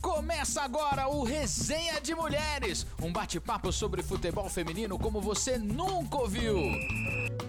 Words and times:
Começa 0.00 0.62
agora 0.62 1.08
o 1.08 1.22
Resenha 1.22 2.00
de 2.00 2.14
Mulheres, 2.14 2.84
um 3.00 3.12
bate-papo 3.12 3.72
sobre 3.72 4.02
futebol 4.02 4.48
feminino 4.48 4.98
como 4.98 5.20
você 5.20 5.56
nunca 5.56 6.18
ouviu. 6.18 6.56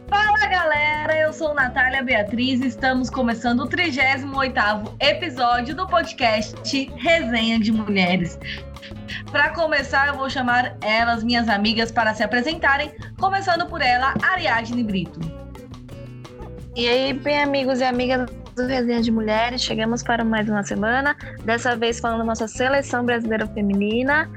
Fala 0.07 0.47
galera, 0.47 1.17
eu 1.17 1.33
sou 1.33 1.55
Natália 1.55 2.03
Beatriz 2.03 2.61
e 2.61 2.67
estamos 2.67 3.09
começando 3.09 3.61
o 3.61 3.67
38º 3.67 4.95
episódio 4.99 5.75
do 5.75 5.87
podcast 5.87 6.55
Resenha 6.95 7.59
de 7.59 7.71
Mulheres. 7.71 8.37
Para 9.31 9.49
começar, 9.49 10.09
eu 10.09 10.15
vou 10.15 10.29
chamar 10.29 10.77
elas, 10.81 11.23
minhas 11.23 11.49
amigas, 11.49 11.91
para 11.91 12.13
se 12.13 12.21
apresentarem, 12.21 12.93
começando 13.19 13.65
por 13.65 13.81
ela, 13.81 14.13
Ariadne 14.21 14.83
Brito. 14.83 15.19
E 16.75 16.87
aí, 16.87 17.13
bem 17.13 17.41
amigos 17.41 17.79
e 17.79 17.83
amigas 17.83 18.29
do 18.55 18.67
Resenha 18.67 19.01
de 19.01 19.11
Mulheres, 19.11 19.61
chegamos 19.61 20.03
para 20.03 20.23
mais 20.23 20.47
uma 20.47 20.63
semana, 20.63 21.15
dessa 21.43 21.75
vez 21.75 21.99
falando 21.99 22.19
da 22.19 22.25
nossa 22.25 22.47
seleção 22.47 23.03
brasileira 23.03 23.47
feminina, 23.47 24.29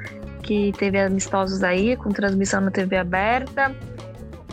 que 0.43 0.73
teve 0.79 0.99
amistosos 0.99 1.63
aí, 1.63 1.97
com 1.97 2.11
transmissão 2.11 2.61
na 2.61 2.71
TV 2.71 2.97
aberta. 2.97 3.75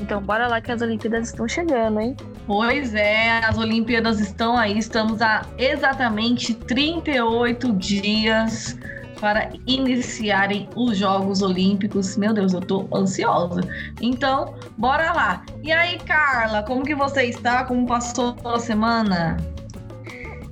Então, 0.01 0.21
bora 0.21 0.47
lá 0.47 0.59
que 0.59 0.71
as 0.71 0.81
Olimpíadas 0.81 1.29
estão 1.29 1.47
chegando, 1.47 1.99
hein? 1.99 2.17
Pois 2.45 2.93
é, 2.93 3.39
as 3.39 3.57
Olimpíadas 3.57 4.19
estão 4.19 4.57
aí, 4.57 4.77
estamos 4.77 5.21
há 5.21 5.45
exatamente 5.57 6.53
38 6.53 7.71
dias 7.73 8.77
para 9.21 9.49
iniciarem 9.65 10.67
os 10.75 10.97
Jogos 10.97 11.41
Olímpicos. 11.41 12.17
Meu 12.17 12.33
Deus, 12.33 12.51
eu 12.51 12.59
tô 12.59 12.85
ansiosa. 12.93 13.61
Então, 14.01 14.55
bora 14.77 15.13
lá. 15.13 15.45
E 15.63 15.71
aí, 15.71 15.97
Carla, 15.99 16.63
como 16.63 16.83
que 16.83 16.93
você 16.93 17.27
está? 17.27 17.63
Como 17.63 17.87
passou 17.87 18.35
a 18.43 18.59
semana? 18.59 19.37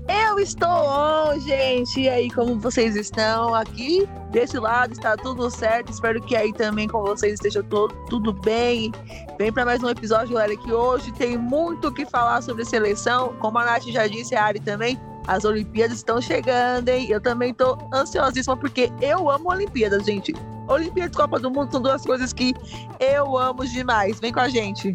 Eu 0.07 0.39
estou 0.39 0.69
on, 0.69 1.39
gente. 1.39 2.01
E 2.01 2.09
aí, 2.09 2.29
como 2.31 2.59
vocês 2.59 2.95
estão? 2.95 3.53
Aqui 3.53 4.07
desse 4.31 4.57
lado 4.57 4.93
está 4.93 5.15
tudo 5.15 5.49
certo. 5.49 5.91
Espero 5.91 6.21
que 6.21 6.35
aí 6.35 6.51
também 6.53 6.87
com 6.87 7.01
vocês 7.01 7.33
esteja 7.33 7.61
todo, 7.63 7.93
tudo 8.09 8.33
bem. 8.33 8.91
Vem 9.37 9.51
para 9.51 9.65
mais 9.65 9.83
um 9.83 9.89
episódio, 9.89 10.33
galera, 10.33 10.55
que 10.57 10.73
hoje 10.73 11.11
tem 11.13 11.37
muito 11.37 11.89
o 11.89 11.93
que 11.93 12.05
falar 12.05 12.41
sobre 12.41 12.65
seleção. 12.65 13.35
Como 13.39 13.57
a 13.59 13.65
Nath 13.65 13.83
já 13.85 14.07
disse, 14.07 14.35
a 14.35 14.45
Ari 14.45 14.59
também, 14.59 14.99
as 15.27 15.45
Olimpíadas 15.45 15.97
estão 15.97 16.19
chegando, 16.19 16.89
hein? 16.89 17.07
Eu 17.09 17.21
também 17.21 17.53
tô 17.53 17.77
ansiosíssima 17.93 18.57
porque 18.57 18.91
eu 19.01 19.29
amo 19.29 19.49
Olimpíadas, 19.49 20.05
gente. 20.05 20.33
Olimpíadas 20.67 21.13
e 21.13 21.17
Copa 21.17 21.39
do 21.39 21.51
Mundo 21.51 21.71
são 21.71 21.81
duas 21.81 22.03
coisas 22.03 22.33
que 22.33 22.53
eu 22.99 23.37
amo 23.37 23.65
demais. 23.65 24.19
Vem 24.19 24.31
com 24.31 24.39
a 24.39 24.49
gente. 24.49 24.93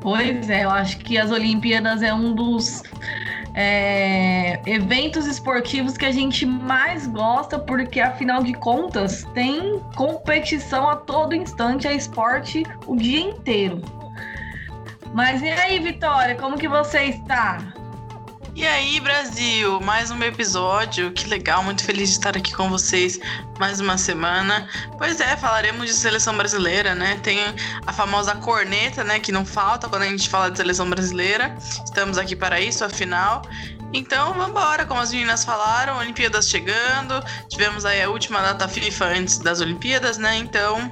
Pois 0.00 0.48
é, 0.48 0.64
eu 0.64 0.70
acho 0.70 0.98
que 0.98 1.18
as 1.18 1.30
Olimpíadas 1.30 2.02
é 2.02 2.12
um 2.12 2.34
dos 2.34 2.82
é, 3.54 4.60
eventos 4.66 5.26
esportivos 5.26 5.96
que 5.96 6.06
a 6.06 6.12
gente 6.12 6.46
mais 6.46 7.06
gosta, 7.06 7.58
porque 7.58 8.00
afinal 8.00 8.42
de 8.42 8.54
contas 8.54 9.24
tem 9.34 9.78
competição 9.96 10.88
a 10.88 10.96
todo 10.96 11.34
instante, 11.34 11.86
é 11.86 11.94
esporte 11.94 12.62
o 12.86 12.96
dia 12.96 13.20
inteiro. 13.20 13.82
Mas 15.12 15.42
e 15.42 15.48
aí, 15.48 15.78
Vitória, 15.80 16.34
como 16.36 16.56
que 16.56 16.68
você 16.68 17.04
está? 17.04 17.58
E 18.54 18.66
aí, 18.66 18.98
Brasil, 19.00 19.80
mais 19.80 20.10
um 20.10 20.20
episódio. 20.22 21.12
Que 21.12 21.28
legal, 21.28 21.62
muito 21.62 21.84
feliz 21.84 22.10
de 22.10 22.16
estar 22.16 22.36
aqui 22.36 22.52
com 22.52 22.68
vocês 22.68 23.18
mais 23.58 23.80
uma 23.80 23.96
semana. 23.96 24.68
Pois 24.98 25.20
é, 25.20 25.36
falaremos 25.36 25.86
de 25.86 25.92
seleção 25.92 26.36
brasileira, 26.36 26.94
né? 26.94 27.18
Tem 27.22 27.38
a 27.86 27.92
famosa 27.92 28.34
corneta, 28.34 29.04
né, 29.04 29.20
que 29.20 29.30
não 29.30 29.46
falta 29.46 29.88
quando 29.88 30.02
a 30.02 30.08
gente 30.08 30.28
fala 30.28 30.50
de 30.50 30.56
seleção 30.56 30.90
brasileira. 30.90 31.56
Estamos 31.84 32.18
aqui 32.18 32.34
para 32.34 32.60
isso, 32.60 32.84
afinal. 32.84 33.42
Então, 33.92 34.34
vamos 34.34 34.48
embora, 34.48 34.84
como 34.84 35.00
as 35.00 35.12
meninas 35.12 35.44
falaram, 35.44 35.98
Olimpíadas 35.98 36.48
chegando. 36.48 37.22
Tivemos 37.48 37.84
aí 37.84 38.02
a 38.02 38.10
última 38.10 38.40
data 38.40 38.66
FIFA 38.66 39.04
antes 39.06 39.38
das 39.38 39.60
Olimpíadas, 39.60 40.18
né? 40.18 40.36
Então, 40.36 40.90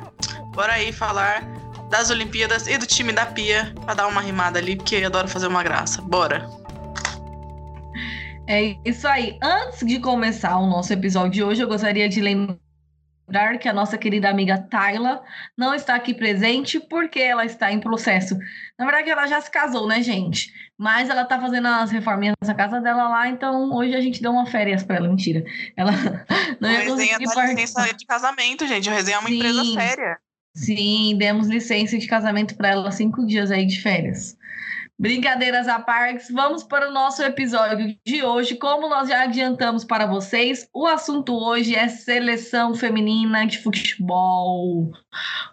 bora 0.54 0.74
aí 0.74 0.92
falar 0.92 1.42
das 1.90 2.10
Olimpíadas 2.10 2.66
e 2.66 2.78
do 2.78 2.86
time 2.86 3.12
da 3.12 3.26
Pia 3.26 3.74
para 3.84 3.94
dar 3.94 4.06
uma 4.06 4.20
rimada 4.20 4.58
ali, 4.58 4.76
porque 4.76 4.96
eu 4.96 5.06
adoro 5.06 5.28
fazer 5.28 5.48
uma 5.48 5.62
graça. 5.62 6.00
Bora. 6.02 6.48
É 8.48 8.74
isso 8.82 9.06
aí. 9.06 9.38
Antes 9.42 9.86
de 9.86 10.00
começar 10.00 10.56
o 10.56 10.66
nosso 10.66 10.90
episódio 10.90 11.32
de 11.32 11.44
hoje, 11.44 11.62
eu 11.62 11.68
gostaria 11.68 12.08
de 12.08 12.18
lembrar 12.18 13.58
que 13.60 13.68
a 13.68 13.74
nossa 13.74 13.98
querida 13.98 14.30
amiga 14.30 14.56
Tayla 14.56 15.22
não 15.54 15.74
está 15.74 15.94
aqui 15.94 16.14
presente 16.14 16.80
porque 16.80 17.20
ela 17.20 17.44
está 17.44 17.70
em 17.70 17.78
processo. 17.78 18.38
Na 18.78 18.86
verdade, 18.86 19.10
ela 19.10 19.26
já 19.26 19.38
se 19.38 19.50
casou, 19.50 19.86
né, 19.86 20.02
gente? 20.02 20.50
Mas 20.78 21.10
ela 21.10 21.26
tá 21.26 21.38
fazendo 21.38 21.68
as 21.68 21.90
reforminhas 21.90 22.36
nessa 22.40 22.54
casa 22.54 22.80
dela 22.80 23.06
lá, 23.10 23.28
então 23.28 23.70
hoje 23.70 23.94
a 23.94 24.00
gente 24.00 24.22
deu 24.22 24.30
uma 24.30 24.46
férias 24.46 24.82
para 24.82 24.96
ela. 24.96 25.08
Mentira. 25.08 25.44
Ela 25.76 25.92
não 26.58 26.70
ia 26.70 26.86
conseguir 26.86 27.26
tá 27.26 27.44
licença 27.44 27.94
de 27.94 28.06
casamento, 28.06 28.66
gente. 28.66 28.88
O 28.88 28.92
Resenha 28.94 29.18
é 29.18 29.20
uma 29.20 29.28
Sim. 29.28 29.36
empresa 29.36 29.64
séria. 29.74 30.18
Sim, 30.54 31.16
demos 31.18 31.48
licença 31.48 31.98
de 31.98 32.06
casamento 32.06 32.56
para 32.56 32.70
ela, 32.70 32.90
cinco 32.92 33.26
dias 33.26 33.50
aí 33.50 33.66
de 33.66 33.78
férias. 33.82 34.37
Brincadeiras 35.00 35.68
à 35.68 35.78
parte, 35.78 36.32
vamos 36.32 36.64
para 36.64 36.88
o 36.88 36.92
nosso 36.92 37.22
episódio 37.22 37.96
de 38.04 38.24
hoje. 38.24 38.56
Como 38.56 38.88
nós 38.88 39.08
já 39.08 39.22
adiantamos 39.22 39.84
para 39.84 40.06
vocês, 40.06 40.68
o 40.74 40.88
assunto 40.88 41.36
hoje 41.36 41.76
é 41.76 41.86
seleção 41.86 42.74
feminina 42.74 43.46
de 43.46 43.58
futebol. 43.58 44.90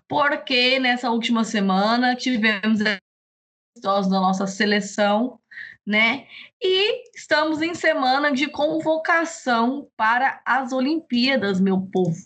Porque 0.08 0.80
nessa 0.80 1.12
última 1.12 1.44
semana 1.44 2.16
tivemos 2.16 2.82
amistosos 2.82 4.12
da 4.12 4.20
nossa 4.20 4.48
seleção, 4.48 5.40
né? 5.86 6.26
E 6.60 7.04
estamos 7.16 7.62
em 7.62 7.76
semana 7.76 8.32
de 8.32 8.48
convocação 8.48 9.88
para 9.96 10.42
as 10.44 10.72
Olimpíadas, 10.74 11.60
meu 11.60 11.80
povo. 11.82 12.18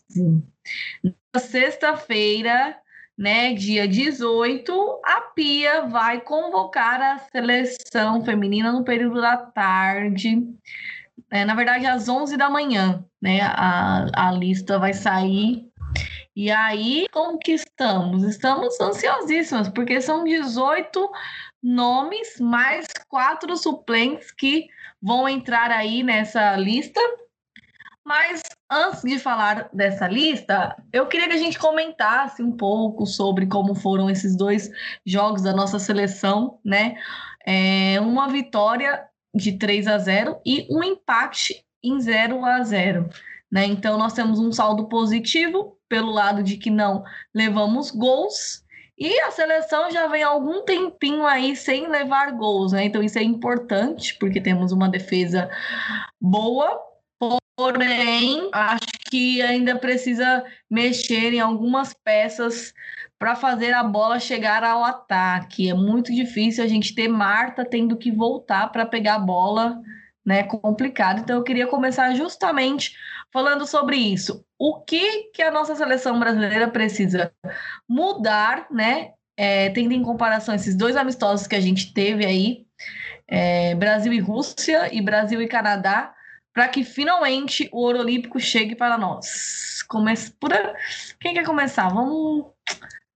Na 1.03 1.41
sexta-feira, 1.41 2.79
né, 3.19 3.53
dia 3.53 3.85
18, 3.85 5.01
a 5.03 5.19
Pia 5.35 5.81
vai 5.87 6.21
convocar 6.21 7.01
a 7.01 7.17
seleção 7.17 8.23
feminina 8.23 8.71
no 8.71 8.85
período 8.85 9.19
da 9.19 9.35
tarde. 9.35 10.47
É, 11.29 11.43
na 11.43 11.53
verdade, 11.53 11.85
às 11.85 12.07
11 12.07 12.37
da 12.37 12.49
manhã, 12.49 13.03
né? 13.21 13.41
A, 13.41 14.29
a 14.29 14.31
lista 14.31 14.79
vai 14.79 14.93
sair. 14.93 15.69
E 16.33 16.49
aí, 16.49 17.07
como 17.11 17.37
que 17.37 17.51
estamos? 17.51 18.23
Estamos 18.23 18.79
ansiosíssimas, 18.79 19.67
porque 19.67 19.99
são 19.99 20.23
18 20.23 21.11
nomes 21.61 22.39
mais 22.39 22.87
quatro 23.09 23.57
suplentes 23.57 24.31
que 24.31 24.69
vão 25.01 25.27
entrar 25.27 25.71
aí 25.71 26.03
nessa 26.03 26.55
lista. 26.55 27.01
Mas 28.01 28.41
antes 28.69 29.01
de 29.01 29.17
falar 29.17 29.69
dessa 29.73 30.07
lista, 30.07 30.75
eu 30.93 31.07
queria 31.07 31.27
que 31.27 31.33
a 31.33 31.39
gente 31.39 31.57
comentasse 31.57 32.43
um 32.43 32.51
pouco 32.51 33.05
sobre 33.05 33.47
como 33.47 33.73
foram 33.73 34.09
esses 34.09 34.35
dois 34.35 34.69
jogos 35.05 35.41
da 35.41 35.53
nossa 35.53 35.79
seleção, 35.79 36.59
né? 36.63 36.95
É, 37.45 37.99
uma 38.01 38.27
vitória 38.27 39.03
de 39.33 39.53
3 39.57 39.87
a 39.87 39.97
0 39.97 40.39
e 40.45 40.67
um 40.69 40.83
empate 40.83 41.65
em 41.83 41.99
0 41.99 42.45
a 42.45 42.63
0. 42.63 43.09
Né? 43.51 43.65
Então, 43.65 43.97
nós 43.97 44.13
temos 44.13 44.39
um 44.39 44.51
saldo 44.51 44.87
positivo 44.87 45.77
pelo 45.87 46.11
lado 46.11 46.43
de 46.43 46.57
que 46.57 46.69
não 46.69 47.03
levamos 47.33 47.89
gols 47.89 48.63
e 48.99 49.17
a 49.21 49.31
seleção 49.31 49.89
já 49.89 50.07
vem 50.07 50.21
algum 50.21 50.61
tempinho 50.63 51.25
aí 51.25 51.55
sem 51.55 51.87
levar 51.87 52.33
gols, 52.33 52.73
né? 52.73 52.83
Então, 52.83 53.01
isso 53.01 53.17
é 53.17 53.23
importante, 53.23 54.17
porque 54.19 54.41
temos 54.41 54.73
uma 54.73 54.89
defesa 54.89 55.49
boa, 56.19 56.77
Porém, 57.59 58.49
acho 58.53 58.87
que 59.11 59.41
ainda 59.41 59.77
precisa 59.77 60.45
mexer 60.71 61.33
em 61.33 61.41
algumas 61.41 61.93
peças 61.93 62.73
para 63.19 63.35
fazer 63.35 63.73
a 63.73 63.83
bola 63.83 64.17
chegar 64.17 64.63
ao 64.63 64.81
ataque. 64.81 65.69
É 65.69 65.73
muito 65.73 66.15
difícil 66.15 66.63
a 66.63 66.67
gente 66.67 66.95
ter 66.95 67.09
Marta 67.09 67.65
tendo 67.65 67.97
que 67.97 68.13
voltar 68.13 68.71
para 68.71 68.85
pegar 68.85 69.15
a 69.15 69.19
bola, 69.19 69.77
né? 70.25 70.43
Complicado. 70.43 71.19
Então 71.19 71.35
eu 71.35 71.43
queria 71.43 71.67
começar 71.67 72.15
justamente 72.15 72.95
falando 73.29 73.67
sobre 73.67 73.97
isso. 73.97 74.41
O 74.57 74.79
que 74.79 75.23
que 75.33 75.41
a 75.41 75.51
nossa 75.51 75.75
seleção 75.75 76.17
brasileira 76.17 76.69
precisa 76.69 77.29
mudar, 77.89 78.67
né? 78.71 79.09
É, 79.35 79.69
tendo 79.71 79.93
em 79.93 80.01
comparação 80.01 80.55
esses 80.55 80.77
dois 80.77 80.95
amistosos 80.95 81.45
que 81.45 81.57
a 81.57 81.61
gente 81.61 81.93
teve 81.93 82.25
aí, 82.25 82.65
é, 83.27 83.75
Brasil 83.75 84.13
e 84.13 84.19
Rússia 84.19 84.87
e 84.95 85.01
Brasil 85.01 85.41
e 85.41 85.47
Canadá, 85.47 86.15
para 86.59 86.67
que 86.67 86.83
finalmente 86.83 87.69
o 87.71 87.79
ouro 87.79 87.99
olímpico 87.99 88.37
chegue 88.37 88.75
para 88.75 88.97
nós. 88.97 89.81
Comece 89.87 90.29
por 90.31 90.51
quem 91.17 91.33
quer 91.33 91.45
começar? 91.45 91.87
Vamos 91.87 92.47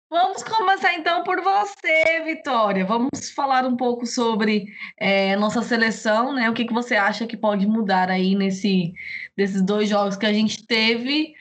Vamos 0.10 0.44
começar 0.44 0.94
então 0.94 1.24
por 1.26 1.42
você, 1.42 2.22
Vitória. 2.24 2.86
Vamos 2.86 3.32
falar 3.36 3.66
um 3.66 3.76
pouco 3.76 4.06
sobre 4.06 4.68
é, 4.98 5.36
nossa 5.36 5.62
seleção, 5.62 6.32
né? 6.34 6.50
O 6.50 6.54
que, 6.54 6.64
que 6.64 6.74
você 6.74 6.96
acha 6.96 7.28
que 7.28 7.36
pode 7.36 7.68
mudar 7.68 8.10
aí 8.10 8.34
nesse 8.34 8.94
desses 9.36 9.62
dois 9.62 9.90
jogos 9.90 10.16
que 10.16 10.26
a 10.26 10.32
gente 10.32 10.66
teve 10.66 11.34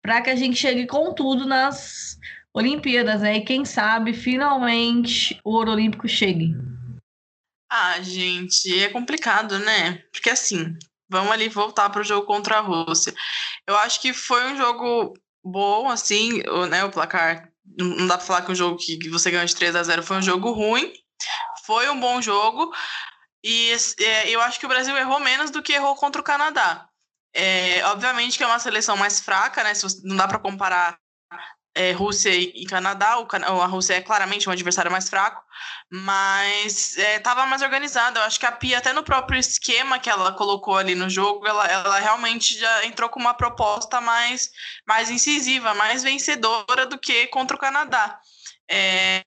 para 0.00 0.22
que 0.22 0.30
a 0.30 0.36
gente 0.36 0.54
chegue 0.54 0.86
com 0.86 1.12
tudo 1.12 1.44
nas 1.44 2.20
Olimpíadas, 2.54 3.20
né? 3.20 3.38
E 3.38 3.44
quem 3.44 3.64
sabe 3.64 4.12
finalmente 4.12 5.40
o 5.42 5.54
ouro 5.54 5.72
olímpico 5.72 6.06
chegue. 6.06 6.54
Ah, 7.68 8.00
gente, 8.00 8.80
é 8.80 8.88
complicado, 8.90 9.58
né? 9.58 10.04
Porque 10.12 10.30
assim, 10.30 10.76
Vamos 11.08 11.32
ali 11.32 11.48
voltar 11.48 11.88
para 11.90 12.00
o 12.00 12.04
jogo 12.04 12.26
contra 12.26 12.58
a 12.58 12.60
Rússia. 12.60 13.14
Eu 13.66 13.76
acho 13.78 14.00
que 14.00 14.12
foi 14.12 14.44
um 14.52 14.56
jogo 14.56 15.14
bom, 15.42 15.88
assim, 15.88 16.42
né, 16.68 16.84
o 16.84 16.90
placar. 16.90 17.48
Não 17.78 18.06
dá 18.06 18.16
para 18.16 18.26
falar 18.26 18.42
que 18.42 18.52
um 18.52 18.54
jogo 18.54 18.76
que, 18.76 19.08
você 19.08 19.30
ganhou 19.30 19.46
de 19.46 19.54
3 19.54 19.76
a 19.76 19.82
0 19.82 20.02
foi 20.02 20.18
um 20.18 20.22
jogo 20.22 20.50
ruim. 20.52 20.92
Foi 21.64 21.88
um 21.90 21.98
bom 21.98 22.20
jogo. 22.20 22.72
E 23.42 23.72
é, 24.00 24.30
eu 24.30 24.40
acho 24.42 24.58
que 24.58 24.66
o 24.66 24.68
Brasil 24.68 24.96
errou 24.96 25.20
menos 25.20 25.50
do 25.50 25.62
que 25.62 25.72
errou 25.72 25.94
contra 25.96 26.20
o 26.20 26.24
Canadá. 26.24 26.88
É, 27.34 27.84
obviamente 27.86 28.36
que 28.36 28.44
é 28.44 28.46
uma 28.46 28.58
seleção 28.58 28.96
mais 28.96 29.20
fraca, 29.20 29.62
né? 29.62 29.72
Não 30.02 30.16
dá 30.16 30.26
para 30.26 30.38
comparar 30.38 30.98
é, 31.78 31.92
Rússia 31.92 32.34
e, 32.34 32.66
Canadá. 32.66 33.20
O, 33.20 33.62
a 33.62 33.66
Rússia 33.66 33.94
é 33.94 34.00
claramente 34.00 34.48
um 34.48 34.52
adversário 34.52 34.90
mais 34.90 35.08
fraco, 35.08 35.40
mas 35.88 36.98
estava 36.98 37.42
é, 37.42 37.46
mais 37.46 37.62
organizada. 37.62 38.18
Eu 38.18 38.24
acho 38.24 38.40
que 38.40 38.46
a 38.46 38.50
Pia, 38.50 38.78
até 38.78 38.92
no 38.92 39.04
próprio 39.04 39.38
esquema 39.38 40.00
que 40.00 40.10
ela 40.10 40.32
colocou 40.32 40.76
ali 40.76 40.96
no 40.96 41.08
jogo, 41.08 41.46
ela, 41.46 41.64
ela 41.68 41.98
realmente 42.00 42.58
já 42.58 42.84
entrou 42.84 43.08
com 43.08 43.20
uma 43.20 43.32
proposta 43.32 44.00
mais, 44.00 44.50
mais 44.86 45.08
incisiva, 45.08 45.72
mais 45.74 46.02
vencedora 46.02 46.84
do 46.84 46.98
que 46.98 47.28
contra 47.28 47.56
o 47.56 47.60
Canadá. 47.60 48.18
É, 48.68 49.22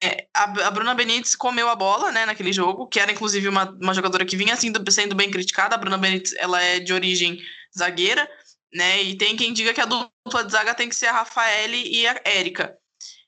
é, 0.00 0.28
a, 0.32 0.70
Bruna 0.70 0.94
Benítez 0.94 1.34
comeu 1.34 1.68
a 1.68 1.74
bola, 1.74 2.12
né, 2.12 2.24
naquele 2.24 2.52
jogo, 2.52 2.86
que 2.86 3.00
era 3.00 3.10
inclusive 3.10 3.48
uma, 3.48 3.68
uma 3.82 3.92
jogadora 3.92 4.24
que 4.24 4.36
vinha 4.36 4.54
sendo, 4.54 4.88
sendo 4.92 5.16
bem 5.16 5.32
criticada. 5.32 5.74
A 5.74 5.78
Bruna 5.78 5.98
Benítez, 5.98 6.32
ela 6.38 6.62
é 6.62 6.78
de 6.78 6.92
origem 6.92 7.40
zagueira, 7.76 8.30
né, 8.72 9.02
e 9.02 9.16
tem 9.16 9.36
quem 9.36 9.52
diga 9.52 9.72
que 9.72 9.80
a 9.80 9.86
dupla 9.86 10.44
de 10.44 10.52
zaga 10.52 10.74
tem 10.74 10.88
que 10.88 10.96
ser 10.96 11.06
a 11.06 11.12
Rafaele 11.12 11.82
e 11.88 12.06
a 12.06 12.20
Érica. 12.24 12.76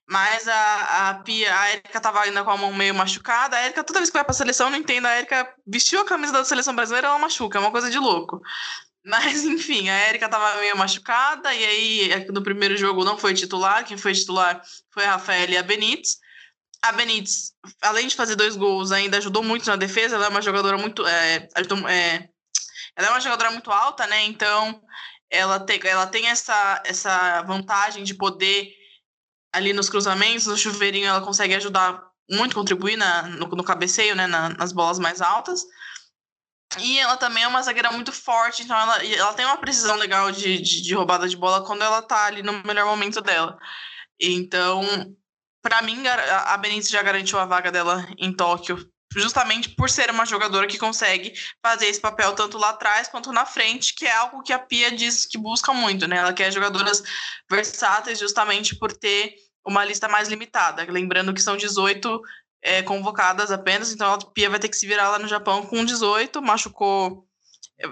Mas 0.09 0.49
a, 0.49 1.11
a 1.11 1.15
Pia, 1.23 1.57
a 1.57 1.69
Érica 1.69 2.01
tava 2.01 2.21
ainda 2.21 2.43
com 2.43 2.51
a 2.51 2.57
mão 2.57 2.75
meio 2.75 2.95
machucada. 2.95 3.57
A 3.57 3.61
Érica, 3.61 3.85
toda 3.85 4.01
vez 4.01 4.11
que 4.11 4.17
vai 4.17 4.25
pra 4.25 4.35
seleção, 4.35 4.69
não 4.69 4.77
entendo. 4.77 5.07
A 5.07 5.13
Érica 5.13 5.55
vestiu 5.65 6.01
a 6.01 6.05
camisa 6.05 6.33
da 6.33 6.45
seleção 6.45 6.75
brasileira, 6.75 7.07
ela 7.07 7.19
machuca, 7.19 7.59
é 7.59 7.61
uma 7.61 7.71
coisa 7.71 7.89
de 7.89 7.99
louco. 7.99 8.41
Mas, 9.05 9.45
enfim, 9.47 9.89
a 9.89 9.95
Érica 9.95 10.29
tava 10.29 10.61
meio 10.61 10.77
machucada, 10.77 11.55
e 11.55 11.65
aí 11.65 12.27
no 12.31 12.43
primeiro 12.43 12.77
jogo 12.77 13.05
não 13.05 13.17
foi 13.17 13.35
titular. 13.35 13.85
Quem 13.85 13.97
foi 13.97 14.13
titular 14.13 14.61
foi 14.91 15.05
a 15.05 15.13
Rafaela 15.13 15.53
e 15.53 15.57
a 15.57 15.63
Benítez 15.63 16.19
a 16.83 16.93
Benítez, 16.93 17.53
além 17.83 18.07
de 18.07 18.17
fazer 18.17 18.37
dois 18.37 18.57
gols, 18.57 18.91
ainda 18.91 19.19
ajudou 19.19 19.43
muito 19.43 19.67
na 19.67 19.77
defesa. 19.77 20.17
Ela 20.17 20.27
é 20.27 20.29
uma 20.29 20.43
jogadora 20.43 20.79
muito. 20.79 21.07
É, 21.07 21.49
ajudou, 21.55 21.89
é, 21.89 22.29
ela 22.97 23.09
é 23.09 23.11
uma 23.11 23.21
jogadora 23.21 23.51
muito 23.51 23.71
alta, 23.71 24.07
né? 24.07 24.25
Então, 24.25 24.83
ela 25.31 25.61
tem, 25.61 25.81
ela 25.85 26.07
tem 26.07 26.27
essa, 26.27 26.83
essa 26.85 27.43
vantagem 27.43 28.03
de 28.03 28.15
poder, 28.15 28.75
ali 29.53 29.73
nos 29.73 29.89
cruzamentos, 29.89 30.47
no 30.47 30.57
chuveirinho, 30.57 31.07
ela 31.07 31.21
consegue 31.21 31.55
ajudar 31.55 32.03
muito, 32.31 32.55
contribuir 32.55 32.97
na, 32.97 33.23
no, 33.23 33.47
no 33.47 33.65
cabeceio, 33.65 34.15
né? 34.15 34.27
Na, 34.27 34.51
nas 34.51 34.73
bolas 34.73 34.99
mais 34.99 35.21
altas. 35.21 35.65
E 36.79 36.99
ela 36.99 37.17
também 37.17 37.43
é 37.43 37.49
uma 37.49 37.63
zagueira 37.63 37.91
muito 37.91 38.13
forte, 38.13 38.63
então 38.63 38.79
ela, 38.79 39.05
ela 39.05 39.35
tem 39.35 39.45
uma 39.45 39.57
precisão 39.57 39.97
legal 39.97 40.31
de, 40.31 40.59
de, 40.59 40.83
de 40.83 40.95
roubada 40.95 41.29
de 41.29 41.37
bola 41.37 41.65
quando 41.65 41.83
ela 41.83 42.01
tá 42.01 42.27
ali 42.27 42.43
no 42.43 42.63
melhor 42.65 42.87
momento 42.87 43.21
dela. 43.21 43.59
Então, 44.21 44.83
para 45.63 45.83
mim, 45.83 46.07
a 46.07 46.57
Benítez 46.57 46.89
já 46.89 47.03
garantiu 47.03 47.39
a 47.39 47.45
vaga 47.45 47.73
dela 47.73 48.07
em 48.17 48.33
Tóquio, 48.33 48.89
justamente 49.15 49.69
por 49.71 49.91
ser 49.91 50.11
uma 50.11 50.25
jogadora 50.25 50.67
que 50.67 50.79
consegue 50.79 51.35
fazer 51.63 51.87
esse 51.87 52.01
papel 52.01 52.33
tanto 52.35 52.59
lá 52.59 52.71
atrás 52.71 53.09
quanto 53.09 53.33
na 53.33 53.45
frente, 53.45 53.95
que 53.95 54.07
é 54.07 54.13
algo 54.13 54.43
que 54.43 54.53
a 54.53 54.59
Pia 54.59 54.91
diz 54.91 55.27
que 55.27 55.37
busca 55.37 55.73
muito, 55.73 56.07
né? 56.07 56.19
Ela 56.19 56.33
quer 56.33 56.53
jogadoras 56.53 57.03
versáteis 57.51 58.19
justamente 58.19 58.77
por 58.77 58.93
ter 58.93 59.35
uma 59.67 59.85
lista 59.85 60.09
mais 60.09 60.29
limitada. 60.29 60.87
Lembrando 60.89 61.35
que 61.35 61.43
são 61.43 61.57
18 61.57 62.21
é, 62.63 62.83
convocadas 62.83 63.51
apenas, 63.51 63.93
então 63.93 64.13
a 64.13 64.19
Pia 64.19 64.49
vai 64.49 64.59
ter 64.59 64.69
que 64.69 64.77
se 64.77 64.87
virar 64.87 65.09
lá 65.11 65.19
no 65.19 65.29
Japão 65.29 65.67
com 65.67 65.85
18, 65.85 66.41
machucou. 66.41 67.27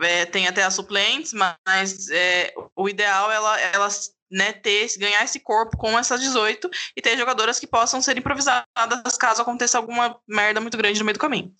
É, 0.02 0.26
tem 0.26 0.46
até 0.46 0.62
as 0.62 0.74
suplentes, 0.74 1.32
mas 1.32 2.10
é, 2.10 2.52
o 2.76 2.88
ideal 2.88 3.32
é 3.32 3.36
ela, 3.36 3.60
ela 3.60 3.88
né, 4.30 4.52
ter, 4.52 4.88
ganhar 4.98 5.24
esse 5.24 5.40
corpo 5.40 5.76
com 5.76 5.98
essas 5.98 6.20
18 6.20 6.68
e 6.96 7.02
ter 7.02 7.16
jogadoras 7.16 7.58
que 7.58 7.66
possam 7.66 8.00
ser 8.02 8.16
improvisadas 8.18 9.16
caso 9.18 9.42
aconteça 9.42 9.78
alguma 9.78 10.18
merda 10.26 10.60
muito 10.60 10.76
grande 10.76 10.98
no 10.98 11.04
meio 11.04 11.14
do 11.14 11.20
caminho. 11.20 11.52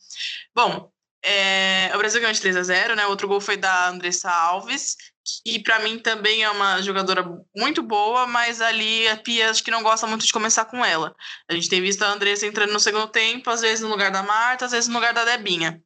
Bom, 0.55 0.91
é, 1.25 1.91
o 1.95 1.99
Brasil 1.99 2.21
ganhou 2.21 2.33
de 2.33 2.41
3 2.41 2.57
a 2.57 2.63
0 2.63 2.97
né? 2.97 3.07
Outro 3.07 3.27
gol 3.27 3.41
foi 3.41 3.57
da 3.57 3.89
Andressa 3.89 4.31
Alves, 4.31 4.97
que 5.45 5.59
para 5.61 5.81
mim 5.81 5.99
também 5.99 6.45
é 6.45 6.51
uma 6.51 6.81
jogadora 6.81 7.25
muito 7.57 7.83
boa, 7.83 8.27
mas 8.27 8.61
ali 8.61 9.09
a 9.09 9.17
Pia 9.17 9.51
acho 9.51 9.65
que 9.65 9.71
não 9.71 9.83
gosta 9.83 10.07
muito 10.07 10.25
de 10.25 10.33
começar 10.33 10.65
com 10.67 10.85
ela. 10.85 11.15
A 11.49 11.55
gente 11.55 11.69
tem 11.69 11.81
visto 11.81 12.03
a 12.03 12.13
Andressa 12.13 12.47
entrando 12.47 12.73
no 12.73 12.81
segundo 12.81 13.09
tempo, 13.09 13.51
às 13.51 13.61
vezes 13.61 13.81
no 13.81 13.89
lugar 13.89 14.11
da 14.11 14.23
Marta, 14.23 14.67
às 14.67 14.73
vezes 14.73 14.89
no 14.89 14.95
lugar 14.95 15.13
da 15.13 15.25
Debinha 15.25 15.83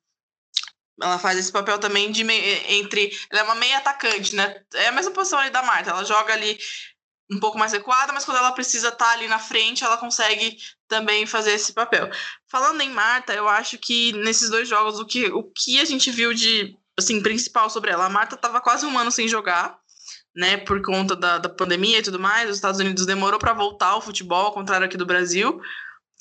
ela 1.03 1.19
faz 1.19 1.39
esse 1.39 1.51
papel 1.51 1.79
também 1.79 2.11
de 2.11 2.23
entre. 2.69 3.13
Ela 3.31 3.41
é 3.41 3.45
uma 3.45 3.55
meia 3.57 3.79
atacante, 3.79 4.35
né? 4.35 4.63
É 4.75 4.89
a 4.89 4.93
mesma 4.93 5.11
posição 5.11 5.39
ali 5.39 5.51
da 5.51 5.63
Marta. 5.63 5.91
Ela 5.91 6.05
joga 6.05 6.33
ali 6.33 6.59
um 7.31 7.41
pouco 7.41 7.59
mais 7.59 7.73
recuada, 7.73 8.13
mas 8.13 8.25
quando 8.25 8.37
ela 8.37 8.53
precisa 8.53 8.89
estar 8.89 9.07
tá 9.07 9.13
ali 9.13 9.27
na 9.27 9.39
frente, 9.39 9.83
ela 9.83 9.97
consegue 9.97 10.57
também 10.87 11.27
fazer 11.27 11.53
esse 11.53 11.73
papel. 11.73 12.09
Falando 12.49 12.81
em 12.83 12.91
Marta, 12.91 13.33
eu 13.33 13.49
acho 13.49 13.79
que 13.79 14.13
nesses 14.13 14.51
dois 14.51 14.69
jogos, 14.69 15.01
o 15.01 15.07
que, 15.07 15.27
o 15.27 15.43
que 15.43 15.81
a 15.81 15.85
gente 15.85 16.11
viu 16.11 16.33
de 16.33 16.77
assim, 16.99 17.23
principal 17.23 17.71
sobre 17.71 17.91
ela, 17.91 18.05
a 18.05 18.11
Marta 18.11 18.35
estava 18.35 18.61
quase 18.61 18.85
um 18.85 18.99
ano 18.99 19.11
sem 19.11 19.27
jogar, 19.27 19.79
né? 20.37 20.59
Por 20.59 20.83
conta 20.83 21.17
da, 21.17 21.39
da 21.39 21.49
pandemia 21.49 21.99
e 21.99 22.03
tudo 22.03 22.21
mais. 22.21 22.49
Os 22.49 22.57
Estados 22.57 22.79
Unidos 22.79 23.07
demorou 23.07 23.41
para 23.41 23.55
voltar 23.55 23.89
ao 23.89 24.03
futebol, 24.03 24.47
ao 24.47 24.53
contrário 24.53 24.87
aqui 24.87 24.97
do 24.97 25.07
Brasil 25.07 25.61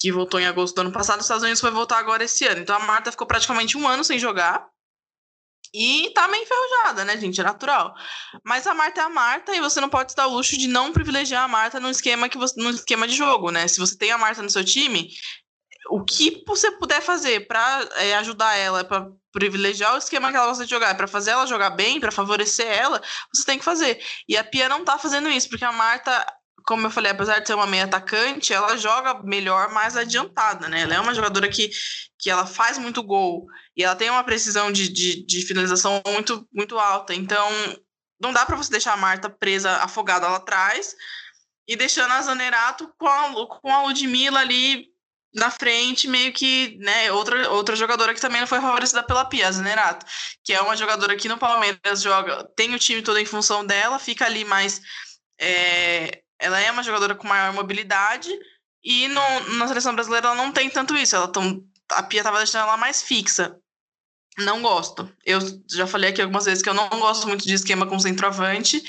que 0.01 0.11
voltou 0.11 0.39
em 0.39 0.47
agosto 0.47 0.73
do 0.73 0.81
ano 0.81 0.91
passado, 0.91 1.19
os 1.19 1.25
Estados 1.25 1.43
Unidos 1.43 1.61
foi 1.61 1.69
voltar 1.69 1.99
agora 1.99 2.23
esse 2.23 2.43
ano. 2.45 2.59
Então 2.59 2.75
a 2.75 2.79
Marta 2.79 3.11
ficou 3.11 3.27
praticamente 3.27 3.77
um 3.77 3.87
ano 3.87 4.03
sem 4.03 4.17
jogar. 4.17 4.67
E 5.73 6.11
tá 6.13 6.27
meio 6.27 6.43
enferrujada, 6.43 7.05
né, 7.05 7.17
gente? 7.17 7.39
É 7.39 7.43
natural. 7.43 7.95
Mas 8.43 8.67
a 8.67 8.73
Marta 8.73 9.01
é 9.01 9.03
a 9.05 9.09
Marta 9.09 9.55
e 9.55 9.61
você 9.61 9.79
não 9.79 9.89
pode 9.89 10.13
dar 10.15 10.27
o 10.27 10.35
luxo 10.35 10.57
de 10.57 10.67
não 10.67 10.91
privilegiar 10.91 11.43
a 11.43 11.47
Marta 11.47 11.79
no 11.79 11.89
esquema, 11.89 12.27
que 12.27 12.37
você, 12.37 12.61
no 12.61 12.71
esquema 12.71 13.07
de 13.07 13.15
jogo, 13.15 13.51
né? 13.51 13.67
Se 13.67 13.79
você 13.79 13.97
tem 13.97 14.11
a 14.11 14.17
Marta 14.17 14.41
no 14.41 14.49
seu 14.49 14.65
time, 14.65 15.09
o 15.89 16.03
que 16.03 16.43
você 16.45 16.71
puder 16.71 17.01
fazer 17.01 17.47
para 17.47 17.87
é, 17.95 18.15
ajudar 18.15 18.55
ela, 18.55 18.83
para 18.83 19.09
privilegiar 19.31 19.95
o 19.95 19.97
esquema 19.97 20.29
que 20.29 20.35
ela 20.35 20.47
gosta 20.47 20.65
de 20.65 20.69
jogar, 20.69 20.95
para 20.95 21.07
fazer 21.07 21.31
ela 21.31 21.45
jogar 21.45 21.69
bem, 21.71 21.99
para 21.99 22.11
favorecer 22.11 22.67
ela, 22.67 23.01
você 23.33 23.45
tem 23.45 23.57
que 23.57 23.65
fazer. 23.65 24.01
E 24.27 24.35
a 24.35 24.43
Pia 24.43 24.67
não 24.67 24.83
tá 24.83 24.97
fazendo 24.97 25.29
isso, 25.29 25.49
porque 25.49 25.65
a 25.65 25.71
Marta 25.71 26.25
como 26.65 26.87
eu 26.87 26.91
falei, 26.91 27.11
apesar 27.11 27.39
de 27.39 27.47
ser 27.47 27.53
uma 27.53 27.67
meia 27.67 27.85
atacante, 27.85 28.53
ela 28.53 28.77
joga 28.77 29.21
melhor 29.23 29.71
mais 29.71 29.95
adiantada, 29.97 30.67
né? 30.67 30.81
Ela 30.81 30.95
é 30.95 30.99
uma 30.99 31.13
jogadora 31.13 31.49
que, 31.49 31.69
que 32.19 32.29
ela 32.29 32.45
faz 32.45 32.77
muito 32.77 33.03
gol 33.03 33.45
e 33.75 33.83
ela 33.83 33.95
tem 33.95 34.09
uma 34.09 34.23
precisão 34.23 34.71
de, 34.71 34.87
de, 34.89 35.25
de 35.25 35.45
finalização 35.45 36.01
muito, 36.07 36.47
muito 36.53 36.77
alta. 36.79 37.13
Então, 37.13 37.49
não 38.21 38.31
dá 38.31 38.45
para 38.45 38.55
você 38.55 38.71
deixar 38.71 38.93
a 38.93 38.97
Marta 38.97 39.29
presa, 39.29 39.77
afogada 39.77 40.27
lá 40.27 40.37
atrás 40.37 40.95
e 41.67 41.75
deixando 41.75 42.11
a 42.11 42.21
Zanerato 42.21 42.93
com 42.97 43.07
a, 43.07 43.47
com 43.47 43.73
a 43.73 43.83
Ludmilla 43.83 44.39
ali 44.39 44.91
na 45.33 45.49
frente, 45.49 46.07
meio 46.07 46.33
que, 46.33 46.77
né, 46.79 47.11
outra, 47.11 47.49
outra 47.51 47.75
jogadora 47.75 48.13
que 48.13 48.19
também 48.19 48.41
não 48.41 48.47
foi 48.47 48.59
favorecida 48.59 49.01
pela 49.01 49.25
Pia, 49.25 49.51
Zanerato, 49.51 50.05
que 50.43 50.53
é 50.53 50.59
uma 50.59 50.75
jogadora 50.75 51.15
que 51.15 51.29
no 51.29 51.37
Palmeiras 51.37 52.01
joga, 52.01 52.45
tem 52.55 52.75
o 52.75 52.79
time 52.79 53.01
todo 53.01 53.17
em 53.17 53.25
função 53.25 53.65
dela, 53.65 53.97
fica 53.97 54.25
ali 54.25 54.43
mais 54.43 54.81
é, 55.39 56.21
ela 56.41 56.59
é 56.59 56.71
uma 56.71 56.83
jogadora 56.83 57.15
com 57.15 57.27
maior 57.27 57.53
mobilidade 57.53 58.29
e 58.83 59.07
no, 59.07 59.39
na 59.57 59.67
seleção 59.67 59.93
brasileira 59.93 60.27
ela 60.27 60.35
não 60.35 60.51
tem 60.51 60.69
tanto 60.69 60.97
isso. 60.97 61.15
Ela 61.15 61.27
tão, 61.27 61.63
a 61.91 62.03
Pia 62.03 62.21
estava 62.21 62.39
deixando 62.39 62.63
ela 62.63 62.77
mais 62.77 63.03
fixa. 63.03 63.55
Não 64.39 64.61
gosto. 64.61 65.09
Eu 65.25 65.39
já 65.69 65.85
falei 65.85 66.09
aqui 66.09 66.21
algumas 66.21 66.45
vezes 66.45 66.63
que 66.63 66.69
eu 66.69 66.73
não 66.73 66.89
gosto 66.89 67.27
muito 67.27 67.45
de 67.45 67.53
esquema 67.53 67.85
com 67.85 67.99
centroavante. 67.99 68.81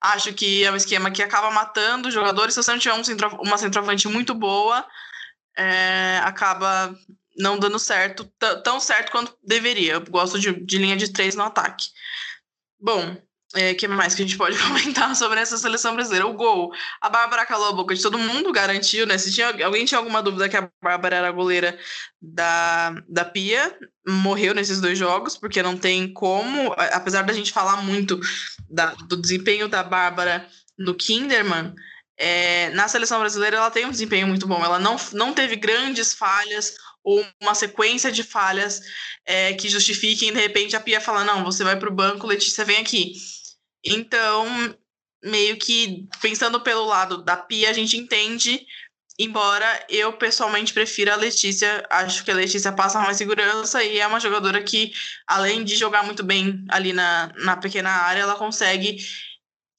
Acho 0.00 0.32
que 0.32 0.64
é 0.64 0.72
um 0.72 0.76
esquema 0.76 1.10
que 1.10 1.22
acaba 1.22 1.50
matando 1.50 2.08
os 2.08 2.14
jogadores. 2.14 2.54
Se 2.54 2.62
você 2.62 2.70
não 2.72 2.78
tiver 2.78 2.94
um 2.94 3.04
centro, 3.04 3.28
uma 3.40 3.58
centroavante 3.58 4.08
muito 4.08 4.34
boa, 4.34 4.86
é, 5.56 6.20
acaba 6.22 6.96
não 7.36 7.58
dando 7.58 7.78
certo, 7.78 8.24
tão 8.62 8.80
certo 8.80 9.10
quanto 9.10 9.36
deveria. 9.42 9.94
Eu 9.94 10.00
gosto 10.02 10.38
de, 10.38 10.52
de 10.52 10.78
linha 10.78 10.96
de 10.96 11.12
três 11.12 11.34
no 11.34 11.42
ataque. 11.42 11.86
Bom, 12.80 13.16
é, 13.54 13.74
que 13.74 13.86
mais 13.88 14.14
que 14.14 14.22
a 14.22 14.24
gente 14.24 14.36
pode 14.36 14.56
comentar 14.62 15.14
sobre 15.16 15.40
essa 15.40 15.56
seleção 15.56 15.94
brasileira? 15.94 16.26
O 16.26 16.34
gol. 16.34 16.72
A 17.00 17.08
Bárbara 17.08 17.46
calou 17.46 17.68
a 17.68 17.72
boca 17.72 17.94
de 17.94 18.02
todo 18.02 18.18
mundo, 18.18 18.52
garantiu, 18.52 19.06
né? 19.06 19.16
Se 19.18 19.32
tinha, 19.32 19.48
alguém 19.64 19.84
tinha 19.84 19.98
alguma 19.98 20.22
dúvida 20.22 20.48
que 20.48 20.56
a 20.56 20.68
Bárbara 20.82 21.16
era 21.16 21.28
a 21.28 21.32
goleira 21.32 21.78
da, 22.20 22.94
da 23.08 23.24
Pia, 23.24 23.76
morreu 24.06 24.54
nesses 24.54 24.80
dois 24.80 24.98
jogos, 24.98 25.36
porque 25.36 25.62
não 25.62 25.76
tem 25.76 26.12
como, 26.12 26.72
apesar 26.76 27.22
da 27.22 27.32
gente 27.32 27.52
falar 27.52 27.82
muito 27.82 28.18
da, 28.68 28.94
do 29.08 29.16
desempenho 29.16 29.68
da 29.68 29.82
Bárbara 29.82 30.46
no 30.78 30.94
Kinderman, 30.94 31.74
é, 32.16 32.70
na 32.70 32.86
seleção 32.88 33.18
brasileira 33.18 33.56
ela 33.56 33.70
tem 33.70 33.86
um 33.86 33.90
desempenho 33.90 34.26
muito 34.26 34.46
bom. 34.46 34.64
Ela 34.64 34.78
não, 34.78 34.96
não 35.12 35.32
teve 35.32 35.56
grandes 35.56 36.14
falhas 36.14 36.74
ou 37.02 37.24
uma 37.40 37.54
sequência 37.54 38.10
de 38.10 38.22
falhas 38.22 38.80
é, 39.26 39.52
que 39.52 39.68
justifiquem, 39.68 40.32
de 40.32 40.40
repente, 40.40 40.74
a 40.74 40.80
Pia 40.80 41.00
falar: 41.00 41.24
não, 41.24 41.44
você 41.44 41.62
vai 41.62 41.78
para 41.78 41.90
o 41.90 41.94
banco, 41.94 42.26
Letícia 42.26 42.64
vem 42.64 42.78
aqui. 42.78 43.12
Então, 43.84 44.46
meio 45.22 45.56
que 45.58 46.06
pensando 46.20 46.60
pelo 46.60 46.84
lado 46.84 47.22
da 47.22 47.36
Pia, 47.36 47.70
a 47.70 47.72
gente 47.72 47.96
entende 47.96 48.66
Embora 49.18 49.86
eu 49.88 50.12
pessoalmente 50.14 50.74
prefira 50.74 51.12
a 51.12 51.16
Letícia, 51.16 51.86
acho 51.88 52.24
que 52.24 52.32
a 52.32 52.34
Letícia 52.34 52.72
passa 52.72 53.00
mais 53.00 53.16
segurança 53.16 53.82
e 53.82 54.00
é 54.00 54.06
uma 54.06 54.18
jogadora 54.18 54.60
que, 54.60 54.92
além 55.24 55.62
de 55.62 55.76
jogar 55.76 56.02
muito 56.02 56.24
bem 56.24 56.64
ali 56.68 56.92
na, 56.92 57.32
na 57.36 57.56
pequena 57.56 57.90
área, 57.90 58.22
ela 58.22 58.34
consegue 58.34 58.98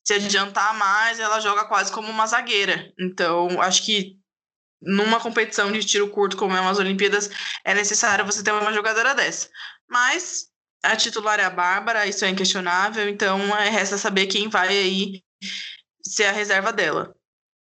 se 0.08 0.14
adiantar 0.14 0.78
mais, 0.78 1.20
ela 1.20 1.42
joga 1.42 1.66
quase 1.66 1.92
como 1.92 2.10
uma 2.10 2.26
zagueira. 2.26 2.94
Então, 2.98 3.62
acho 3.62 3.84
que 3.84 4.18
numa 4.82 5.20
competição 5.20 5.70
de 5.70 5.84
tiro 5.84 6.10
curto 6.12 6.38
como 6.38 6.56
é 6.56 6.62
umas 6.62 6.80
Olimpíadas, 6.80 7.30
é 7.66 7.74
necessário 7.74 8.26
você 8.26 8.42
ter 8.42 8.54
uma 8.54 8.72
jogadora 8.72 9.14
dessa. 9.14 9.50
Mas 9.90 10.46
a 10.92 10.96
titular 10.96 11.40
é 11.40 11.44
a 11.44 11.50
Bárbara, 11.50 12.08
isso 12.08 12.26
é 12.26 12.30
inquestionável, 12.30 13.08
então 13.10 13.40
é, 13.58 13.70
resta 13.70 13.98
saber 13.98 14.28
quem 14.28 14.50
vai 14.50 14.70
aí 14.70 15.24
ser 16.04 16.26
a 16.26 16.32
reserva 16.32 16.72
dela. 16.72 17.16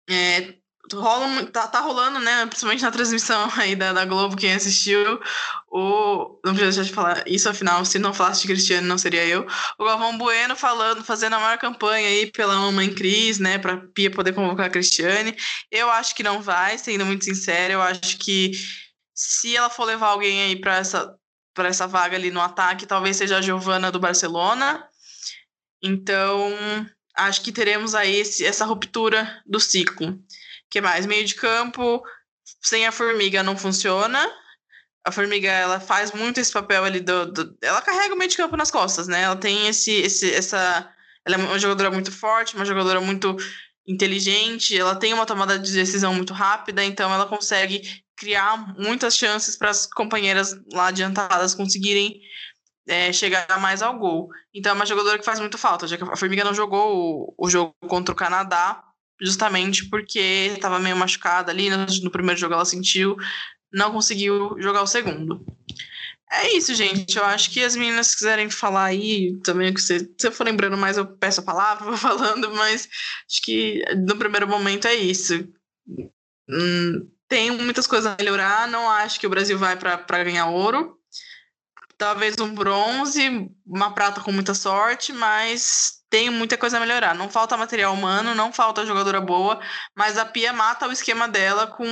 É, 0.08 0.54
rola, 0.94 1.46
tá, 1.46 1.66
tá 1.66 1.80
rolando, 1.80 2.20
né? 2.20 2.46
Principalmente 2.46 2.82
na 2.82 2.90
transmissão 2.90 3.50
aí 3.56 3.74
da, 3.74 3.92
da 3.92 4.04
Globo, 4.04 4.36
quem 4.36 4.52
assistiu, 4.52 5.20
o. 5.68 6.38
Não 6.44 6.54
precisa 6.54 6.84
de 6.84 6.92
falar 6.92 7.24
isso, 7.26 7.48
afinal, 7.48 7.84
se 7.84 7.98
não 7.98 8.14
falasse 8.14 8.42
de 8.42 8.48
Cristiano, 8.48 8.86
não 8.86 8.98
seria 8.98 9.24
eu. 9.26 9.46
O 9.78 9.84
Galvão 9.84 10.16
Bueno 10.16 10.54
falando, 10.54 11.02
fazendo 11.04 11.34
a 11.34 11.40
maior 11.40 11.58
campanha 11.58 12.08
aí 12.08 12.30
pela 12.30 12.54
mamãe 12.56 12.92
Cris, 12.94 13.38
né? 13.38 13.58
Pra 13.58 13.76
Pia 13.94 14.10
poder 14.10 14.32
convocar 14.32 14.66
a 14.66 14.70
Cristiane. 14.70 15.36
Eu 15.70 15.90
acho 15.90 16.14
que 16.14 16.22
não 16.22 16.40
vai, 16.40 16.78
sendo 16.78 17.04
muito 17.04 17.24
sincera. 17.24 17.72
Eu 17.72 17.82
acho 17.82 18.18
que 18.18 18.52
se 19.14 19.56
ela 19.56 19.70
for 19.70 19.84
levar 19.84 20.08
alguém 20.08 20.42
aí 20.42 20.56
para 20.56 20.76
essa, 20.76 21.14
pra 21.56 21.68
essa 21.68 21.88
vaga 21.88 22.16
ali 22.16 22.30
no 22.30 22.40
ataque, 22.40 22.86
talvez 22.86 23.16
seja 23.16 23.38
a 23.38 23.42
Giovana 23.42 23.90
do 23.90 23.98
Barcelona. 23.98 24.86
Então, 25.82 26.54
acho 27.16 27.42
que 27.42 27.50
teremos 27.50 27.96
aí 27.96 28.14
esse, 28.14 28.44
essa 28.44 28.64
ruptura 28.64 29.42
do 29.44 29.58
ciclo 29.58 30.16
que 30.70 30.80
mais? 30.80 31.06
Meio 31.06 31.24
de 31.24 31.34
campo, 31.34 32.02
sem 32.60 32.86
a 32.86 32.92
formiga 32.92 33.42
não 33.42 33.56
funciona. 33.56 34.30
A 35.04 35.12
formiga, 35.12 35.48
ela 35.48 35.78
faz 35.78 36.12
muito 36.12 36.40
esse 36.40 36.52
papel 36.52 36.84
ali 36.84 37.00
do, 37.00 37.26
do, 37.26 37.56
Ela 37.62 37.80
carrega 37.80 38.14
o 38.14 38.18
meio 38.18 38.30
de 38.30 38.36
campo 38.36 38.56
nas 38.56 38.70
costas, 38.70 39.06
né? 39.06 39.22
Ela 39.22 39.36
tem 39.36 39.68
esse, 39.68 39.92
esse, 39.92 40.32
essa... 40.32 40.92
Ela 41.24 41.36
é 41.36 41.38
uma 41.38 41.58
jogadora 41.58 41.90
muito 41.90 42.10
forte, 42.10 42.56
uma 42.56 42.64
jogadora 42.64 43.00
muito 43.00 43.36
inteligente, 43.86 44.76
ela 44.76 44.96
tem 44.96 45.14
uma 45.14 45.26
tomada 45.26 45.58
de 45.58 45.72
decisão 45.72 46.12
muito 46.12 46.34
rápida, 46.34 46.84
então 46.84 47.12
ela 47.12 47.26
consegue 47.26 48.04
criar 48.16 48.74
muitas 48.78 49.16
chances 49.16 49.56
para 49.56 49.70
as 49.70 49.86
companheiras 49.86 50.54
lá 50.72 50.88
adiantadas 50.88 51.54
conseguirem 51.54 52.20
é, 52.86 53.12
chegar 53.12 53.60
mais 53.60 53.82
ao 53.82 53.98
gol. 53.98 54.30
Então 54.54 54.72
é 54.72 54.74
uma 54.74 54.86
jogadora 54.86 55.18
que 55.18 55.24
faz 55.24 55.40
muito 55.40 55.58
falta, 55.58 55.86
já 55.86 55.96
que 55.96 56.04
a 56.04 56.16
Formiga 56.16 56.44
não 56.44 56.54
jogou 56.54 57.34
o, 57.38 57.46
o 57.46 57.50
jogo 57.50 57.74
contra 57.88 58.12
o 58.12 58.16
Canadá, 58.16 58.82
justamente 59.20 59.88
porque 59.88 60.52
estava 60.54 60.78
meio 60.78 60.96
machucada 60.96 61.50
ali. 61.50 61.68
No, 61.68 61.86
no, 61.86 62.10
primeiro 62.10 62.40
jogo 62.40 62.54
ela 62.54 62.64
sentiu, 62.64 63.16
não 63.72 63.92
conseguiu 63.92 64.56
jogar 64.60 64.82
o 64.82 64.86
segundo. 64.86 65.44
É 66.30 66.52
isso, 66.56 66.74
gente. 66.74 67.16
Eu 67.16 67.24
acho 67.24 67.50
que 67.50 67.62
as 67.62 67.76
meninas 67.76 68.14
quiserem 68.14 68.50
falar 68.50 68.86
aí 68.86 69.38
também, 69.44 69.72
que 69.72 69.80
você, 69.80 70.00
se 70.00 70.26
eu 70.26 70.32
for 70.32 70.44
lembrando 70.44 70.76
mais, 70.76 70.96
eu 70.96 71.06
peço 71.06 71.40
a 71.40 71.44
palavra, 71.44 71.84
vou 71.90 71.96
falando, 71.96 72.52
mas 72.54 72.88
acho 73.30 73.42
que 73.42 73.82
no 74.06 74.16
primeiro 74.16 74.48
momento 74.48 74.86
é 74.86 74.94
isso. 74.94 75.48
Hum, 76.48 77.08
tem 77.28 77.50
muitas 77.50 77.86
coisas 77.86 78.12
a 78.12 78.16
melhorar, 78.18 78.68
não 78.68 78.90
acho 78.90 79.18
que 79.18 79.26
o 79.26 79.30
Brasil 79.30 79.58
vai 79.58 79.76
para 79.76 80.24
ganhar 80.24 80.46
ouro. 80.46 80.96
Talvez 81.98 82.38
um 82.38 82.54
bronze, 82.54 83.50
uma 83.66 83.94
prata 83.94 84.20
com 84.20 84.30
muita 84.30 84.52
sorte, 84.52 85.12
mas 85.12 86.02
tem 86.10 86.30
muita 86.30 86.56
coisa 86.56 86.76
a 86.76 86.80
melhorar. 86.80 87.14
Não 87.14 87.28
falta 87.30 87.56
material 87.56 87.94
humano, 87.94 88.34
não 88.34 88.52
falta 88.52 88.86
jogadora 88.86 89.20
boa, 89.20 89.60
mas 89.94 90.18
a 90.18 90.24
Pia 90.24 90.52
mata 90.52 90.86
o 90.86 90.92
esquema 90.92 91.26
dela 91.26 91.66
com 91.66 91.86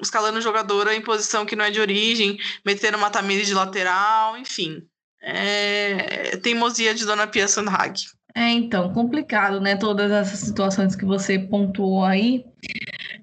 escalando 0.00 0.40
jogadora 0.40 0.94
em 0.94 1.02
posição 1.02 1.44
que 1.44 1.56
não 1.56 1.64
é 1.64 1.70
de 1.70 1.80
origem, 1.80 2.38
metendo 2.64 2.96
uma 2.96 3.10
Tamires 3.10 3.46
de 3.46 3.54
lateral, 3.54 4.38
enfim. 4.38 4.88
É 5.20 6.36
teimosia 6.36 6.94
de 6.94 7.04
Dona 7.04 7.26
Pia 7.26 7.48
Sandhag. 7.48 8.17
É, 8.34 8.50
então, 8.50 8.92
complicado, 8.92 9.60
né? 9.60 9.76
Todas 9.76 10.10
essas 10.10 10.40
situações 10.40 10.94
que 10.94 11.04
você 11.04 11.38
pontuou 11.38 12.04
aí. 12.04 12.44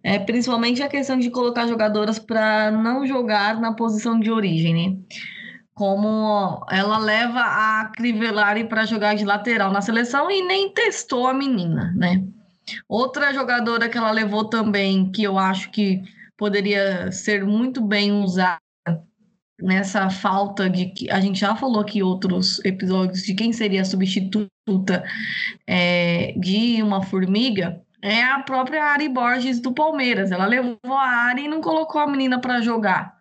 É, 0.04 0.20
principalmente 0.20 0.84
a 0.84 0.90
questão 0.90 1.18
de 1.18 1.30
colocar 1.30 1.68
jogadoras 1.68 2.20
para 2.20 2.72
não 2.72 3.06
jogar 3.06 3.60
na 3.60 3.74
posição 3.74 4.20
de 4.20 4.32
origem, 4.32 4.74
né? 4.74 4.98
como 5.76 6.66
ela 6.72 6.98
leva 6.98 7.42
a 7.42 7.92
Crivellari 7.94 8.64
para 8.64 8.86
jogar 8.86 9.14
de 9.14 9.26
lateral 9.26 9.72
na 9.72 9.82
seleção 9.82 10.32
e 10.32 10.42
nem 10.42 10.74
testou 10.74 11.28
a 11.28 11.34
menina, 11.34 11.94
né? 11.98 12.24
Outra 12.88 13.34
jogadora 13.34 13.90
que 13.90 13.98
ela 13.98 14.10
levou 14.10 14.46
também, 14.46 15.12
que 15.12 15.22
eu 15.22 15.38
acho 15.38 15.70
que 15.72 16.02
poderia 16.38 17.12
ser 17.12 17.44
muito 17.46 17.82
bem 17.82 18.12
usada 18.14 18.65
nessa 19.62 20.10
falta 20.10 20.70
de 20.70 20.88
que 20.88 21.10
a 21.10 21.20
gente 21.20 21.40
já 21.40 21.56
falou 21.56 21.80
aqui 21.80 22.04
outros 22.04 22.64
episódios 22.66 23.24
de 23.24 23.34
quem 23.34 23.54
seria 23.54 23.82
a 23.82 23.86
substituta 23.86 25.04
é, 25.66 26.34
de 26.38 26.82
uma 26.84 27.02
formiga 27.02 27.82
é 28.06 28.22
a 28.22 28.40
própria 28.40 28.84
Ari 28.84 29.10
Borges 29.10 29.60
do 29.60 29.74
Palmeiras. 29.74 30.32
Ela 30.32 30.46
levou 30.46 30.78
a 30.94 31.28
Ari 31.28 31.46
e 31.46 31.48
não 31.48 31.60
colocou 31.60 32.00
a 32.00 32.06
menina 32.08 32.40
para 32.40 32.62
jogar. 32.62 33.16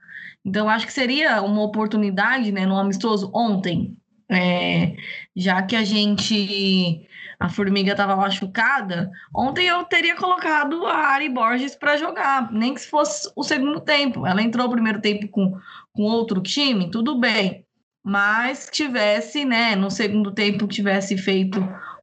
Então, 0.45 0.69
acho 0.69 0.87
que 0.87 0.93
seria 0.93 1.41
uma 1.41 1.63
oportunidade, 1.63 2.53
né, 2.53 2.67
no 2.67 2.79
amistoso 2.79 3.31
ontem, 3.35 3.97
é, 4.29 4.95
já 5.35 5.63
que 5.63 5.75
a 5.75 5.83
gente. 5.83 7.09
A 7.39 7.49
formiga 7.49 7.93
estava 7.93 8.17
machucada. 8.17 9.11
Ontem 9.35 9.67
eu 9.67 9.85
teria 9.85 10.17
colocado 10.17 10.87
a 10.87 11.09
Ari 11.09 11.29
Borges 11.29 11.75
para 11.75 11.97
jogar, 11.97 12.53
nem 12.53 12.75
que 12.75 12.81
fosse 12.81 13.31
o 13.35 13.43
segundo 13.43 13.81
tempo. 13.81 14.27
Ela 14.27 14.43
entrou 14.43 14.67
o 14.67 14.71
primeiro 14.71 15.01
tempo 15.01 15.29
com, 15.29 15.59
com 15.93 16.03
outro 16.03 16.41
time, 16.41 16.91
tudo 16.91 17.19
bem. 17.19 17.65
Mas 18.03 18.69
tivesse, 18.71 19.45
né, 19.45 19.75
no 19.75 19.91
segundo 19.91 20.31
tempo, 20.31 20.69
tivesse 20.69 21.17
feito 21.17 21.59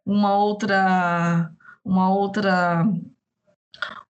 uma 0.06 0.36
outra. 0.36 1.52
Uma 1.84 2.10
outra. 2.10 2.86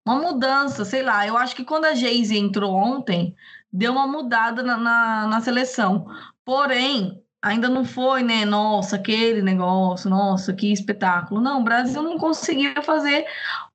Uma 0.05 0.15
mudança, 0.15 0.85
sei 0.85 1.03
lá. 1.03 1.27
Eu 1.27 1.37
acho 1.37 1.55
que 1.55 1.65
quando 1.65 1.85
a 1.85 1.93
Geise 1.93 2.37
entrou 2.37 2.73
ontem, 2.73 3.35
deu 3.71 3.91
uma 3.91 4.07
mudada 4.07 4.63
na, 4.63 4.77
na, 4.77 5.27
na 5.27 5.41
seleção. 5.41 6.07
Porém, 6.43 7.21
ainda 7.41 7.67
não 7.67 7.83
foi, 7.83 8.21
né? 8.23 8.45
Nossa, 8.45 8.97
aquele 8.97 9.41
negócio, 9.41 10.09
nossa, 10.09 10.53
que 10.53 10.71
espetáculo. 10.71 11.41
Não, 11.41 11.61
o 11.61 11.63
Brasil 11.63 12.01
não 12.03 12.17
conseguiu 12.17 12.81
fazer 12.83 13.25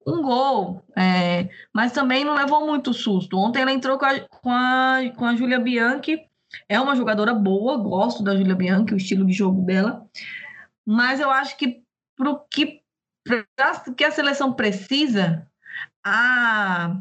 um 0.06 0.22
gol, 0.22 0.84
é, 0.94 1.48
mas 1.72 1.92
também 1.92 2.24
não 2.24 2.34
levou 2.34 2.64
muito 2.64 2.94
susto. 2.94 3.36
Ontem 3.36 3.62
ela 3.62 3.72
entrou 3.72 3.98
com 3.98 4.06
a, 4.06 4.20
com 4.20 4.50
a, 4.50 4.98
com 5.16 5.24
a 5.24 5.34
Júlia 5.34 5.58
Bianchi, 5.58 6.20
é 6.68 6.80
uma 6.80 6.94
jogadora 6.94 7.34
boa, 7.34 7.76
gosto 7.76 8.22
da 8.22 8.36
Júlia 8.36 8.54
Bianchi, 8.54 8.94
o 8.94 8.96
estilo 8.96 9.26
de 9.26 9.32
jogo 9.32 9.62
dela, 9.62 10.06
mas 10.86 11.18
eu 11.18 11.28
acho 11.28 11.56
que 11.56 11.82
para 12.16 12.30
o 12.30 12.38
que, 12.48 12.80
que 13.96 14.04
a 14.04 14.10
seleção 14.12 14.52
precisa, 14.52 15.46
a 16.04 16.96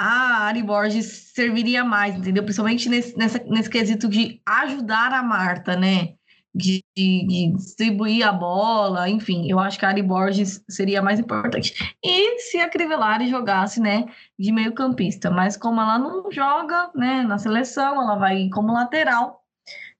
a 0.00 0.46
Ari 0.46 0.62
Borges 0.62 1.30
serviria 1.34 1.84
mais, 1.84 2.16
entendeu? 2.16 2.42
Principalmente 2.42 2.88
nesse, 2.88 3.14
nessa, 3.18 3.38
nesse 3.44 3.68
quesito 3.68 4.08
de 4.08 4.40
ajudar 4.46 5.12
a 5.12 5.22
Marta, 5.22 5.76
né? 5.76 6.14
De, 6.54 6.82
de, 6.96 7.26
de, 7.28 7.52
distribuir 7.54 8.26
a 8.26 8.32
bola, 8.32 9.08
enfim, 9.08 9.48
eu 9.48 9.60
acho 9.60 9.78
que 9.78 9.84
a 9.84 9.90
Ari 9.90 10.02
Borges 10.02 10.64
seria 10.68 11.02
mais 11.02 11.20
importante. 11.20 11.74
E 12.02 12.40
se 12.40 12.58
a 12.58 12.68
Crivellari 12.68 13.28
jogasse, 13.28 13.78
né, 13.78 14.06
de 14.36 14.50
meio 14.50 14.72
campista, 14.72 15.30
mas 15.30 15.56
como 15.56 15.80
ela 15.80 15.96
não 15.96 16.32
joga, 16.32 16.90
né, 16.92 17.22
na 17.22 17.38
seleção, 17.38 18.02
ela 18.02 18.16
vai 18.16 18.48
como 18.48 18.72
lateral, 18.72 19.44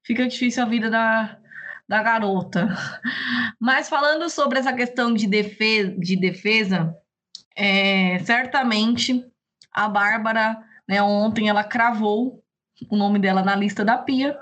fica 0.03 0.27
difícil 0.27 0.65
a 0.65 0.67
vida 0.67 0.91
da, 0.91 1.39
da 1.87 2.03
garota. 2.03 2.69
Mas 3.61 3.89
falando 3.89 4.29
sobre 4.29 4.59
essa 4.59 4.73
questão 4.73 5.15
de 5.15 5.29
defesa, 5.29 5.95
de 5.97 6.17
defesa 6.17 6.97
é, 7.55 8.19
certamente 8.21 9.31
a 9.73 9.89
Bárbara, 9.89 10.59
né, 10.89 11.03
ontem 11.03 11.49
ela 11.49 11.65
cravou 11.65 12.43
o 12.89 12.97
nome 12.97 13.19
dela 13.19 13.43
na 13.43 13.55
lista 13.55 13.85
da 13.85 13.99
Pia. 13.99 14.39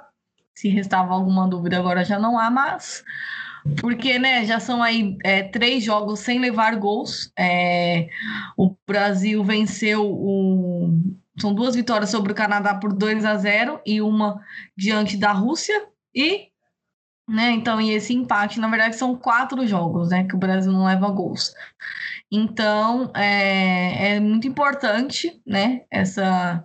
Se 0.54 0.68
restava 0.68 1.14
alguma 1.14 1.48
dúvida, 1.48 1.78
agora 1.78 2.04
já 2.04 2.18
não 2.18 2.38
há 2.38 2.50
mais. 2.50 3.04
Porque, 3.80 4.18
né, 4.18 4.44
já 4.44 4.58
são 4.60 4.82
aí 4.82 5.16
é, 5.24 5.42
três 5.42 5.84
jogos 5.84 6.20
sem 6.20 6.38
levar 6.38 6.76
gols. 6.76 7.32
É, 7.38 8.08
o 8.56 8.74
Brasil 8.86 9.44
venceu 9.44 10.04
o. 10.04 10.90
São 11.38 11.54
duas 11.54 11.74
vitórias 11.76 12.10
sobre 12.10 12.32
o 12.32 12.34
Canadá 12.34 12.74
por 12.74 12.92
2 12.92 13.24
a 13.24 13.36
0 13.36 13.80
e 13.86 14.02
uma 14.02 14.40
diante 14.76 15.16
da 15.16 15.32
Rússia. 15.32 15.86
E 16.14 16.48
né? 17.28 17.50
Então, 17.50 17.80
e 17.80 17.90
esse 17.90 18.14
empate, 18.14 18.58
na 18.58 18.68
verdade, 18.68 18.96
são 18.96 19.14
quatro 19.16 19.66
jogos, 19.66 20.10
né? 20.10 20.24
Que 20.26 20.34
o 20.34 20.38
Brasil 20.38 20.72
não 20.72 20.86
leva 20.86 21.10
gols. 21.10 21.54
Então, 22.30 23.10
é, 23.14 24.16
é 24.16 24.20
muito 24.20 24.48
importante, 24.48 25.40
né? 25.46 25.82
Essa, 25.90 26.64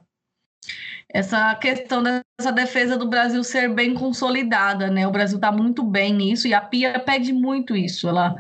essa 1.10 1.54
questão 1.56 2.02
dessa 2.02 2.52
defesa 2.52 2.98
do 2.98 3.10
Brasil 3.10 3.44
ser 3.44 3.74
bem 3.74 3.94
consolidada, 3.94 4.90
né? 4.90 5.08
O 5.08 5.12
Brasil 5.12 5.38
está 5.38 5.52
muito 5.52 5.84
bem 5.84 6.14
nisso 6.14 6.48
e 6.48 6.54
a 6.54 6.62
Pia 6.62 7.00
pede 7.00 7.34
muito 7.34 7.76
isso. 7.76 8.08
Ela 8.08 8.36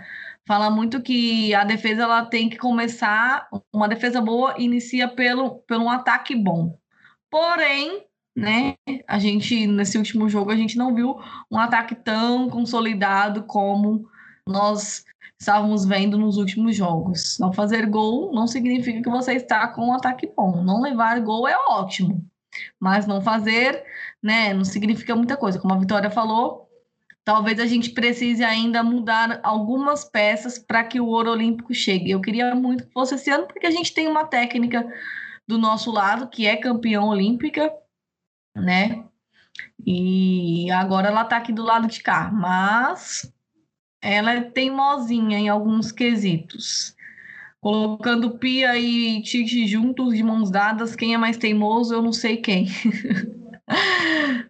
fala 0.47 0.69
muito 0.69 1.01
que 1.01 1.53
a 1.53 1.63
defesa 1.63 2.03
ela 2.03 2.25
tem 2.25 2.49
que 2.49 2.57
começar, 2.57 3.47
uma 3.73 3.87
defesa 3.87 4.21
boa 4.21 4.55
inicia 4.57 5.07
pelo, 5.07 5.59
pelo 5.67 5.85
um 5.85 5.89
ataque 5.89 6.35
bom. 6.35 6.77
Porém, 7.29 8.05
né, 8.35 8.75
a 9.07 9.19
gente 9.19 9.67
nesse 9.67 9.97
último 9.97 10.27
jogo 10.27 10.51
a 10.51 10.55
gente 10.55 10.77
não 10.77 10.93
viu 10.93 11.17
um 11.51 11.57
ataque 11.57 11.93
tão 11.95 12.49
consolidado 12.49 13.43
como 13.43 14.07
nós 14.47 15.05
estávamos 15.39 15.85
vendo 15.85 16.17
nos 16.17 16.37
últimos 16.37 16.75
jogos. 16.75 17.37
Não 17.39 17.53
fazer 17.53 17.85
gol 17.85 18.33
não 18.33 18.47
significa 18.47 19.01
que 19.01 19.09
você 19.09 19.33
está 19.33 19.67
com 19.67 19.87
um 19.87 19.93
ataque 19.93 20.31
bom. 20.35 20.63
Não 20.63 20.81
levar 20.81 21.19
gol 21.19 21.47
é 21.47 21.55
ótimo, 21.69 22.25
mas 22.79 23.05
não 23.05 23.21
fazer, 23.21 23.83
né, 24.21 24.53
não 24.53 24.65
significa 24.65 25.15
muita 25.15 25.37
coisa. 25.37 25.59
Como 25.59 25.73
a 25.73 25.77
Vitória 25.77 26.09
falou, 26.09 26.69
talvez 27.23 27.59
a 27.59 27.65
gente 27.65 27.91
precise 27.91 28.43
ainda 28.43 28.83
mudar 28.83 29.39
algumas 29.43 30.03
peças 30.03 30.57
para 30.57 30.83
que 30.83 30.99
o 30.99 31.07
ouro 31.07 31.31
olímpico 31.31 31.73
chegue. 31.73 32.11
Eu 32.11 32.21
queria 32.21 32.55
muito 32.55 32.85
que 32.85 32.93
fosse 32.93 33.15
esse 33.15 33.29
ano, 33.29 33.47
porque 33.47 33.67
a 33.67 33.71
gente 33.71 33.93
tem 33.93 34.07
uma 34.07 34.25
técnica 34.25 34.85
do 35.47 35.57
nosso 35.57 35.91
lado 35.91 36.29
que 36.29 36.47
é 36.47 36.55
campeã 36.55 37.01
olímpica, 37.01 37.71
né? 38.55 39.03
E 39.85 40.71
agora 40.71 41.09
ela 41.09 41.23
está 41.23 41.37
aqui 41.37 41.51
do 41.51 41.63
lado 41.63 41.87
de 41.87 42.01
cá, 42.01 42.31
mas 42.31 43.31
ela 44.01 44.33
é 44.33 44.41
teimosinha 44.41 45.37
em 45.39 45.49
alguns 45.49 45.91
quesitos. 45.91 46.95
Colocando 47.59 48.37
Pia 48.37 48.77
e 48.77 49.21
Tite 49.21 49.65
juntos 49.67 50.13
de 50.15 50.23
mãos 50.23 50.51
dadas, 50.51 50.95
quem 50.95 51.13
é 51.13 51.17
mais 51.17 51.37
teimoso, 51.37 51.93
eu 51.93 52.01
não 52.01 52.11
sei 52.11 52.37
quem. 52.37 52.67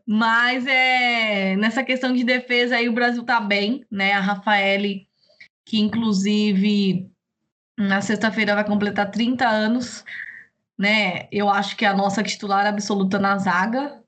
Mas 0.05 0.65
é 0.65 1.55
nessa 1.55 1.83
questão 1.83 2.13
de 2.13 2.23
defesa 2.23 2.75
aí 2.75 2.89
o 2.89 2.93
Brasil 2.93 3.23
tá 3.23 3.39
bem, 3.39 3.85
né? 3.89 4.13
A 4.13 4.19
Rafaele, 4.19 5.07
que 5.65 5.79
inclusive 5.79 7.09
na 7.77 8.01
sexta-feira 8.01 8.55
vai 8.55 8.65
completar 8.65 9.11
30 9.11 9.47
anos, 9.47 10.03
né? 10.77 11.27
Eu 11.31 11.49
acho 11.49 11.75
que 11.75 11.85
a 11.85 11.95
nossa 11.95 12.23
titular 12.23 12.65
absoluta 12.65 13.19
na 13.19 13.37
zaga, 13.37 14.01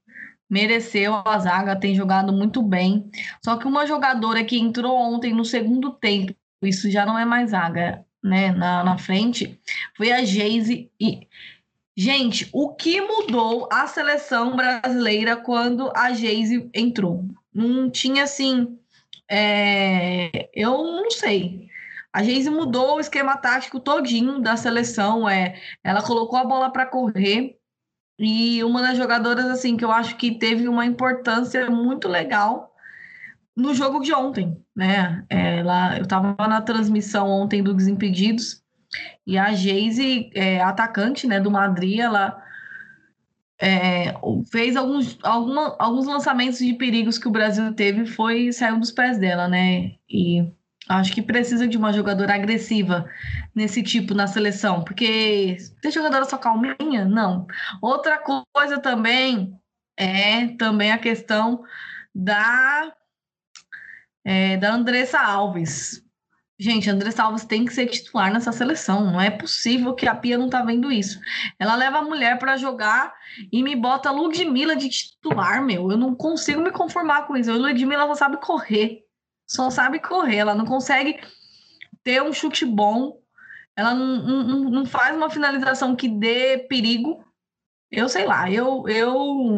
mereceu 0.49 1.15
a 1.25 1.37
zaga, 1.39 1.75
tem 1.75 1.95
jogado 1.95 2.31
muito 2.31 2.61
bem. 2.61 3.09
Só 3.43 3.57
que 3.57 3.67
uma 3.67 3.85
jogadora 3.85 4.43
que 4.43 4.59
entrou 4.59 4.95
ontem 4.95 5.33
no 5.33 5.45
segundo 5.45 5.91
tempo, 5.91 6.35
isso 6.61 6.89
já 6.89 7.05
não 7.05 7.17
é 7.17 7.25
mais 7.25 7.51
zaga, 7.51 8.05
né? 8.23 8.51
Na, 8.51 8.83
na 8.83 8.97
frente, 8.97 9.59
foi 9.95 10.11
a 10.11 10.23
Geise. 10.23 10.89
E, 10.99 11.27
gente, 11.95 12.49
o 12.51 12.73
que 12.73 13.01
mudou 13.01 13.67
a 13.71 13.87
seleção 13.87 14.55
brasileira 14.55 15.35
quando 15.35 15.91
a 15.95 16.13
Geise 16.13 16.69
entrou? 16.73 17.25
Não 17.53 17.89
tinha 17.89 18.23
assim. 18.23 18.77
É, 19.29 20.49
eu 20.53 20.71
não 20.71 21.09
sei. 21.09 21.69
A 22.15 22.23
Geise 22.23 22.49
mudou 22.49 22.95
o 22.95 22.99
esquema 23.01 23.35
tático 23.35 23.77
todinho 23.77 24.39
da 24.39 24.55
seleção. 24.55 25.27
É, 25.27 25.59
ela 25.83 26.01
colocou 26.01 26.39
a 26.39 26.45
bola 26.45 26.71
para 26.71 26.85
correr 26.85 27.57
e 28.17 28.63
uma 28.63 28.81
das 28.81 28.97
jogadoras, 28.97 29.43
assim, 29.47 29.75
que 29.75 29.83
eu 29.83 29.91
acho 29.91 30.15
que 30.15 30.39
teve 30.39 30.69
uma 30.69 30.85
importância 30.85 31.69
muito 31.69 32.07
legal 32.07 32.73
no 33.53 33.73
jogo 33.73 33.99
de 33.99 34.13
ontem, 34.13 34.57
né? 34.73 35.25
Ela, 35.29 35.97
eu 35.97 36.03
estava 36.03 36.37
na 36.47 36.61
transmissão 36.61 37.27
ontem 37.27 37.61
do 37.61 37.73
Desimpedidos 37.73 38.63
e 39.27 39.37
a 39.37 39.51
Geise, 39.51 40.29
é, 40.33 40.61
atacante 40.61 41.27
né, 41.27 41.41
do 41.41 41.51
Madrid, 41.51 41.99
ela 41.99 42.41
é, 43.59 44.13
fez 44.49 44.77
alguns, 44.77 45.17
alguma, 45.21 45.75
alguns 45.77 46.07
lançamentos 46.07 46.59
de 46.59 46.73
perigos 46.75 47.17
que 47.17 47.27
o 47.27 47.31
Brasil 47.31 47.73
teve, 47.73 48.05
foi 48.05 48.53
saiu 48.53 48.79
dos 48.79 48.91
pés 48.91 49.17
dela, 49.17 49.49
né? 49.49 49.95
E 50.09 50.49
Acho 50.87 51.13
que 51.13 51.21
precisa 51.21 51.67
de 51.67 51.77
uma 51.77 51.91
jogadora 51.91 52.35
agressiva 52.35 53.09
nesse 53.55 53.81
tipo 53.81 54.13
na 54.13 54.27
seleção, 54.27 54.83
porque 54.83 55.57
tem 55.81 55.91
jogadora 55.91 56.25
só 56.25 56.37
calminha? 56.37 57.05
Não. 57.05 57.47
Outra 57.81 58.19
coisa 58.53 58.79
também 58.79 59.59
é 59.97 60.47
também 60.57 60.91
a 60.91 60.97
questão 60.97 61.63
da 62.13 62.93
é, 64.23 64.57
da 64.57 64.73
Andressa 64.73 65.19
Alves. 65.19 66.03
Gente, 66.57 66.89
Andressa 66.89 67.23
Alves 67.23 67.43
tem 67.45 67.65
que 67.65 67.73
ser 67.73 67.87
titular 67.87 68.31
nessa 68.31 68.51
seleção. 68.51 69.11
Não 69.11 69.19
é 69.19 69.29
possível 69.29 69.93
que 69.93 70.07
a 70.07 70.15
Pia 70.15 70.37
não 70.37 70.49
tá 70.49 70.61
vendo 70.61 70.91
isso. 70.91 71.19
Ela 71.59 71.75
leva 71.75 71.97
a 71.97 72.03
mulher 72.03 72.39
para 72.39 72.57
jogar 72.57 73.13
e 73.51 73.61
me 73.61 73.75
bota 73.75 74.11
Ludmilla 74.11 74.75
de 74.75 74.87
titular, 74.87 75.61
meu. 75.63 75.91
Eu 75.91 75.97
não 75.97 76.15
consigo 76.15 76.61
me 76.61 76.71
conformar 76.71 77.23
com 77.23 77.35
isso. 77.35 77.51
A 77.51 77.55
Ludmilla 77.55 78.07
só 78.07 78.15
sabe 78.15 78.37
correr 78.37 79.04
só 79.47 79.69
sabe 79.69 79.99
correr, 79.99 80.37
ela 80.37 80.55
não 80.55 80.65
consegue 80.65 81.19
ter 82.03 82.21
um 82.21 82.33
chute 82.33 82.65
bom, 82.65 83.19
ela 83.75 83.93
não, 83.93 84.43
não, 84.43 84.59
não 84.69 84.85
faz 84.85 85.15
uma 85.15 85.29
finalização 85.29 85.95
que 85.95 86.07
dê 86.07 86.59
perigo. 86.69 87.23
Eu 87.91 88.07
sei 88.07 88.25
lá, 88.25 88.49
eu, 88.49 88.87
eu 88.87 89.13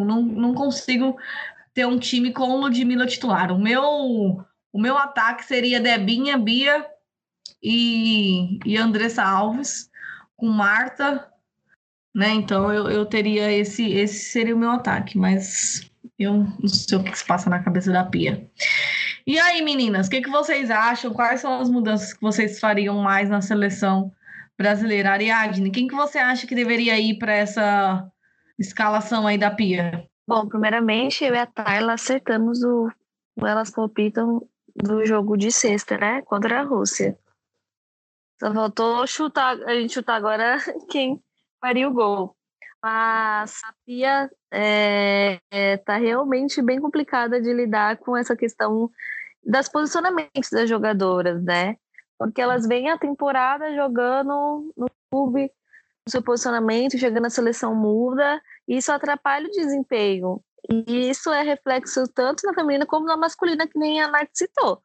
não, 0.05 0.21
não 0.21 0.53
consigo 0.53 1.17
ter 1.73 1.85
um 1.85 1.99
time 1.99 2.33
com 2.33 2.49
o 2.49 2.57
Ludmilla 2.57 3.05
titular. 3.05 3.51
O 3.51 3.59
meu, 3.59 3.83
o 4.73 4.79
meu 4.79 4.97
ataque 4.97 5.45
seria 5.45 5.79
Debinha, 5.79 6.37
Bia 6.37 6.85
e, 7.61 8.59
e 8.65 8.77
Andressa 8.77 9.23
Alves, 9.23 9.89
com 10.35 10.47
Marta, 10.47 11.31
né? 12.13 12.29
Então 12.29 12.73
eu, 12.73 12.89
eu 12.89 13.05
teria 13.05 13.51
esse, 13.51 13.91
esse 13.91 14.31
seria 14.31 14.55
o 14.55 14.59
meu 14.59 14.71
ataque, 14.71 15.17
mas 15.17 15.89
eu 16.17 16.33
não 16.59 16.67
sei 16.67 16.97
o 16.97 17.03
que 17.03 17.17
se 17.17 17.25
passa 17.25 17.49
na 17.49 17.63
cabeça 17.63 17.91
da 17.91 18.03
Pia. 18.03 18.49
E 19.27 19.37
aí, 19.37 19.61
meninas, 19.61 20.07
o 20.07 20.09
que, 20.09 20.21
que 20.21 20.29
vocês 20.29 20.71
acham? 20.71 21.13
Quais 21.13 21.41
são 21.41 21.59
as 21.59 21.69
mudanças 21.69 22.13
que 22.13 22.21
vocês 22.21 22.61
fariam 22.61 22.97
mais 22.99 23.29
na 23.29 23.41
seleção 23.41 24.09
brasileira? 24.57 25.11
Ariadne, 25.11 25.69
quem 25.69 25.85
que 25.85 25.93
você 25.93 26.17
acha 26.17 26.47
que 26.47 26.55
deveria 26.55 26.97
ir 26.97 27.19
para 27.19 27.33
essa 27.33 28.09
escalação 28.57 29.27
aí 29.27 29.37
da 29.37 29.51
Pia? 29.51 30.07
Bom, 30.25 30.47
primeiramente, 30.47 31.25
eu 31.25 31.35
e 31.35 31.37
a 31.37 31.45
Tayla 31.45 31.95
acertamos 31.95 32.63
o, 32.63 32.89
o 33.35 33.45
Elas 33.45 33.69
Palpitam 33.69 34.47
do 34.73 35.05
jogo 35.05 35.35
de 35.35 35.51
sexta, 35.51 35.97
né? 35.97 36.21
Contra 36.21 36.61
a 36.61 36.63
Rússia. 36.63 37.19
Só 38.39 38.53
faltou 38.53 39.05
chutar, 39.05 39.61
a 39.63 39.73
gente 39.73 39.93
chutar 39.93 40.15
agora 40.15 40.55
quem 40.89 41.21
faria 41.59 41.89
o 41.89 41.93
gol. 41.93 42.33
Mas 42.81 43.61
a 43.65 43.73
Pia 43.85 44.31
é, 44.53 45.41
é, 45.51 45.75
tá 45.75 45.97
realmente 45.97 46.61
bem 46.61 46.79
complicada 46.79 47.41
de 47.41 47.51
lidar 47.51 47.97
com 47.97 48.15
essa 48.15 48.33
questão 48.33 48.89
das 49.47 49.69
posicionamentos 49.69 50.49
das 50.51 50.69
jogadoras, 50.69 51.41
né? 51.41 51.77
Porque 52.19 52.41
elas 52.41 52.67
vêm 52.67 52.89
a 52.89 52.97
temporada 52.97 53.73
jogando 53.73 54.73
no 54.75 54.87
clube, 55.09 55.51
o 56.05 56.11
seu 56.11 56.21
posicionamento, 56.21 56.97
chegando 56.97 57.23
na 57.23 57.29
seleção 57.29 57.73
muda, 57.73 58.41
e 58.67 58.77
isso 58.77 58.91
atrapalha 58.91 59.47
o 59.47 59.51
desempenho. 59.51 60.43
E 60.69 61.09
isso 61.09 61.31
é 61.31 61.43
reflexo 61.43 62.03
tanto 62.13 62.45
na 62.45 62.53
feminina 62.53 62.85
como 62.85 63.05
na 63.05 63.15
masculina, 63.15 63.67
que 63.67 63.79
nem 63.79 64.01
a 64.01 64.09
Nath 64.09 64.29
citou. 64.33 64.81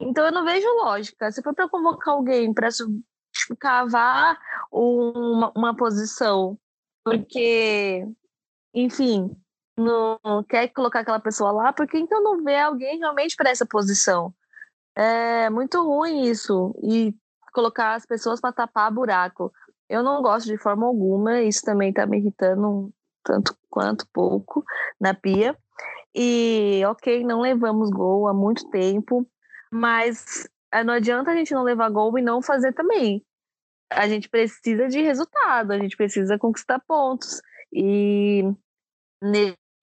Então 0.00 0.24
eu 0.24 0.32
não 0.32 0.44
vejo 0.44 0.68
lógica. 0.76 1.32
Se 1.32 1.42
for 1.42 1.54
para 1.54 1.68
convocar 1.68 2.14
alguém 2.14 2.52
para 2.52 2.68
tipo, 2.68 3.56
cavar 3.58 4.38
uma, 4.70 5.52
uma 5.56 5.76
posição, 5.76 6.58
porque, 7.04 8.06
enfim, 8.72 9.34
não 9.76 10.18
quer 10.48 10.68
colocar 10.68 11.00
aquela 11.00 11.20
pessoa 11.20 11.52
lá, 11.52 11.72
porque 11.72 11.98
então 11.98 12.22
não 12.22 12.42
vê 12.42 12.56
alguém 12.58 12.98
realmente 12.98 13.36
para 13.36 13.50
essa 13.50 13.66
posição. 13.66 14.32
É 14.96 15.50
muito 15.50 15.82
ruim 15.82 16.22
isso 16.22 16.74
e 16.82 17.14
colocar 17.52 17.94
as 17.94 18.06
pessoas 18.06 18.40
para 18.40 18.52
tapar 18.52 18.92
buraco. 18.92 19.52
Eu 19.88 20.02
não 20.02 20.22
gosto 20.22 20.46
de 20.46 20.58
forma 20.58 20.86
alguma, 20.86 21.42
isso 21.42 21.62
também 21.62 21.90
está 21.90 22.06
me 22.06 22.18
irritando 22.18 22.92
tanto 23.22 23.56
quanto 23.68 24.06
pouco 24.12 24.64
na 25.00 25.14
pia. 25.14 25.56
E 26.14 26.82
ok, 26.86 27.24
não 27.24 27.40
levamos 27.40 27.90
gol 27.90 28.28
há 28.28 28.34
muito 28.34 28.68
tempo, 28.70 29.28
mas 29.72 30.48
eh, 30.72 30.84
não 30.84 30.94
adianta 30.94 31.32
a 31.32 31.36
gente 31.36 31.52
não 31.52 31.64
levar 31.64 31.90
gol 31.90 32.16
e 32.18 32.22
não 32.22 32.40
fazer 32.40 32.72
também. 32.72 33.24
A 33.90 34.08
gente 34.08 34.28
precisa 34.28 34.88
de 34.88 35.02
resultado, 35.02 35.72
a 35.72 35.78
gente 35.78 35.96
precisa 35.96 36.38
conquistar 36.38 36.80
pontos. 36.86 37.40
E 37.72 38.44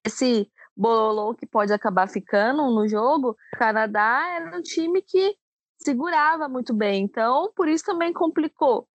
esse 0.04 0.50
bololô 0.76 1.34
que 1.34 1.46
pode 1.46 1.72
acabar 1.72 2.08
ficando 2.08 2.62
no 2.70 2.88
jogo, 2.88 3.36
o 3.54 3.58
Canadá 3.58 4.26
era 4.34 4.56
um 4.56 4.62
time 4.62 5.02
que 5.02 5.36
segurava 5.78 6.48
muito 6.48 6.72
bem, 6.72 7.04
então 7.04 7.52
por 7.54 7.68
isso 7.68 7.84
também 7.84 8.12
complicou. 8.12 8.88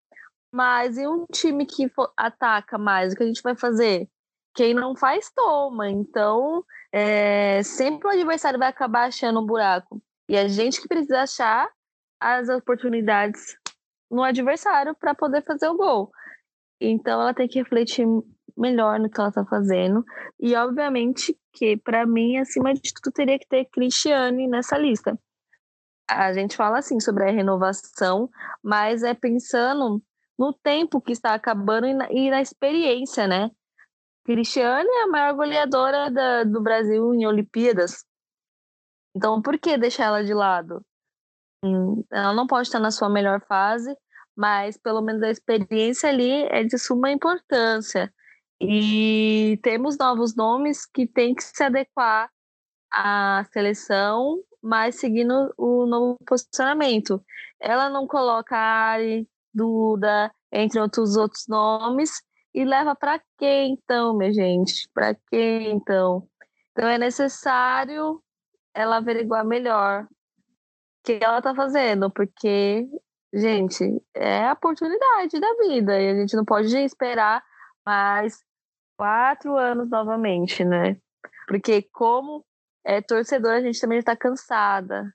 Mas 0.51 0.97
e 0.97 1.05
um 1.05 1.25
time 1.25 1.65
que 1.65 1.91
ataca 2.15 2.77
mais, 2.77 3.13
o 3.13 3.17
que 3.17 3.23
a 3.23 3.27
gente 3.27 3.41
vai 3.41 3.55
fazer? 3.55 4.07
Quem 4.53 4.73
não 4.73 4.95
faz, 4.95 5.29
toma. 5.35 5.89
Então, 5.89 6.63
é, 6.93 7.61
sempre 7.61 8.07
o 8.07 8.11
adversário 8.11 8.57
vai 8.57 8.69
acabar 8.69 9.07
achando 9.07 9.41
um 9.41 9.45
buraco. 9.45 10.01
E 10.29 10.37
a 10.37 10.47
gente 10.47 10.81
que 10.81 10.87
precisa 10.87 11.23
achar 11.23 11.69
as 12.21 12.47
oportunidades 12.47 13.57
no 14.09 14.23
adversário 14.23 14.95
para 14.95 15.13
poder 15.13 15.43
fazer 15.43 15.67
o 15.67 15.75
gol. 15.75 16.09
Então, 16.79 17.21
ela 17.21 17.33
tem 17.33 17.49
que 17.49 17.59
refletir 17.59 18.07
melhor 18.57 18.99
no 18.99 19.09
que 19.09 19.19
ela 19.19 19.31
tá 19.31 19.45
fazendo. 19.45 20.03
E 20.39 20.55
obviamente 20.55 21.37
que, 21.53 21.77
para 21.77 22.05
mim, 22.05 22.37
acima 22.37 22.73
de 22.73 22.93
tudo, 22.93 23.13
teria 23.13 23.39
que 23.39 23.47
ter 23.47 23.65
Cristiane 23.65 24.47
nessa 24.47 24.77
lista. 24.77 25.17
a 26.07 26.33
gente 26.33 26.55
fala 26.55 26.79
assim 26.79 26.99
sobre 26.99 27.23
a 27.23 27.31
renovação, 27.31 28.29
mas 28.63 29.03
é 29.03 29.13
pensando 29.13 30.01
no 30.37 30.53
tempo 30.53 31.01
que 31.01 31.11
está 31.11 31.33
acabando 31.33 31.87
e 31.87 31.93
na, 31.93 32.11
e 32.11 32.29
na 32.29 32.41
experiência, 32.41 33.27
né? 33.27 33.49
Cristiane 34.25 34.87
é 34.89 35.03
a 35.03 35.07
maior 35.07 35.33
goleadora 35.35 36.11
da, 36.11 36.43
do 36.43 36.61
Brasil 36.61 37.13
em 37.13 37.25
Olimpíadas. 37.27 38.03
Então, 39.15 39.41
por 39.41 39.57
que 39.57 39.77
deixar 39.77 40.05
ela 40.05 40.23
de 40.23 40.33
lado? 40.33 40.83
Hum, 41.63 42.03
ela 42.11 42.33
não 42.33 42.47
pode 42.47 42.67
estar 42.67 42.79
na 42.79 42.91
sua 42.91 43.09
melhor 43.09 43.41
fase, 43.47 43.95
mas 44.35 44.77
pelo 44.77 45.01
menos 45.01 45.23
a 45.23 45.29
experiência 45.29 46.09
ali 46.09 46.43
é 46.45 46.63
de 46.63 46.77
suma 46.77 47.11
importância. 47.11 48.13
E 48.59 49.59
temos 49.61 49.97
novos 49.97 50.35
nomes 50.35 50.85
que 50.85 51.05
têm 51.05 51.35
que 51.35 51.43
se 51.43 51.63
adequar 51.63 52.29
à 52.91 53.45
seleção, 53.51 54.41
mas 54.61 54.95
seguindo 54.95 55.53
o 55.57 55.85
novo 55.85 56.17
posicionamento. 56.25 57.23
Ela 57.59 57.89
não 57.89 58.07
coloca 58.07 58.55
Ari, 58.55 59.27
Duda, 59.53 60.33
entre 60.51 60.79
outros 60.79 61.15
outros 61.15 61.47
nomes, 61.47 62.21
e 62.53 62.63
leva 62.63 62.95
para 62.95 63.19
quê 63.37 63.65
então, 63.65 64.17
minha 64.17 64.31
gente? 64.31 64.89
Para 64.93 65.13
quê 65.13 65.69
então? 65.69 66.27
Então 66.71 66.87
é 66.87 66.97
necessário 66.97 68.21
ela 68.73 68.97
averiguar 68.97 69.45
melhor 69.45 70.03
o 70.03 70.07
que 71.03 71.19
ela 71.21 71.37
está 71.37 71.53
fazendo, 71.53 72.09
porque, 72.09 72.87
gente, 73.33 73.83
é 74.13 74.47
a 74.47 74.53
oportunidade 74.53 75.39
da 75.39 75.53
vida 75.67 75.99
e 76.01 76.09
a 76.09 76.15
gente 76.15 76.35
não 76.35 76.45
pode 76.45 76.75
esperar 76.77 77.43
mais 77.85 78.43
quatro 78.97 79.55
anos 79.57 79.89
novamente, 79.89 80.63
né? 80.63 80.97
Porque 81.47 81.83
como 81.91 82.45
é 82.83 83.01
torcedor, 83.01 83.51
a 83.51 83.61
gente 83.61 83.79
também 83.79 83.99
está 83.99 84.15
cansada 84.15 85.13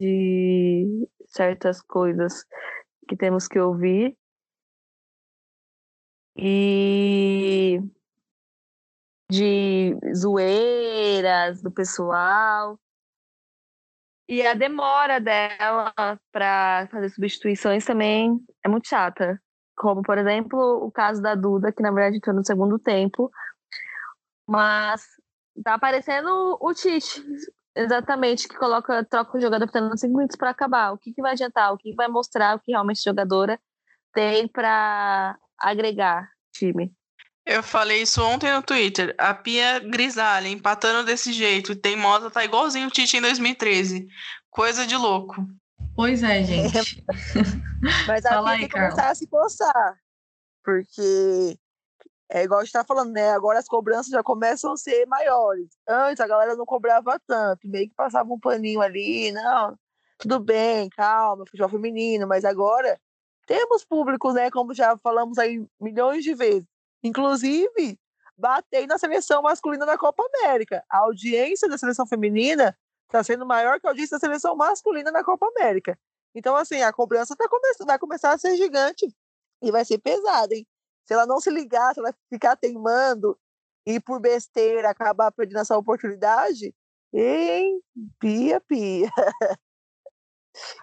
de 0.00 1.08
certas 1.26 1.80
coisas 1.80 2.44
que 3.08 3.16
temos 3.16 3.48
que 3.48 3.58
ouvir. 3.58 4.16
E 6.38 7.80
de 9.30 9.98
zoeiras 10.14 11.62
do 11.62 11.70
pessoal. 11.70 12.78
E 14.28 14.44
a 14.46 14.54
demora 14.54 15.20
dela 15.20 15.94
para 16.32 16.88
fazer 16.90 17.08
substituições 17.10 17.84
também 17.84 18.38
é 18.64 18.68
muito 18.68 18.88
chata. 18.88 19.40
Como, 19.76 20.02
por 20.02 20.16
exemplo, 20.18 20.58
o 20.84 20.90
caso 20.90 21.20
da 21.20 21.34
Duda, 21.34 21.70
que 21.70 21.82
na 21.82 21.90
verdade 21.90 22.16
entrou 22.16 22.34
no 22.34 22.44
segundo 22.44 22.78
tempo. 22.78 23.30
Mas 24.48 25.02
tá 25.62 25.74
aparecendo 25.74 26.56
o 26.60 26.74
Tite, 26.74 27.22
exatamente, 27.74 28.48
que 28.48 28.56
coloca, 28.56 29.04
troca 29.04 29.36
o 29.36 29.40
jogador 29.40 29.66
faltando 29.66 29.98
5 29.98 30.16
minutos 30.16 30.36
para 30.36 30.50
acabar. 30.50 30.92
O 30.92 30.98
que, 30.98 31.12
que 31.12 31.20
vai 31.20 31.32
adiantar? 31.32 31.72
O 31.72 31.78
que 31.78 31.94
vai 31.94 32.08
mostrar 32.08 32.56
o 32.56 32.60
que 32.60 32.72
realmente 32.72 33.00
a 33.00 33.10
jogadora 33.10 33.60
tem 34.14 34.48
para 34.48 35.36
agregar 35.58 36.30
time? 36.52 36.92
Eu 37.44 37.62
falei 37.62 38.02
isso 38.02 38.20
ontem 38.24 38.52
no 38.52 38.62
Twitter. 38.62 39.14
A 39.18 39.32
Pia 39.32 39.78
Grisalha 39.78 40.48
empatando 40.48 41.04
desse 41.04 41.32
jeito, 41.32 41.76
teimosa, 41.76 42.30
tá 42.30 42.44
igualzinho 42.44 42.88
o 42.88 42.90
Tite 42.90 43.18
em 43.18 43.20
2013. 43.20 44.08
Coisa 44.50 44.86
de 44.86 44.96
louco. 44.96 45.46
Pois 45.96 46.22
é, 46.22 46.44
gente. 46.44 47.04
Mas 48.06 48.24
a 48.26 48.28
Fala 48.28 48.50
aí, 48.50 48.60
tem 48.60 48.68
que 48.68 48.74
começar 48.74 49.10
a 49.10 49.14
se 49.14 49.26
coçar. 49.26 49.98
Porque 50.62 51.58
é 52.30 52.44
igual 52.44 52.60
a 52.60 52.64
gente 52.64 52.72
tá 52.72 52.84
falando, 52.84 53.12
né? 53.12 53.30
Agora 53.30 53.58
as 53.58 53.66
cobranças 53.66 54.12
já 54.12 54.22
começam 54.22 54.72
a 54.72 54.76
ser 54.76 55.06
maiores. 55.06 55.68
Antes 55.88 56.20
a 56.20 56.26
galera 56.26 56.54
não 56.54 56.66
cobrava 56.66 57.18
tanto, 57.26 57.66
meio 57.66 57.88
que 57.88 57.94
passava 57.94 58.32
um 58.32 58.38
paninho 58.38 58.80
ali, 58.80 59.32
não, 59.32 59.78
tudo 60.18 60.38
bem, 60.38 60.88
calma, 60.90 61.46
futebol 61.46 61.68
feminino, 61.68 62.26
mas 62.26 62.44
agora 62.44 63.00
temos 63.46 63.84
públicos, 63.84 64.34
né? 64.34 64.50
Como 64.50 64.74
já 64.74 64.96
falamos 64.98 65.38
aí 65.38 65.64
milhões 65.80 66.22
de 66.22 66.34
vezes 66.34 66.66
Inclusive, 67.02 67.98
batei 68.36 68.86
na 68.86 68.98
seleção 68.98 69.42
masculina 69.42 69.86
da 69.86 69.96
Copa 69.96 70.24
América. 70.42 70.84
A 70.90 70.98
audiência 70.98 71.68
da 71.68 71.78
seleção 71.78 72.06
feminina 72.06 72.76
está 73.06 73.22
sendo 73.24 73.46
maior 73.46 73.80
que 73.80 73.86
a 73.86 73.90
audiência 73.90 74.16
da 74.16 74.20
seleção 74.20 74.56
masculina 74.56 75.10
na 75.10 75.24
Copa 75.24 75.46
América. 75.46 75.98
Então, 76.34 76.54
assim, 76.54 76.82
a 76.82 76.92
cobrança 76.92 77.34
tá 77.34 77.48
come 77.48 77.62
vai 77.86 77.98
começar 77.98 78.32
a 78.32 78.38
ser 78.38 78.56
gigante 78.56 79.06
e 79.62 79.70
vai 79.72 79.84
ser 79.84 79.98
pesada, 79.98 80.54
hein? 80.54 80.66
Se 81.06 81.14
ela 81.14 81.26
não 81.26 81.40
se 81.40 81.50
ligar, 81.50 81.94
se 81.94 82.00
ela 82.00 82.14
ficar 82.28 82.56
teimando 82.56 83.38
e 83.86 84.00
por 84.00 84.20
besteira 84.20 84.90
acabar 84.90 85.32
perdendo 85.32 85.60
essa 85.60 85.78
oportunidade, 85.78 86.74
hein? 87.12 87.80
Pia, 88.18 88.60
pia. 88.60 89.10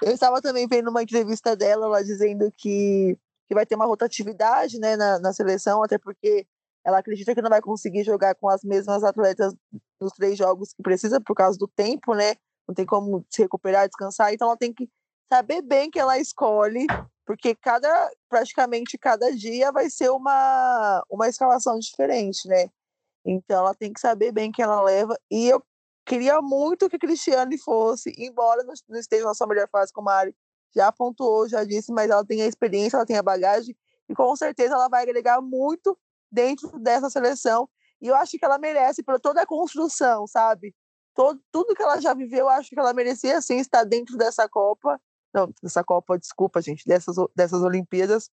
Eu 0.01 0.11
estava 0.11 0.41
também 0.41 0.67
vendo 0.67 0.89
uma 0.89 1.03
entrevista 1.03 1.55
dela, 1.55 1.85
ela 1.85 2.03
dizendo 2.03 2.51
que 2.57 3.17
que 3.47 3.53
vai 3.53 3.65
ter 3.65 3.75
uma 3.75 3.85
rotatividade 3.85 4.79
né, 4.79 4.95
na, 4.95 5.19
na 5.19 5.33
seleção, 5.33 5.83
até 5.83 5.97
porque 5.97 6.47
ela 6.85 6.99
acredita 6.99 7.33
que 7.33 7.41
não 7.41 7.49
vai 7.49 7.61
conseguir 7.61 8.03
jogar 8.03 8.35
com 8.35 8.49
as 8.49 8.63
mesmas 8.63 9.03
atletas 9.03 9.53
nos 9.99 10.11
três 10.13 10.37
jogos 10.37 10.73
que 10.73 10.83
precisa 10.83 11.21
por 11.21 11.35
causa 11.35 11.57
do 11.57 11.67
tempo, 11.67 12.13
né? 12.13 12.35
Não 12.67 12.75
tem 12.75 12.85
como 12.85 13.25
se 13.29 13.41
recuperar, 13.41 13.87
descansar, 13.87 14.33
então 14.33 14.47
ela 14.47 14.57
tem 14.57 14.73
que 14.73 14.89
saber 15.31 15.61
bem 15.61 15.89
que 15.89 15.99
ela 15.99 16.19
escolhe, 16.19 16.85
porque 17.25 17.55
cada 17.55 18.11
praticamente 18.29 18.97
cada 18.97 19.31
dia 19.31 19.71
vai 19.71 19.89
ser 19.89 20.09
uma 20.09 21.03
uma 21.09 21.27
escalação 21.27 21.79
diferente, 21.79 22.47
né? 22.47 22.67
Então 23.25 23.59
ela 23.59 23.75
tem 23.75 23.93
que 23.93 23.99
saber 23.99 24.31
bem 24.31 24.51
que 24.51 24.61
ela 24.61 24.81
leva 24.81 25.17
e 25.31 25.47
eu 25.47 25.63
queria 26.05 26.41
muito 26.41 26.89
que 26.89 26.99
Cristiane 26.99 27.57
fosse, 27.57 28.13
embora 28.17 28.63
não 28.63 28.99
esteja 28.99 29.25
na 29.25 29.33
sua 29.33 29.47
melhor 29.47 29.69
fase 29.71 29.91
com 29.93 30.01
a 30.01 30.03
Mari, 30.03 30.35
já 30.75 30.91
pontuou, 30.91 31.47
já 31.47 31.63
disse, 31.63 31.91
mas 31.93 32.09
ela 32.09 32.25
tem 32.25 32.41
a 32.41 32.47
experiência, 32.47 32.97
ela 32.97 33.05
tem 33.05 33.17
a 33.17 33.23
bagagem 33.23 33.75
e 34.09 34.13
com 34.13 34.35
certeza 34.35 34.73
ela 34.73 34.89
vai 34.89 35.03
agregar 35.03 35.41
muito 35.41 35.97
dentro 36.33 36.79
dessa 36.79 37.09
seleção. 37.09 37.69
E 38.01 38.07
eu 38.07 38.15
acho 38.15 38.37
que 38.37 38.43
ela 38.43 38.57
merece 38.57 39.03
por 39.03 39.19
toda 39.19 39.41
a 39.41 39.45
construção, 39.45 40.27
sabe? 40.27 40.75
Todo, 41.15 41.39
tudo 41.51 41.75
que 41.75 41.83
ela 41.83 42.01
já 42.01 42.13
viveu, 42.13 42.39
eu 42.39 42.49
acho 42.49 42.69
que 42.69 42.79
ela 42.79 42.93
merecia 42.93 43.39
sim 43.39 43.57
estar 43.57 43.83
dentro 43.83 44.17
dessa 44.17 44.49
Copa. 44.49 44.99
Não, 45.33 45.53
dessa 45.61 45.83
Copa, 45.83 46.17
desculpa, 46.17 46.61
gente, 46.61 46.83
dessas, 46.85 47.15
dessas 47.35 47.61
Olimpíadas. 47.61 48.29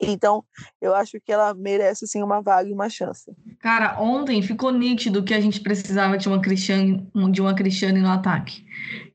Então, 0.00 0.44
eu 0.80 0.94
acho 0.94 1.20
que 1.20 1.32
ela 1.32 1.52
merece 1.54 2.06
sim 2.06 2.22
uma 2.22 2.40
vaga 2.40 2.68
e 2.68 2.72
uma 2.72 2.88
chance. 2.88 3.32
Cara, 3.58 4.00
ontem 4.00 4.40
ficou 4.42 4.70
nítido 4.70 5.24
que 5.24 5.34
a 5.34 5.40
gente 5.40 5.60
precisava 5.60 6.16
de 6.16 6.28
uma 6.28 6.40
Cristiane, 6.40 7.10
de 7.32 7.40
uma 7.40 7.54
Cristiane 7.54 8.00
no 8.00 8.08
ataque. 8.08 8.64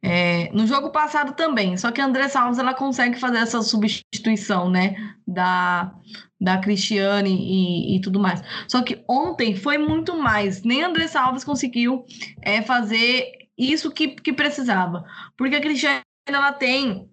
É, 0.02 0.52
no 0.52 0.68
jogo 0.68 0.92
passado 0.92 1.34
também, 1.34 1.78
só 1.78 1.90
que 1.90 2.02
a 2.02 2.06
André 2.06 2.28
Salves 2.28 2.60
ela 2.60 2.74
consegue 2.74 3.18
fazer 3.18 3.38
essa 3.38 3.62
substituição, 3.62 4.70
né, 4.70 4.96
da, 5.26 5.96
da 6.44 6.58
Cristiane 6.58 7.32
e, 7.32 7.96
e 7.96 8.02
tudo 8.02 8.20
mais. 8.20 8.42
Só 8.68 8.84
que 8.84 9.02
ontem 9.08 9.56
foi 9.56 9.78
muito 9.78 10.18
mais. 10.18 10.62
Nem 10.64 10.84
André 10.84 11.08
Salves 11.08 11.44
conseguiu 11.44 12.06
é, 12.42 12.62
fazer 12.62 13.32
isso 13.58 13.90
que, 13.92 14.10
que 14.10 14.34
precisava, 14.34 15.06
porque 15.38 15.56
a 15.56 15.62
Cristiane 15.62 16.02
ela 16.28 16.52
tem 16.52 17.08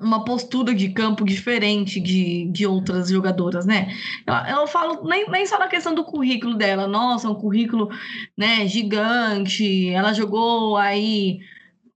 uma 0.00 0.24
postura 0.24 0.72
de 0.72 0.90
campo 0.90 1.24
diferente 1.24 1.98
de, 1.98 2.48
de 2.52 2.64
outras 2.64 3.08
jogadoras, 3.08 3.66
né? 3.66 3.92
Eu, 4.24 4.58
eu 4.60 4.66
falo 4.68 5.02
nem, 5.08 5.28
nem 5.28 5.44
só 5.46 5.58
na 5.58 5.66
questão 5.66 5.94
do 5.94 6.04
currículo 6.04 6.54
dela, 6.54 6.86
nossa, 6.86 7.28
um 7.28 7.34
currículo 7.34 7.88
né, 8.36 8.68
gigante, 8.68 9.88
ela 9.88 10.12
jogou 10.12 10.76
aí 10.76 11.40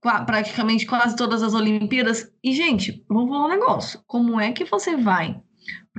praticamente 0.01 0.85
quase 0.85 1.15
todas 1.15 1.41
as 1.41 1.53
Olimpíadas. 1.53 2.29
E, 2.43 2.51
gente, 2.51 3.03
vou 3.07 3.27
falar 3.27 3.45
um 3.45 3.49
negócio: 3.49 4.01
como 4.05 4.39
é 4.39 4.51
que 4.51 4.65
você 4.65 4.97
vai 4.97 5.39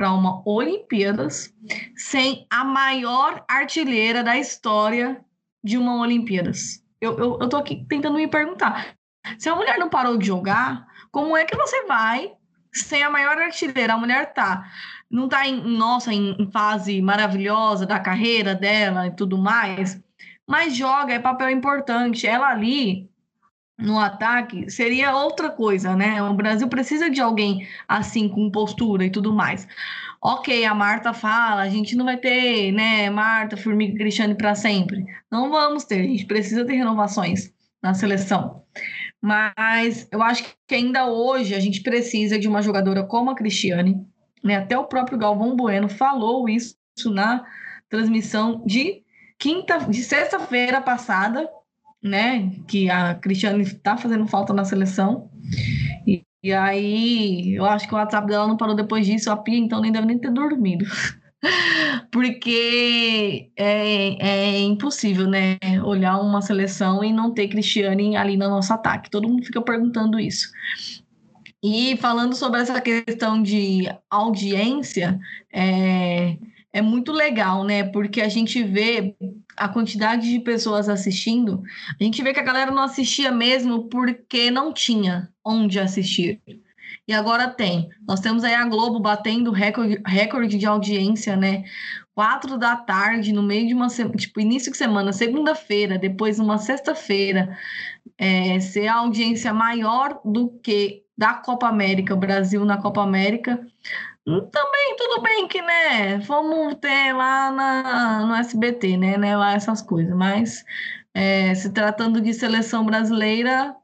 para 0.01 0.13
uma 0.13 0.41
Olimpíadas 0.49 1.55
sem 1.95 2.47
a 2.49 2.65
maior 2.65 3.45
artilheira 3.47 4.25
da 4.25 4.39
história 4.39 5.23
de 5.63 5.77
uma 5.77 6.01
Olimpíadas? 6.01 6.83
Eu, 6.99 7.19
eu, 7.19 7.39
eu 7.39 7.49
tô 7.51 7.59
aqui 7.59 7.85
tentando 7.87 8.17
me 8.17 8.27
perguntar. 8.27 8.95
Se 9.39 9.51
a 9.51 9.55
mulher 9.55 9.79
não 9.79 9.91
parou 9.91 10.17
de 10.17 10.27
jogar, 10.27 10.87
como 11.13 11.37
é 11.37 11.45
que 11.45 11.55
você 11.55 11.85
vai 11.85 12.33
sem 12.73 13.03
a 13.03 13.11
maior 13.11 13.37
artilheira? 13.37 13.93
A 13.93 13.99
mulher 13.99 14.33
tá, 14.33 14.65
não 15.11 15.29
tá 15.29 15.47
em, 15.47 15.61
nossa, 15.77 16.15
em, 16.15 16.51
fase 16.51 17.03
maravilhosa 17.03 17.85
da 17.85 18.01
carreira 18.01 18.55
dela 18.55 19.07
e 19.07 19.11
tudo 19.11 19.37
mais, 19.37 20.03
mas 20.49 20.75
joga, 20.75 21.13
é 21.13 21.19
papel 21.19 21.51
importante. 21.51 22.27
Ela 22.27 22.49
ali 22.49 23.07
no 23.81 23.99
ataque 23.99 24.71
seria 24.71 25.17
outra 25.17 25.51
coisa, 25.51 25.97
né? 25.97 26.23
O 26.23 26.35
Brasil 26.35 26.69
precisa 26.69 27.09
de 27.09 27.21
alguém 27.21 27.67
assim, 27.89 28.29
com 28.29 28.51
postura 28.51 29.05
e 29.05 29.11
tudo 29.11 29.33
mais. 29.33 29.67
Ok, 30.23 30.65
a 30.65 30.75
Marta 30.75 31.15
fala, 31.15 31.63
a 31.63 31.69
gente 31.69 31.97
não 31.97 32.05
vai 32.05 32.19
ter, 32.19 32.73
né, 32.73 33.09
Marta, 33.09 33.57
Formiga 33.57 33.97
Cristiane 33.97 34.35
para 34.35 34.55
sempre. 34.55 35.05
Não 35.31 35.51
vamos 35.51 35.85
ter, 35.85 36.01
a 36.01 36.05
gente 36.05 36.27
precisa 36.27 36.65
ter 36.65 36.75
renovações 36.75 37.51
na 37.83 37.95
seleção. 37.95 38.63
Mas 39.21 40.07
eu 40.13 40.23
acho 40.23 40.45
que 40.67 40.75
ainda 40.75 41.07
hoje 41.07 41.55
a 41.55 41.61
gente 41.61 41.83
precisa 41.83 42.39
de 42.39 42.49
uma 42.49 42.63
jogadora 42.63 43.03
como 43.03 43.31
a 43.31 43.35
Cristiane. 43.35 44.07
Né? 44.43 44.57
Até 44.57 44.79
o 44.79 44.85
próprio 44.85 45.19
Galvão 45.19 45.57
Bueno 45.57 45.89
falou 45.89 46.49
isso 46.49 46.77
na 47.07 47.45
transmissão 47.89 48.63
de 48.67 49.03
quinta, 49.39 49.79
de 49.79 50.03
sexta-feira 50.03 50.81
passada, 50.81 51.49
né? 52.03 52.51
Que 52.69 52.89
a 52.91 53.15
Cristiane 53.15 53.63
está 53.63 53.97
fazendo 53.97 54.27
falta 54.27 54.53
na 54.53 54.65
seleção. 54.65 55.31
E, 56.07 56.23
e, 56.43 56.53
aí, 56.53 57.55
eu 57.55 57.65
acho 57.65 57.87
que 57.87 57.95
o 57.95 57.97
WhatsApp 57.97 58.27
dela 58.27 58.47
não 58.47 58.57
parou 58.57 58.75
depois 58.75 59.07
disso, 59.07 59.31
a 59.31 59.37
Pia, 59.37 59.59
então 59.59 59.81
nem 59.81 59.93
deve 59.93 60.07
nem 60.07 60.19
ter 60.19 60.31
dormido. 60.31 60.85
Porque 62.11 63.51
é, 63.57 64.27
é 64.27 64.61
impossível, 64.61 65.27
né? 65.27 65.59
Olhar 65.85 66.19
uma 66.19 66.43
seleção 66.43 67.03
e 67.03 67.13
não 67.13 67.33
ter 67.33 67.49
Cristiane 67.49 68.17
ali 68.17 68.37
no 68.37 68.49
nosso 68.49 68.73
ataque. 68.73 69.11
Todo 69.11 69.29
mundo 69.29 69.45
fica 69.45 69.61
perguntando 69.63 70.19
isso. 70.19 70.51
E 71.63 71.97
falando 71.99 72.35
sobre 72.35 72.61
essa 72.61 72.81
questão 72.81 73.43
de 73.43 73.87
audiência, 74.09 75.19
é, 75.53 76.37
é 76.73 76.81
muito 76.81 77.13
legal, 77.13 77.65
né? 77.65 77.83
Porque 77.85 78.21
a 78.21 78.29
gente 78.29 78.63
vê 78.63 79.17
a 79.57 79.69
quantidade 79.69 80.31
de 80.31 80.41
pessoas 80.41 80.89
assistindo, 80.89 81.63
a 82.01 82.03
gente 82.03 82.23
vê 82.23 82.33
que 82.33 82.41
a 82.41 82.45
galera 82.45 82.71
não 82.71 82.83
assistia 82.83 83.31
mesmo 83.31 83.89
porque 83.89 84.51
não 84.51 84.73
tinha 84.73 85.29
onde 85.45 85.79
assistir. 85.79 86.41
E 87.07 87.13
agora 87.13 87.49
tem. 87.49 87.89
Nós 88.07 88.21
temos 88.21 88.45
aí 88.45 88.55
a 88.55 88.65
Globo 88.67 89.01
batendo 89.01 89.51
recorde, 89.51 90.01
recorde 90.07 90.57
de 90.57 90.67
audiência, 90.67 91.37
né? 91.37 91.65
Quatro 92.15 92.57
da 92.57 92.77
tarde, 92.77 93.33
no 93.33 93.43
meio 93.43 93.67
de 93.67 93.75
uma 93.75 93.89
semana, 93.89 94.17
tipo, 94.17 94.41
início 94.41 94.71
de 94.71 94.79
semana, 94.79 95.13
segunda-feira, 95.13 95.99
depois 95.99 96.39
uma 96.39 96.59
sexta-feira, 96.59 97.57
é, 98.17 98.61
ser 98.61 98.87
a 98.87 98.97
audiência 98.97 99.53
maior 99.53 100.21
do 100.25 100.51
que 100.63 101.03
da 101.17 101.35
Copa 101.35 101.69
América, 101.69 102.15
o 102.15 102.19
Brasil 102.19 102.65
na 102.65 102.79
Copa 102.79 103.03
América. 103.03 103.61
Também, 104.25 104.97
tudo 104.97 105.23
bem 105.23 105.49
que, 105.49 105.63
né, 105.63 106.19
vamos 106.19 106.75
ter 106.77 107.13
lá 107.13 107.51
na, 107.51 108.27
no 108.27 108.35
SBT, 108.35 108.97
né, 108.97 109.17
né, 109.17 109.37
lá 109.37 109.55
essas 109.55 109.81
coisas, 109.81 110.15
mas 110.15 110.63
é, 111.15 111.55
se 111.55 111.73
tratando 111.73 112.21
de 112.21 112.33
seleção 112.35 112.85
brasileira, 112.85 113.75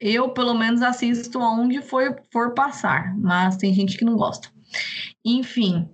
eu, 0.00 0.30
pelo 0.30 0.54
menos, 0.54 0.82
assisto 0.82 1.38
aonde 1.38 1.80
for, 1.80 2.20
for 2.32 2.54
passar, 2.54 3.14
mas 3.18 3.56
tem 3.56 3.72
gente 3.72 3.96
que 3.96 4.04
não 4.04 4.16
gosta. 4.16 4.48
Enfim, 5.24 5.88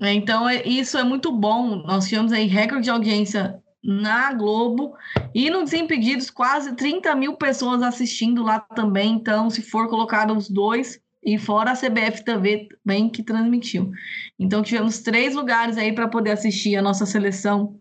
então 0.00 0.48
é, 0.48 0.62
isso 0.66 0.96
é 0.96 1.02
muito 1.02 1.32
bom. 1.32 1.82
Nós 1.84 2.06
tivemos 2.06 2.32
aí 2.32 2.46
recorde 2.46 2.84
de 2.84 2.90
audiência 2.90 3.60
na 3.82 4.32
Globo 4.32 4.94
e 5.34 5.50
no 5.50 5.64
Desimpedidos, 5.64 6.30
quase 6.30 6.76
30 6.76 7.14
mil 7.16 7.36
pessoas 7.36 7.82
assistindo 7.82 8.42
lá 8.42 8.60
também. 8.60 9.14
Então, 9.14 9.50
se 9.50 9.62
for 9.62 9.88
colocado 9.88 10.36
os 10.36 10.48
dois, 10.48 11.00
e 11.22 11.38
fora 11.38 11.72
a 11.72 11.76
CBF 11.76 12.24
TV 12.24 12.68
também 12.84 13.08
que 13.08 13.22
transmitiu. 13.22 13.90
Então, 14.38 14.62
tivemos 14.62 15.00
três 15.00 15.34
lugares 15.34 15.76
aí 15.76 15.92
para 15.92 16.08
poder 16.08 16.32
assistir 16.32 16.76
a 16.76 16.82
nossa 16.82 17.04
seleção 17.06 17.78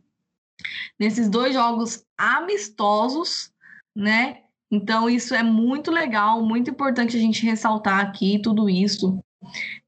nesses 1.00 1.30
dois 1.30 1.54
jogos 1.54 2.04
amistosos, 2.18 3.52
né? 3.96 4.40
Então, 4.72 5.10
isso 5.10 5.34
é 5.34 5.44
muito 5.44 5.92
legal, 5.92 6.44
muito 6.44 6.70
importante 6.70 7.16
a 7.16 7.20
gente 7.20 7.46
ressaltar 7.46 8.00
aqui 8.00 8.40
tudo 8.40 8.70
isso. 8.70 9.20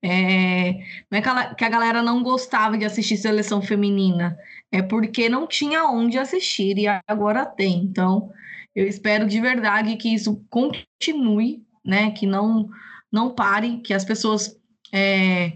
É, 0.02 0.74
não 1.12 1.20
é 1.20 1.54
que 1.56 1.66
a 1.66 1.70
galera 1.70 2.02
não 2.02 2.24
gostava 2.24 2.78
de 2.78 2.86
assistir 2.86 3.18
seleção 3.18 3.62
feminina, 3.62 4.38
é 4.72 4.82
porque 4.82 5.28
não 5.28 5.48
tinha 5.48 5.86
onde 5.86 6.18
assistir 6.18 6.78
e 6.78 6.86
agora 7.08 7.46
tem. 7.46 7.84
Então, 7.84 8.32
eu 8.76 8.88
espero 8.88 9.28
de 9.28 9.42
verdade 9.42 9.98
que 9.98 10.14
isso 10.14 10.42
continue, 10.50 11.62
né? 11.84 12.12
Que 12.12 12.26
não, 12.26 12.70
não 13.12 13.34
pare, 13.34 13.78
que 13.78 13.94
as 13.94 14.06
pessoas 14.06 14.56
é, 14.94 15.54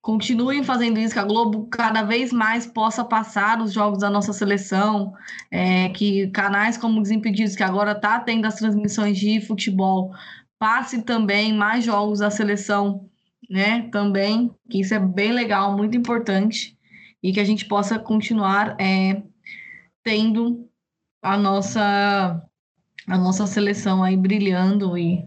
continuem 0.00 0.62
fazendo 0.64 0.98
isso, 0.98 1.14
que 1.14 1.20
a 1.20 1.24
Globo 1.24 1.66
cada 1.66 2.02
vez 2.02 2.32
mais 2.32 2.66
possa 2.66 3.04
passar 3.04 3.60
os 3.60 3.72
jogos 3.72 4.00
da 4.00 4.10
nossa 4.10 4.32
seleção, 4.32 5.12
é, 5.50 5.88
que 5.90 6.28
canais 6.28 6.76
como 6.76 7.02
Desimpedidos, 7.02 7.56
que 7.56 7.62
agora 7.62 7.92
está 7.92 8.18
tendo 8.20 8.46
as 8.46 8.56
transmissões 8.56 9.18
de 9.18 9.40
futebol, 9.40 10.12
passe 10.58 11.02
também 11.02 11.52
mais 11.52 11.84
jogos 11.84 12.20
da 12.20 12.30
seleção, 12.30 13.08
né? 13.48 13.88
Também, 13.92 14.50
que 14.70 14.80
isso 14.80 14.94
é 14.94 14.98
bem 14.98 15.32
legal, 15.32 15.76
muito 15.76 15.96
importante, 15.96 16.76
e 17.22 17.32
que 17.32 17.40
a 17.40 17.44
gente 17.44 17.64
possa 17.66 17.98
continuar 17.98 18.76
é, 18.80 19.22
tendo 20.02 20.68
a 21.22 21.36
nossa 21.36 22.42
a 23.06 23.16
nossa 23.16 23.46
seleção 23.46 24.02
aí 24.02 24.16
brilhando 24.16 24.96
e 24.96 25.24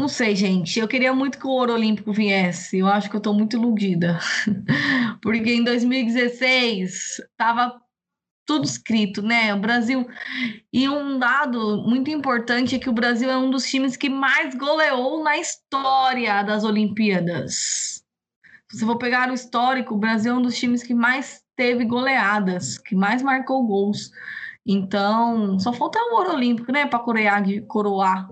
não 0.00 0.08
sei, 0.08 0.34
gente. 0.34 0.80
Eu 0.80 0.88
queria 0.88 1.12
muito 1.12 1.38
que 1.38 1.46
o 1.46 1.50
ouro 1.50 1.74
olímpico 1.74 2.10
viesse. 2.10 2.78
Eu 2.78 2.86
acho 2.86 3.10
que 3.10 3.16
eu 3.16 3.18
estou 3.18 3.34
muito 3.34 3.56
iludida. 3.56 4.18
Porque 5.20 5.52
em 5.52 5.62
2016 5.62 7.18
estava 7.18 7.78
tudo 8.46 8.64
escrito, 8.64 9.20
né? 9.20 9.52
O 9.52 9.60
Brasil. 9.60 10.08
E 10.72 10.88
um 10.88 11.18
dado 11.18 11.82
muito 11.86 12.10
importante 12.10 12.74
é 12.74 12.78
que 12.78 12.88
o 12.88 12.94
Brasil 12.94 13.30
é 13.30 13.36
um 13.36 13.50
dos 13.50 13.64
times 13.64 13.94
que 13.94 14.08
mais 14.08 14.54
goleou 14.54 15.22
na 15.22 15.36
história 15.36 16.42
das 16.44 16.64
Olimpíadas. 16.64 18.02
Se 18.70 18.78
você 18.78 18.86
for 18.86 18.96
pegar 18.96 19.30
o 19.30 19.34
histórico, 19.34 19.94
o 19.94 19.98
Brasil 19.98 20.32
é 20.32 20.36
um 20.36 20.42
dos 20.42 20.58
times 20.58 20.82
que 20.82 20.94
mais 20.94 21.42
teve 21.54 21.84
goleadas, 21.84 22.78
que 22.78 22.94
mais 22.94 23.20
marcou 23.20 23.66
gols. 23.66 24.10
Então, 24.64 25.58
só 25.58 25.74
falta 25.74 25.98
o 25.98 26.14
ouro 26.14 26.32
olímpico, 26.32 26.72
né, 26.72 26.86
para 26.86 27.00
coroar 27.00 28.28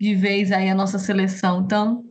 de 0.00 0.14
vez 0.14 0.50
aí 0.50 0.70
a 0.70 0.74
nossa 0.74 0.98
seleção. 0.98 1.60
Então, 1.60 2.04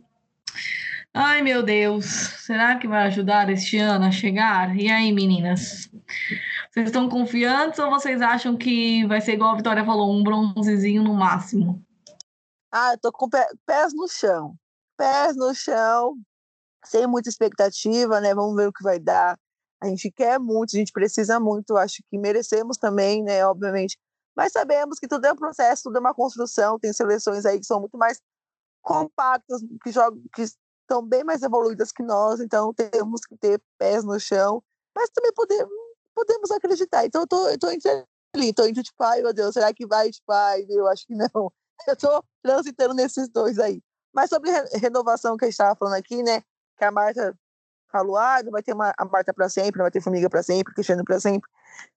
ai 1.12 1.42
meu 1.42 1.60
Deus, 1.60 2.04
será 2.06 2.76
que 2.76 2.86
vai 2.86 3.08
ajudar 3.08 3.50
este 3.50 3.78
ano 3.78 4.04
a 4.04 4.12
chegar? 4.12 4.76
E 4.76 4.88
aí, 4.88 5.12
meninas? 5.12 5.90
Vocês 6.70 6.86
estão 6.86 7.08
confiantes 7.08 7.80
ou 7.80 7.90
vocês 7.90 8.22
acham 8.22 8.56
que 8.56 9.04
vai 9.06 9.20
ser 9.20 9.32
igual 9.32 9.52
a 9.52 9.56
Vitória 9.56 9.84
falou, 9.84 10.12
um 10.12 10.22
bronzezinho 10.22 11.02
no 11.02 11.14
máximo? 11.14 11.84
Ah, 12.70 12.92
eu 12.92 12.98
tô 12.98 13.10
com 13.10 13.28
pés 13.28 13.92
no 13.92 14.06
chão. 14.08 14.54
Pés 14.96 15.36
no 15.36 15.52
chão, 15.52 16.14
sem 16.84 17.08
muita 17.08 17.28
expectativa, 17.28 18.20
né? 18.20 18.32
Vamos 18.32 18.54
ver 18.54 18.68
o 18.68 18.72
que 18.72 18.84
vai 18.84 19.00
dar. 19.00 19.36
A 19.82 19.88
gente 19.88 20.12
quer 20.12 20.38
muito, 20.38 20.76
a 20.76 20.78
gente 20.78 20.92
precisa 20.92 21.40
muito, 21.40 21.76
acho 21.76 22.04
que 22.08 22.18
merecemos 22.18 22.76
também, 22.76 23.24
né? 23.24 23.44
Obviamente, 23.44 23.98
mas 24.40 24.52
sabemos 24.52 24.98
que 24.98 25.06
tudo 25.06 25.26
é 25.26 25.32
um 25.34 25.36
processo, 25.36 25.82
tudo 25.82 25.98
é 25.98 26.00
uma 26.00 26.14
construção. 26.14 26.78
Tem 26.78 26.94
seleções 26.94 27.44
aí 27.44 27.60
que 27.60 27.66
são 27.66 27.78
muito 27.78 27.98
mais 27.98 28.22
compactas, 28.80 29.60
que 29.84 29.92
jogam, 29.92 30.18
que 30.34 30.40
estão 30.40 31.06
bem 31.06 31.22
mais 31.22 31.42
evoluídas 31.42 31.92
que 31.92 32.02
nós, 32.02 32.40
então 32.40 32.72
temos 32.72 33.20
que 33.20 33.36
ter 33.36 33.60
pés 33.76 34.02
no 34.02 34.18
chão, 34.18 34.62
mas 34.96 35.10
também 35.10 35.30
podemos, 35.34 35.70
podemos 36.14 36.50
acreditar. 36.52 37.04
Então 37.04 37.20
eu 37.20 37.26
tô, 37.26 37.48
eu 37.50 37.58
tô 37.58 37.70
entre 37.70 37.90
ali, 38.34 38.50
tô 38.54 38.64
entre 38.64 38.82
tipo, 38.82 39.02
ai 39.02 39.20
meu 39.20 39.34
Deus, 39.34 39.52
será 39.52 39.74
que 39.74 39.86
vai 39.86 40.10
tipo, 40.10 40.32
ai, 40.32 40.64
eu 40.70 40.86
acho 40.86 41.06
que 41.06 41.14
não. 41.14 41.28
Eu 41.86 41.96
tô 41.96 42.24
transitando 42.42 42.94
nesses 42.94 43.28
dois 43.28 43.58
aí. 43.58 43.82
Mas 44.12 44.30
sobre 44.30 44.50
renovação 44.74 45.36
que 45.36 45.44
a 45.44 45.48
gente 45.48 45.52
estava 45.54 45.76
falando 45.76 45.94
aqui, 45.94 46.22
né, 46.22 46.42
que 46.78 46.84
a 46.84 46.90
Marta 46.90 47.38
falou, 47.90 48.16
ah, 48.16 48.42
não 48.42 48.52
vai 48.52 48.62
ter 48.62 48.72
uma, 48.72 48.94
a 48.96 49.04
Marta 49.04 49.34
para 49.34 49.48
sempre, 49.48 49.78
não 49.78 49.84
vai 49.84 49.90
ter 49.90 50.00
Formiga 50.00 50.30
para 50.30 50.42
sempre, 50.42 50.72
Cristiano 50.72 51.04
para 51.04 51.20
sempre. 51.20 51.48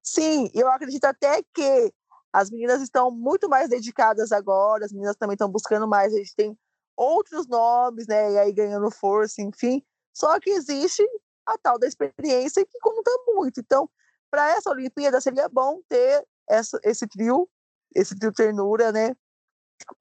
Sim, 0.01 0.49
eu 0.53 0.67
acredito 0.69 1.05
até 1.05 1.41
que 1.53 1.93
as 2.33 2.49
meninas 2.49 2.81
estão 2.81 3.11
muito 3.11 3.47
mais 3.47 3.69
dedicadas 3.69 4.31
agora, 4.31 4.83
as 4.85 4.91
meninas 4.91 5.15
também 5.15 5.35
estão 5.35 5.47
buscando 5.47 5.87
mais, 5.87 6.11
a 6.13 6.17
gente 6.17 6.35
tem 6.35 6.57
outros 6.97 7.47
nomes, 7.47 8.07
né? 8.07 8.31
E 8.33 8.37
aí 8.39 8.51
ganhando 8.51 8.89
força, 8.89 9.41
enfim. 9.41 9.83
Só 10.11 10.39
que 10.39 10.49
existe 10.49 11.03
a 11.45 11.57
tal 11.59 11.77
da 11.77 11.87
experiência 11.87 12.65
que 12.65 12.79
conta 12.79 13.11
muito. 13.27 13.59
Então, 13.59 13.87
para 14.31 14.49
essa 14.49 14.71
Olimpíada 14.71 15.21
seria 15.21 15.47
bom 15.47 15.81
ter 15.87 16.25
essa, 16.49 16.79
esse 16.83 17.07
trio, 17.07 17.47
esse 17.95 18.17
trio 18.17 18.33
ternura, 18.33 18.91
né? 18.91 19.15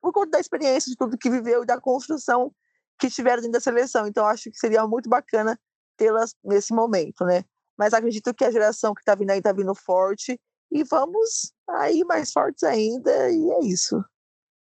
Por 0.01 0.13
conta 0.13 0.31
da 0.31 0.41
experiência 0.41 0.91
de 0.91 0.97
tudo 0.97 1.19
que 1.19 1.29
viveu 1.29 1.65
e 1.65 1.67
da 1.67 1.79
construção 1.79 2.51
que 2.99 3.11
tiveram 3.11 3.43
dentro 3.43 3.53
da 3.53 3.61
seleção. 3.61 4.07
Então, 4.07 4.25
acho 4.27 4.51
que 4.51 4.59
seria 4.59 4.87
muito 4.87 5.09
bacana 5.09 5.59
tê-las 5.99 6.35
nesse 6.43 6.73
momento, 6.73 7.25
né? 7.25 7.45
Mas 7.77 7.93
acredito 7.93 8.33
que 8.33 8.45
a 8.45 8.51
geração 8.51 8.95
que 8.95 9.01
está 9.01 9.15
vindo 9.15 9.31
aí 9.31 9.39
está 9.39 9.53
vindo 9.53 9.75
forte 9.75 10.41
e 10.73 10.83
vamos 10.85 11.53
aí 11.69 12.03
mais 12.05 12.33
fortes 12.33 12.63
ainda, 12.63 13.11
e 13.31 13.51
é 13.51 13.67
isso. 13.67 14.03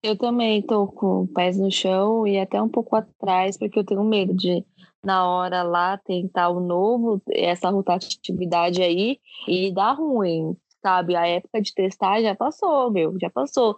Eu 0.03 0.15
também 0.15 0.61
tô 0.61 0.87
com 0.87 1.25
pés 1.27 1.57
no 1.57 1.71
chão 1.71 2.25
e 2.27 2.37
até 2.37 2.61
um 2.61 2.69
pouco 2.69 2.95
atrás, 2.95 3.57
porque 3.57 3.79
eu 3.79 3.83
tenho 3.83 4.03
medo 4.03 4.33
de, 4.33 4.63
na 5.03 5.27
hora 5.27 5.63
lá, 5.63 5.97
tentar 5.97 6.49
o 6.49 6.59
novo, 6.59 7.21
essa 7.31 7.69
rotatividade 7.69 8.81
aí, 8.81 9.19
e 9.47 9.73
dar 9.73 9.93
ruim, 9.93 10.55
sabe? 10.81 11.15
A 11.15 11.27
época 11.27 11.61
de 11.61 11.73
testar 11.73 12.21
já 12.21 12.35
passou, 12.35 12.91
meu, 12.91 13.17
já 13.19 13.29
passou. 13.29 13.75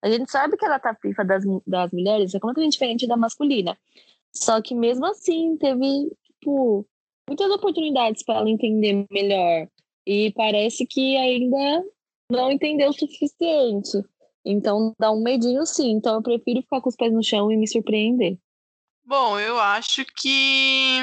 A 0.00 0.08
gente 0.08 0.30
sabe 0.30 0.56
que 0.56 0.64
ela 0.64 0.78
tá 0.78 0.94
FIFA 0.94 1.24
das, 1.24 1.44
das 1.66 1.90
mulheres 1.90 2.34
é 2.34 2.38
completamente 2.38 2.74
diferente 2.74 3.06
da 3.08 3.16
masculina. 3.16 3.76
Só 4.32 4.62
que 4.62 4.74
mesmo 4.74 5.06
assim, 5.06 5.56
teve, 5.56 6.08
tipo, 6.38 6.86
muitas 7.28 7.50
oportunidades 7.50 8.22
para 8.22 8.36
ela 8.36 8.48
entender 8.48 9.06
melhor 9.10 9.68
e 10.08 10.32
parece 10.32 10.86
que 10.86 11.18
ainda 11.18 11.84
não 12.32 12.50
entendeu 12.50 12.88
o 12.88 12.92
suficiente. 12.94 14.02
Então 14.42 14.94
dá 14.98 15.12
um 15.12 15.22
medinho 15.22 15.66
sim. 15.66 15.90
Então 15.90 16.14
eu 16.14 16.22
prefiro 16.22 16.62
ficar 16.62 16.80
com 16.80 16.88
os 16.88 16.96
pés 16.96 17.12
no 17.12 17.22
chão 17.22 17.52
e 17.52 17.56
me 17.58 17.68
surpreender. 17.68 18.38
Bom, 19.04 19.38
eu 19.38 19.60
acho 19.60 20.06
que. 20.16 21.00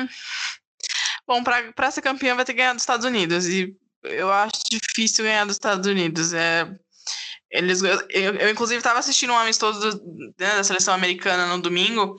Bom, 1.28 1.44
para 1.44 1.92
ser 1.92 2.02
campeã 2.02 2.34
vai 2.34 2.44
ter 2.46 2.54
que 2.54 2.58
ganhar 2.58 2.74
dos 2.74 2.82
Estados 2.82 3.06
Unidos. 3.06 3.48
E 3.48 3.76
eu 4.04 4.32
acho 4.32 4.58
difícil 4.72 5.24
ganhar 5.24 5.46
dos 5.46 5.56
Estados 5.56 5.88
Unidos. 5.88 6.34
É... 6.34 6.68
Eles, 7.52 7.84
eu, 7.84 8.00
eu 8.10 8.50
inclusive, 8.50 8.80
estava 8.80 8.98
assistindo 8.98 9.34
um 9.34 9.38
amistoso 9.38 10.02
né, 10.40 10.56
da 10.58 10.64
seleção 10.64 10.96
americana 10.96 11.46
no 11.46 11.62
domingo 11.62 12.18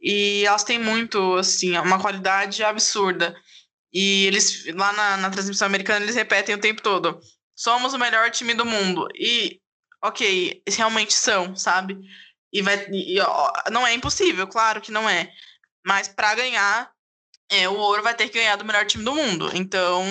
e 0.00 0.44
elas 0.46 0.64
têm 0.64 0.78
muito, 0.78 1.34
assim, 1.36 1.76
uma 1.78 2.00
qualidade 2.00 2.64
absurda. 2.64 3.36
E 3.94 4.26
eles, 4.26 4.64
lá 4.74 4.92
na, 4.92 5.16
na 5.18 5.30
transmissão 5.30 5.66
americana, 5.66 6.04
eles 6.04 6.16
repetem 6.16 6.54
o 6.54 6.60
tempo 6.60 6.82
todo: 6.82 7.20
somos 7.54 7.94
o 7.94 7.98
melhor 7.98 8.30
time 8.30 8.52
do 8.52 8.66
mundo. 8.66 9.06
E, 9.14 9.60
ok, 10.02 10.62
realmente 10.68 11.14
são, 11.14 11.54
sabe? 11.54 11.96
E, 12.52 12.60
vai, 12.60 12.86
e, 12.90 13.20
ó, 13.20 13.52
não 13.70 13.86
é 13.86 13.94
impossível, 13.94 14.46
claro 14.46 14.80
que 14.80 14.92
não 14.92 15.08
é. 15.08 15.30
Mas 15.86 16.08
para 16.08 16.34
ganhar, 16.34 16.90
é, 17.50 17.68
o 17.68 17.76
ouro 17.76 18.02
vai 18.02 18.14
ter 18.14 18.28
que 18.28 18.38
ganhar 18.38 18.56
do 18.56 18.64
melhor 18.64 18.86
time 18.86 19.04
do 19.04 19.14
mundo. 19.14 19.50
Então, 19.54 20.04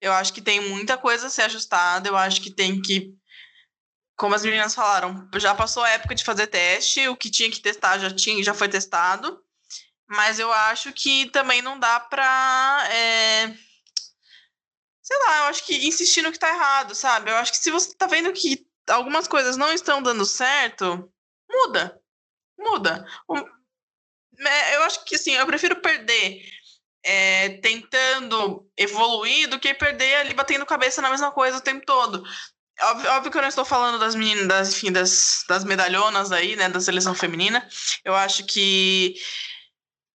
eu 0.00 0.12
acho 0.12 0.32
que 0.32 0.42
tem 0.42 0.60
muita 0.60 0.98
coisa 0.98 1.28
a 1.28 1.30
ser 1.30 1.42
ajustada. 1.42 2.08
Eu 2.08 2.16
acho 2.16 2.40
que 2.42 2.50
tem 2.50 2.80
que 2.82 3.14
como 4.20 4.34
as 4.34 4.44
meninas 4.44 4.74
falaram, 4.74 5.26
já 5.36 5.54
passou 5.54 5.82
a 5.82 5.88
época 5.88 6.14
de 6.14 6.22
fazer 6.22 6.46
teste, 6.46 7.08
o 7.08 7.16
que 7.16 7.30
tinha 7.30 7.50
que 7.50 7.58
testar 7.58 7.98
já 7.98 8.14
tinha, 8.14 8.44
já 8.44 8.52
foi 8.52 8.68
testado. 8.68 9.42
Mas 10.10 10.40
eu 10.40 10.52
acho 10.52 10.92
que 10.92 11.26
também 11.30 11.62
não 11.62 11.78
dá 11.78 12.00
pra. 12.00 12.84
É... 12.90 13.46
Sei 15.00 15.18
lá, 15.18 15.38
eu 15.38 15.44
acho 15.44 15.64
que 15.64 15.86
insistir 15.86 16.20
no 16.22 16.32
que 16.32 16.38
tá 16.38 16.48
errado, 16.48 16.96
sabe? 16.96 17.30
Eu 17.30 17.36
acho 17.36 17.52
que 17.52 17.58
se 17.58 17.70
você 17.70 17.94
tá 17.94 18.06
vendo 18.06 18.32
que 18.32 18.66
algumas 18.88 19.28
coisas 19.28 19.56
não 19.56 19.72
estão 19.72 20.02
dando 20.02 20.24
certo, 20.26 21.08
muda. 21.48 22.00
Muda. 22.58 23.06
É, 24.38 24.76
eu 24.76 24.82
acho 24.82 25.04
que 25.04 25.14
assim, 25.14 25.32
eu 25.32 25.46
prefiro 25.46 25.80
perder 25.80 26.42
é, 27.04 27.50
tentando 27.60 28.68
evoluir 28.76 29.48
do 29.48 29.60
que 29.60 29.72
perder 29.74 30.16
ali 30.16 30.34
batendo 30.34 30.66
cabeça 30.66 31.00
na 31.00 31.10
mesma 31.10 31.30
coisa 31.30 31.58
o 31.58 31.62
tempo 31.62 31.86
todo. 31.86 32.24
Óbvio, 32.80 33.10
óbvio, 33.12 33.30
que 33.30 33.38
eu 33.38 33.42
não 33.42 33.48
estou 33.48 33.64
falando 33.64 33.98
das 33.98 34.14
meninas, 34.14 34.48
das, 34.48 34.70
enfim, 34.70 34.90
das, 34.90 35.44
das 35.48 35.64
medalhonas 35.64 36.32
aí, 36.32 36.56
né, 36.56 36.68
da 36.68 36.80
seleção 36.80 37.14
feminina. 37.14 37.66
Eu 38.04 38.14
acho 38.14 38.44
que 38.44 39.14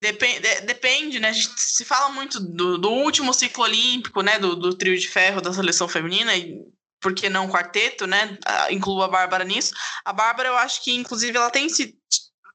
depende, 0.03 0.41
depende 0.63 1.21
né? 1.21 1.29
A 1.29 1.33
gente 1.33 1.49
se 1.57 1.85
fala 1.85 2.09
muito 2.09 2.41
do, 2.41 2.77
do 2.77 2.91
último 2.91 3.33
ciclo 3.33 3.63
olímpico, 3.63 4.21
né, 4.21 4.37
do, 4.37 4.57
do 4.57 4.75
trio 4.75 4.99
de 4.99 5.09
ferro 5.09 5.41
da 5.41 5.53
seleção 5.53 5.87
feminina, 5.87 6.35
e 6.37 6.59
por 7.01 7.15
que 7.15 7.29
não 7.29 7.49
quarteto, 7.49 8.05
né? 8.07 8.37
Incluo 8.71 9.03
a 9.03 9.09
Bárbara 9.09 9.45
nisso. 9.45 9.73
A 10.05 10.13
Bárbara, 10.13 10.49
eu 10.49 10.57
acho 10.57 10.83
que, 10.83 10.93
inclusive, 10.93 11.37
ela 11.37 11.51
tem 11.51 11.69
se. 11.69 11.97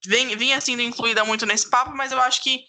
Vem, 0.06 0.36
vinha 0.36 0.60
sendo 0.60 0.82
incluída 0.82 1.24
muito 1.24 1.46
nesse 1.46 1.70
papo, 1.70 1.92
mas 1.96 2.12
eu 2.12 2.20
acho 2.20 2.44
que 2.44 2.64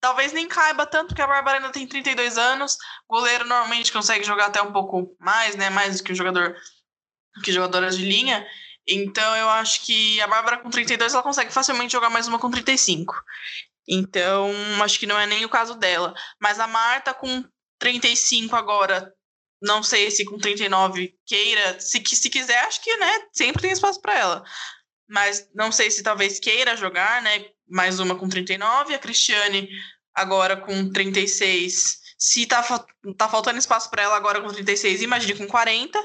talvez 0.00 0.32
nem 0.32 0.46
caiba 0.46 0.86
tanto, 0.86 1.08
porque 1.08 1.22
a 1.22 1.26
Bárbara 1.26 1.58
ainda 1.58 1.70
tem 1.70 1.86
32 1.86 2.38
anos. 2.38 2.76
Goleiro 3.08 3.46
normalmente 3.46 3.92
consegue 3.92 4.24
jogar 4.24 4.46
até 4.46 4.62
um 4.62 4.72
pouco 4.72 5.16
mais, 5.18 5.56
né? 5.56 5.70
Mais 5.70 5.98
do 5.98 6.04
que 6.04 6.12
o 6.12 6.16
jogador 6.16 6.54
que 7.42 7.52
jogadoras 7.52 7.96
de 7.96 8.04
linha. 8.04 8.46
Então 8.86 9.36
eu 9.36 9.48
acho 9.48 9.82
que 9.82 10.20
a 10.20 10.26
Bárbara 10.26 10.58
com 10.58 10.70
32 10.70 11.14
ela 11.14 11.22
consegue 11.22 11.52
facilmente 11.52 11.92
jogar 11.92 12.10
mais 12.10 12.28
uma 12.28 12.38
com 12.38 12.50
35. 12.50 13.14
Então, 13.88 14.50
acho 14.82 14.98
que 14.98 15.06
não 15.06 15.18
é 15.18 15.26
nem 15.26 15.44
o 15.44 15.48
caso 15.48 15.74
dela. 15.74 16.14
Mas 16.40 16.58
a 16.58 16.66
Marta 16.66 17.12
com 17.12 17.44
35 17.78 18.56
agora, 18.56 19.12
não 19.60 19.82
sei 19.82 20.10
se 20.10 20.24
com 20.24 20.38
39 20.38 21.14
queira, 21.26 21.78
se, 21.80 22.02
se 22.04 22.30
quiser, 22.30 22.58
acho 22.60 22.82
que, 22.82 22.96
né, 22.96 23.26
sempre 23.32 23.62
tem 23.62 23.70
espaço 23.70 24.00
para 24.00 24.18
ela. 24.18 24.44
Mas 25.08 25.48
não 25.54 25.70
sei 25.70 25.90
se 25.90 26.02
talvez 26.02 26.40
queira 26.40 26.76
jogar, 26.76 27.22
né, 27.22 27.46
mais 27.68 28.00
uma 28.00 28.16
com 28.16 28.28
39, 28.28 28.94
a 28.94 28.98
Cristiane 28.98 29.68
agora 30.14 30.56
com 30.56 30.90
36. 30.90 31.98
Se 32.18 32.46
tá, 32.46 32.62
tá 33.18 33.28
faltando 33.28 33.58
espaço 33.58 33.90
para 33.90 34.02
ela 34.02 34.16
agora 34.16 34.40
com 34.40 34.48
36, 34.48 35.02
imagine 35.02 35.34
com 35.34 35.46
40. 35.46 36.00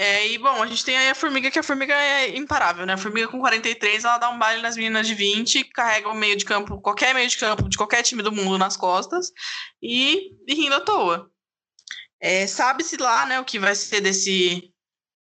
É, 0.00 0.28
e 0.28 0.38
bom, 0.38 0.62
a 0.62 0.66
gente 0.68 0.84
tem 0.84 0.96
aí 0.96 1.10
a 1.10 1.14
formiga, 1.14 1.50
que 1.50 1.58
a 1.58 1.62
formiga 1.62 1.92
é 1.92 2.36
imparável, 2.36 2.86
né? 2.86 2.92
A 2.92 2.96
formiga 2.96 3.26
com 3.26 3.40
43, 3.40 4.04
ela 4.04 4.16
dá 4.16 4.30
um 4.30 4.38
baile 4.38 4.62
nas 4.62 4.76
meninas 4.76 5.08
de 5.08 5.12
20, 5.12 5.64
carrega 5.64 6.08
o 6.08 6.14
meio 6.14 6.36
de 6.36 6.44
campo, 6.44 6.80
qualquer 6.80 7.12
meio 7.12 7.28
de 7.28 7.36
campo 7.36 7.68
de 7.68 7.76
qualquer 7.76 8.04
time 8.04 8.22
do 8.22 8.30
mundo 8.30 8.56
nas 8.56 8.76
costas 8.76 9.32
e, 9.82 10.36
e 10.46 10.54
rindo 10.54 10.76
à 10.76 10.80
toa. 10.80 11.28
É, 12.20 12.46
Sabe-se 12.46 12.96
lá, 12.96 13.26
né, 13.26 13.40
o 13.40 13.44
que 13.44 13.58
vai 13.58 13.74
ser 13.74 14.00
desse, 14.00 14.72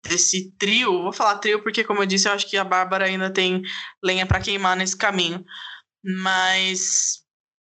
desse 0.07 0.53
trio. 0.59 1.03
Vou 1.03 1.15
falar 1.15 1.39
trio 1.39 1.63
porque, 1.63 1.83
como 1.83 2.03
eu 2.03 2.07
disse, 2.07 2.29
eu 2.29 2.33
acho 2.33 2.47
que 2.47 2.59
a 2.59 2.65
Bárbara 2.65 3.07
ainda 3.07 3.33
tem 3.33 3.63
lenha 4.05 4.27
para 4.27 4.41
queimar 4.41 4.77
nesse 4.77 4.97
caminho. 4.99 5.43
Mas 6.05 7.23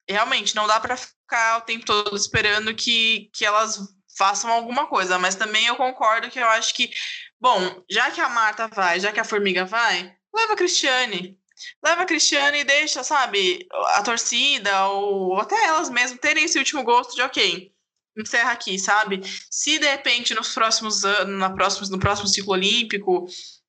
realmente 0.09 0.55
não 0.55 0.65
dá 0.65 0.79
para 0.79 0.97
ficar 0.97 1.59
o 1.59 1.61
tempo 1.61 1.85
todo 1.85 2.15
esperando 2.15 2.73
que, 2.73 3.29
que 3.31 3.45
elas 3.45 3.94
façam 4.17 4.51
alguma 4.51 4.87
coisa. 4.87 5.17
Mas 5.19 5.35
também 5.35 5.65
eu 5.65 5.75
concordo 5.75 6.29
que 6.29 6.39
eu 6.39 6.47
acho 6.49 6.73
que, 6.73 6.91
bom, 7.39 7.83
já 7.89 8.11
que 8.11 8.21
a 8.21 8.29
Marta 8.29 8.67
vai, 8.67 8.99
já 8.99 9.11
que 9.11 9.19
a 9.19 9.25
Formiga 9.25 9.65
vai, 9.65 10.15
leva 10.33 10.53
a 10.53 10.57
Cristiane. 10.57 11.37
Leva 11.83 12.01
a 12.01 12.05
Cristiane 12.05 12.59
e 12.59 12.63
deixa, 12.65 13.03
sabe, 13.03 13.65
a 13.95 14.03
torcida 14.03 14.87
ou 14.87 15.39
até 15.39 15.55
elas 15.65 15.89
mesmas 15.89 16.19
terem 16.19 16.43
esse 16.43 16.57
último 16.57 16.83
gosto 16.83 17.15
de, 17.15 17.21
ok, 17.21 17.71
encerra 18.17 18.51
aqui, 18.51 18.77
sabe? 18.77 19.21
Se 19.49 19.79
de 19.79 19.87
repente 19.87 20.33
nos 20.33 20.53
próximos 20.53 21.05
anos, 21.05 21.39
na 21.39 21.49
próximos, 21.49 21.89
no 21.89 21.99
próximo 21.99 22.27
ciclo 22.27 22.53
olímpico, 22.53 23.25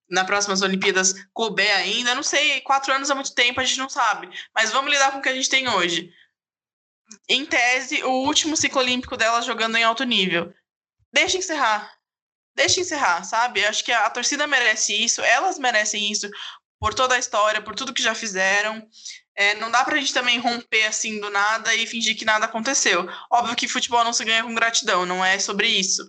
nas 0.09 0.27
próximas 0.27 0.63
Olimpíadas 0.63 1.15
couber 1.33 1.75
ainda, 1.77 2.15
não 2.15 2.23
sei, 2.23 2.61
quatro 2.61 2.93
anos 2.93 3.11
é 3.11 3.15
muito 3.15 3.35
tempo, 3.35 3.61
a 3.61 3.65
gente 3.65 3.79
não 3.79 3.89
sabe. 3.89 4.29
Mas 4.55 4.73
vamos 4.73 4.91
lidar 4.91 5.13
com 5.13 5.19
o 5.19 5.23
que 5.23 5.29
a 5.29 5.35
gente 5.35 5.49
tem 5.49 5.69
hoje. 5.69 6.11
Em 7.29 7.45
tese, 7.45 8.03
o 8.05 8.11
último 8.11 8.57
ciclo 8.57 8.81
olímpico 8.81 9.17
dela 9.17 9.43
jogando 9.43 9.77
em 9.77 9.85
alto 9.85 10.05
nível. 10.05 10.53
Deixa 11.13 11.39
encerrar. 11.39 11.93
Deixa 12.55 12.81
encerrar, 12.81 13.23
sabe? 13.25 13.65
Acho 13.65 13.85
que 13.85 13.93
a, 13.93 14.07
a 14.07 14.11
torcida 14.11 14.47
merece 14.47 14.95
isso, 14.95 15.21
elas 15.21 15.59
merecem 15.59 16.11
isso 16.11 16.29
por 16.81 16.95
toda 16.95 17.15
a 17.15 17.19
história, 17.19 17.61
por 17.61 17.75
tudo 17.75 17.93
que 17.93 18.03
já 18.03 18.15
fizeram. 18.15 18.87
É, 19.37 19.55
não 19.57 19.71
dá 19.71 19.85
pra 19.85 19.99
gente 19.99 20.15
também 20.15 20.39
romper 20.39 20.87
assim 20.87 21.21
do 21.21 21.31
nada 21.31 21.75
e 21.75 21.87
fingir 21.87 22.17
que 22.17 22.25
nada 22.25 22.47
aconteceu. 22.47 23.07
Óbvio 23.31 23.57
que 23.57 23.69
futebol 23.69 24.03
não 24.03 24.13
se 24.13 24.25
ganha 24.25 24.43
com 24.43 24.55
gratidão, 24.55 25.05
não 25.05 25.25
é 25.25 25.39
sobre 25.39 25.69
isso. 25.69 26.03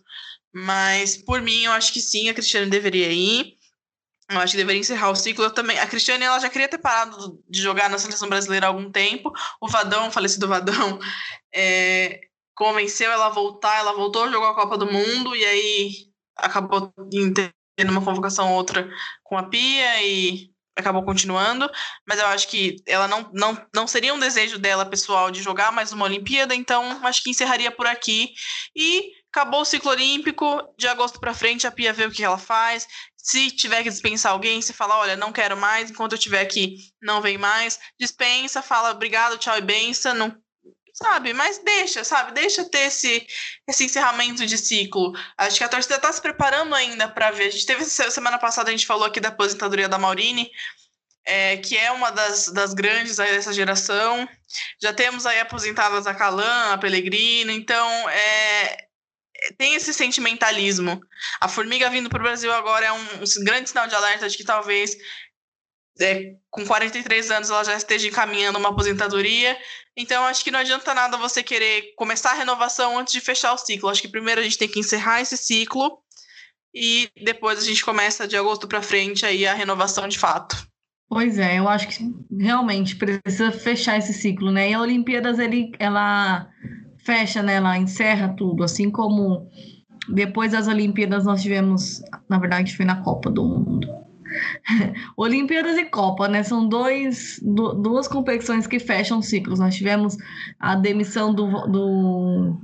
Mas, 0.53 1.17
por 1.17 1.41
mim, 1.41 1.65
eu 1.65 1.73
acho 1.73 1.91
que 1.91 2.01
sim, 2.01 2.29
a 2.29 2.33
Cristiane 2.33 2.69
deveria 2.69 3.11
ir. 3.11 3.56
Eu 4.29 4.39
acho 4.39 4.51
que 4.51 4.57
deveria 4.57 4.81
encerrar 4.81 5.09
o 5.09 5.15
ciclo. 5.15 5.45
Eu 5.45 5.51
também. 5.51 5.79
A 5.79 5.87
Cristiane 5.87 6.23
ela 6.23 6.39
já 6.39 6.49
queria 6.49 6.67
ter 6.67 6.77
parado 6.77 7.41
de 7.49 7.61
jogar 7.61 7.89
na 7.89 7.97
seleção 7.97 8.27
brasileira 8.27 8.67
há 8.67 8.69
algum 8.69 8.91
tempo. 8.91 9.31
O 9.61 9.67
Vadão, 9.67 10.07
o 10.07 10.11
falecido 10.11 10.47
Vadão, 10.47 10.99
é, 11.53 12.19
convenceu 12.55 13.11
ela 13.11 13.27
a 13.27 13.29
voltar. 13.29 13.77
Ela 13.77 13.93
voltou, 13.93 14.29
jogou 14.29 14.49
a 14.49 14.55
Copa 14.55 14.77
do 14.77 14.91
Mundo 14.91 15.35
e 15.35 15.45
aí 15.45 15.91
acabou 16.35 16.93
tendo 17.75 17.91
uma 17.91 18.03
convocação 18.03 18.53
outra 18.53 18.89
com 19.23 19.37
a 19.37 19.43
Pia 19.43 20.03
e 20.03 20.51
acabou 20.77 21.03
continuando, 21.03 21.69
mas 22.07 22.19
eu 22.19 22.27
acho 22.27 22.47
que 22.47 22.75
ela 22.85 23.07
não, 23.07 23.29
não, 23.33 23.67
não 23.73 23.87
seria 23.87 24.13
um 24.13 24.19
desejo 24.19 24.59
dela 24.59 24.85
pessoal 24.85 25.31
de 25.31 25.41
jogar 25.41 25.71
mais 25.71 25.91
uma 25.91 26.05
Olimpíada, 26.05 26.53
então 26.53 26.83
acho 27.03 27.23
que 27.23 27.31
encerraria 27.31 27.71
por 27.71 27.87
aqui. 27.87 28.33
E 28.75 29.11
acabou 29.31 29.61
o 29.61 29.65
ciclo 29.65 29.91
olímpico, 29.91 30.61
de 30.77 30.87
agosto 30.87 31.19
para 31.19 31.33
frente 31.33 31.67
a 31.67 31.71
Pia 31.71 31.93
vê 31.93 32.05
o 32.05 32.11
que 32.11 32.23
ela 32.23 32.37
faz. 32.37 32.87
Se 33.15 33.51
tiver 33.51 33.83
que 33.83 33.89
dispensar 33.89 34.31
alguém, 34.31 34.61
se 34.61 34.73
falar, 34.73 34.99
olha, 34.99 35.17
não 35.17 35.33
quero 35.33 35.57
mais, 35.57 35.91
enquanto 35.91 36.13
eu 36.13 36.17
estiver 36.17 36.41
aqui, 36.41 36.77
não 37.01 37.21
vem 37.21 37.37
mais, 37.37 37.79
dispensa, 37.99 38.61
fala 38.61 38.91
obrigado, 38.91 39.37
tchau 39.37 39.57
e 39.57 39.61
benção, 39.61 40.13
não 40.13 40.35
sabe? 40.97 41.31
Mas 41.33 41.59
deixa, 41.59 42.03
sabe? 42.03 42.31
Deixa 42.31 42.65
ter 42.65 42.87
esse, 42.87 43.25
esse 43.67 43.85
encerramento 43.85 44.45
de 44.45 44.57
ciclo. 44.57 45.13
Acho 45.37 45.57
que 45.57 45.63
a 45.63 45.69
torcida 45.69 45.95
está 45.95 46.11
se 46.11 46.21
preparando 46.21 46.73
ainda 46.73 47.07
para 47.07 47.31
ver. 47.31 47.47
A 47.47 47.51
gente 47.51 47.65
teve 47.65 47.85
semana 47.85 48.39
passada, 48.39 48.69
a 48.69 48.71
gente 48.71 48.87
falou 48.87 49.05
aqui 49.05 49.19
da 49.19 49.29
aposentadoria 49.29 49.87
da 49.87 49.99
Maurine, 49.99 50.49
é, 51.23 51.57
que 51.57 51.77
é 51.77 51.91
uma 51.91 52.09
das, 52.09 52.47
das 52.47 52.73
grandes 52.73 53.19
aí 53.19 53.31
dessa 53.31 53.53
geração. 53.53 54.27
Já 54.81 54.91
temos 54.91 55.25
aí 55.25 55.39
aposentadas 55.39 56.07
a 56.07 56.15
Calan, 56.15 56.73
a 56.73 56.77
Pellegrino, 56.77 57.51
então 57.51 58.09
é, 58.09 58.86
tem 59.57 59.75
esse 59.75 59.93
sentimentalismo. 59.93 60.99
A 61.39 61.47
Formiga 61.47 61.89
vindo 61.89 62.09
para 62.09 62.19
o 62.19 62.23
Brasil 62.23 62.51
agora 62.51 62.85
é 62.85 62.91
um, 62.91 62.97
um 62.99 63.43
grande 63.43 63.69
sinal 63.69 63.87
de 63.87 63.95
alerta 63.95 64.27
de 64.27 64.37
que 64.37 64.43
talvez 64.43 64.97
é, 65.99 66.35
com 66.49 66.65
43 66.65 67.31
anos 67.31 67.49
ela 67.49 67.63
já 67.63 67.75
esteja 67.75 68.07
encaminhando 68.07 68.59
uma 68.59 68.69
aposentadoria. 68.69 69.57
Então, 69.95 70.25
acho 70.25 70.43
que 70.43 70.51
não 70.51 70.59
adianta 70.59 70.93
nada 70.93 71.17
você 71.17 71.41
querer 71.41 71.93
começar 71.95 72.31
a 72.31 72.35
renovação 72.35 72.97
antes 72.97 73.13
de 73.13 73.21
fechar 73.21 73.53
o 73.53 73.57
ciclo. 73.57 73.89
Acho 73.89 74.01
que 74.01 74.07
primeiro 74.07 74.41
a 74.41 74.43
gente 74.43 74.57
tem 74.57 74.67
que 74.67 74.79
encerrar 74.79 75.21
esse 75.21 75.35
ciclo 75.35 75.99
e 76.73 77.09
depois 77.23 77.57
a 77.57 77.63
gente 77.63 77.83
começa 77.83 78.27
de 78.27 78.37
agosto 78.37 78.67
para 78.67 78.81
frente 78.81 79.25
aí 79.25 79.47
a 79.47 79.53
renovação 79.53 80.07
de 80.07 80.19
fato. 80.19 80.67
Pois 81.09 81.39
é, 81.39 81.57
eu 81.57 81.67
acho 81.69 81.87
que 81.87 82.03
realmente 82.37 82.95
precisa 82.95 83.51
fechar 83.51 83.97
esse 83.97 84.13
ciclo, 84.13 84.51
né? 84.51 84.69
E 84.69 84.73
a 84.73 84.81
Olimpíadas 84.81 85.39
ele, 85.39 85.71
ela 85.79 86.47
fecha, 87.07 87.41
né? 87.41 87.55
Ela 87.55 87.77
encerra 87.77 88.29
tudo, 88.29 88.63
assim 88.63 88.91
como 88.91 89.49
depois 90.09 90.51
das 90.51 90.67
Olimpíadas 90.67 91.23
nós 91.25 91.41
tivemos, 91.41 92.01
na 92.29 92.37
verdade, 92.37 92.75
foi 92.75 92.85
na 92.85 93.01
Copa 93.01 93.31
do 93.31 93.43
Mundo 93.43 93.87
Olimpíadas 95.15 95.77
e 95.77 95.85
Copa, 95.85 96.27
né? 96.27 96.43
São 96.43 96.67
dois, 96.67 97.39
duas 97.41 98.07
competições 98.07 98.67
que 98.67 98.77
fecham 98.79 99.21
ciclos. 99.21 99.59
Nós 99.59 99.75
tivemos 99.75 100.17
a 100.59 100.75
demissão 100.75 101.33
do, 101.33 101.47
do, 101.67 102.57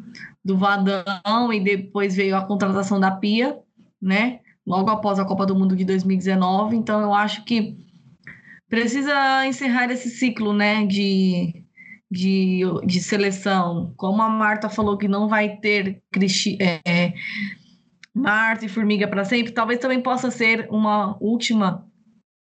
do 0.43 0.57
Vadão 0.57 1.53
e 1.53 1.59
depois 1.59 2.15
veio 2.15 2.35
a 2.35 2.45
contratação 2.45 2.99
da 2.99 3.11
Pia, 3.11 3.57
né? 4.01 4.41
logo 4.65 4.89
após 4.89 5.19
a 5.19 5.25
Copa 5.25 5.45
do 5.45 5.55
Mundo 5.55 5.75
de 5.75 5.85
2019. 5.85 6.75
Então, 6.75 7.01
eu 7.01 7.13
acho 7.13 7.43
que 7.43 7.77
precisa 8.69 9.45
encerrar 9.45 9.91
esse 9.91 10.09
ciclo, 10.09 10.53
né, 10.53 10.85
de, 10.85 11.62
de, 12.13 12.61
de 12.85 13.01
seleção. 13.01 13.91
Como 13.97 14.21
a 14.21 14.29
Marta 14.29 14.69
falou 14.69 14.97
que 14.97 15.07
não 15.07 15.27
vai 15.27 15.57
ter 15.57 16.01
Cristi, 16.11 16.57
é, 16.61 17.13
Marta 18.13 18.65
e 18.65 18.69
Formiga 18.69 19.07
para 19.07 19.25
sempre, 19.25 19.51
talvez 19.51 19.79
também 19.79 19.99
possa 19.99 20.29
ser 20.29 20.67
uma 20.69 21.17
última 21.19 21.85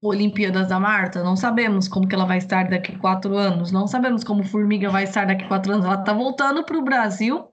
Olimpíadas 0.03 0.69
da 0.69 0.81
Marta, 0.81 1.23
não 1.23 1.37
sabemos 1.37 1.87
como 1.87 2.09
que 2.09 2.15
ela 2.15 2.25
vai 2.25 2.39
estar 2.39 2.69
daqui 2.69 2.99
quatro 2.99 3.37
anos, 3.37 3.71
não 3.71 3.87
sabemos 3.87 4.25
como 4.25 4.43
Formiga 4.43 4.91
vai 4.91 5.05
estar 5.05 5.29
daqui 5.29 5.47
quatro 5.47 5.73
anos. 5.73 5.87
Ela 5.87 6.01
está 6.01 6.13
voltando 6.13 6.65
para 6.65 6.77
o 6.77 6.83
Brasil 6.83 7.45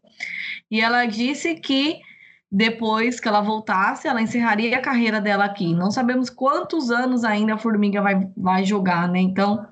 e 0.72 0.82
ela 0.82 1.06
disse 1.06 1.54
que 1.56 2.00
depois 2.52 3.20
que 3.20 3.28
ela 3.28 3.42
voltasse, 3.42 4.08
ela 4.08 4.20
encerraria 4.20 4.76
a 4.76 4.82
carreira 4.82 5.22
dela 5.22 5.46
aqui. 5.46 5.76
Não 5.76 5.92
sabemos 5.92 6.32
quantos 6.32 6.90
anos 6.90 7.24
ainda 7.24 7.54
a 7.54 7.58
Formiga 7.60 8.02
vai, 8.02 8.28
vai 8.36 8.66
jogar, 8.66 9.08
né? 9.08 9.20
Então, 9.20 9.64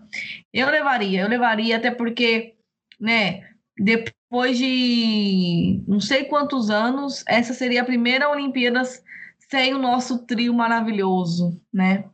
eu 0.54 0.70
levaria, 0.70 1.22
eu 1.22 1.28
levaria, 1.28 1.78
até 1.78 1.92
porque, 1.92 2.56
né, 3.00 3.44
depois 3.78 4.58
de 4.58 5.84
não 5.88 6.00
sei 6.00 6.26
quantos 6.26 6.70
anos, 6.70 7.24
essa 7.28 7.54
seria 7.54 7.82
a 7.82 7.86
primeira 7.86 8.30
Olimpíadas 8.30 9.04
sem 9.50 9.74
o 9.74 9.80
nosso 9.80 10.26
trio 10.26 10.54
maravilhoso, 10.54 11.62
né? 11.74 12.06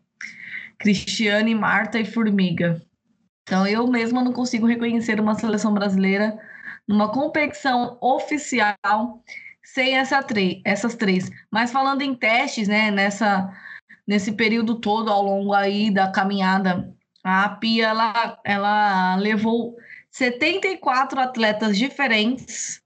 Cristiane, 0.77 1.55
Marta 1.55 1.99
e 1.99 2.05
Formiga. 2.05 2.81
Então, 3.43 3.65
eu 3.67 3.87
mesma 3.87 4.23
não 4.23 4.31
consigo 4.31 4.67
reconhecer 4.67 5.19
uma 5.19 5.35
seleção 5.35 5.73
brasileira 5.73 6.37
numa 6.87 7.11
competição 7.11 7.97
oficial 8.01 9.23
sem 9.63 9.97
essa 9.97 10.25
essas 10.65 10.95
três. 10.95 11.29
Mas 11.51 11.71
falando 11.71 12.01
em 12.01 12.13
testes, 12.13 12.67
né, 12.67 12.91
nessa, 12.91 13.49
nesse 14.07 14.33
período 14.33 14.79
todo 14.79 15.09
ao 15.09 15.23
longo 15.23 15.53
aí 15.53 15.91
da 15.91 16.11
caminhada, 16.11 16.93
a 17.23 17.49
Pia 17.49 17.87
ela, 17.87 18.39
ela 18.43 19.15
levou 19.15 19.75
74 20.11 21.19
atletas 21.19 21.77
diferentes 21.77 22.81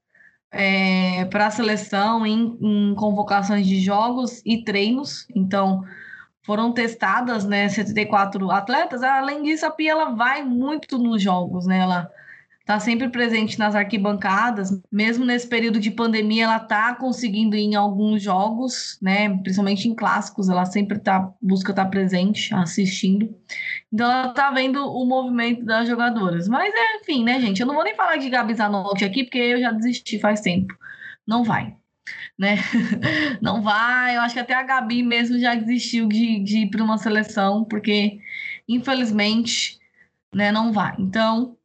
é, 0.50 1.24
para 1.26 1.46
a 1.46 1.50
seleção 1.50 2.24
em, 2.24 2.56
em 2.60 2.94
convocações 2.94 3.66
de 3.66 3.80
jogos 3.80 4.40
e 4.46 4.64
treinos. 4.64 5.26
Então, 5.34 5.84
foram 6.42 6.72
testadas, 6.72 7.44
né, 7.44 7.68
74 7.68 8.50
atletas. 8.50 9.02
Além 9.02 9.42
disso, 9.42 9.66
a 9.66 9.70
Pia 9.70 9.90
ela 9.90 10.14
vai 10.14 10.42
muito 10.42 10.96
nos 10.96 11.22
jogos, 11.22 11.66
né? 11.66 11.80
Ela 11.80 12.10
tá 12.68 12.78
sempre 12.78 13.08
presente 13.08 13.58
nas 13.58 13.74
arquibancadas, 13.74 14.78
mesmo 14.92 15.24
nesse 15.24 15.48
período 15.48 15.80
de 15.80 15.90
pandemia, 15.90 16.44
ela 16.44 16.60
tá 16.60 16.94
conseguindo 16.94 17.56
ir 17.56 17.62
em 17.62 17.74
alguns 17.74 18.22
jogos, 18.22 18.98
né? 19.00 19.30
Principalmente 19.38 19.88
em 19.88 19.94
clássicos, 19.94 20.50
ela 20.50 20.66
sempre 20.66 20.98
tá 20.98 21.32
busca 21.40 21.72
estar 21.72 21.84
tá 21.84 21.90
presente, 21.90 22.54
assistindo. 22.54 23.34
Então 23.90 24.06
ela 24.12 24.34
tá 24.34 24.50
vendo 24.50 24.84
o 24.84 25.06
movimento 25.06 25.64
das 25.64 25.88
jogadoras. 25.88 26.46
Mas 26.46 26.70
é, 26.74 26.96
enfim, 26.98 27.24
né, 27.24 27.40
gente? 27.40 27.58
Eu 27.58 27.66
não 27.66 27.74
vou 27.74 27.84
nem 27.84 27.94
falar 27.94 28.18
de 28.18 28.28
Gabi 28.28 28.52
Zanotti 28.52 29.02
aqui, 29.02 29.24
porque 29.24 29.38
eu 29.38 29.60
já 29.60 29.72
desisti 29.72 30.18
faz 30.18 30.42
tempo. 30.42 30.74
Não 31.26 31.42
vai 31.44 31.74
né? 32.38 32.56
Não 33.42 33.62
vai. 33.62 34.16
Eu 34.16 34.20
acho 34.22 34.34
que 34.34 34.40
até 34.40 34.54
a 34.54 34.62
Gabi 34.62 35.02
mesmo 35.02 35.38
já 35.38 35.54
desistiu 35.54 36.06
de, 36.08 36.38
de 36.40 36.58
ir 36.60 36.70
para 36.70 36.82
uma 36.82 36.96
seleção, 36.98 37.64
porque 37.64 38.20
infelizmente, 38.68 39.78
né, 40.34 40.52
não 40.52 40.72
vai. 40.72 40.94
Então, 40.98 41.57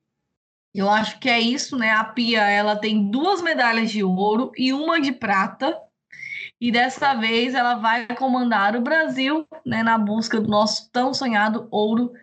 eu 0.79 0.89
acho 0.89 1.19
que 1.19 1.29
é 1.29 1.39
isso, 1.39 1.77
né? 1.77 1.91
A 1.91 2.03
Pia, 2.03 2.41
ela 2.49 2.75
tem 2.75 3.09
duas 3.09 3.41
medalhas 3.41 3.91
de 3.91 4.03
ouro 4.03 4.51
e 4.57 4.73
uma 4.73 4.99
de 4.99 5.11
prata. 5.11 5.77
E 6.59 6.71
dessa 6.71 7.13
vez 7.13 7.53
ela 7.53 7.75
vai 7.75 8.07
comandar 8.07 8.75
o 8.75 8.81
Brasil, 8.81 9.45
né, 9.65 9.83
na 9.83 9.97
busca 9.97 10.39
do 10.39 10.47
nosso 10.47 10.89
tão 10.91 11.13
sonhado 11.13 11.67
ouro 11.69 12.13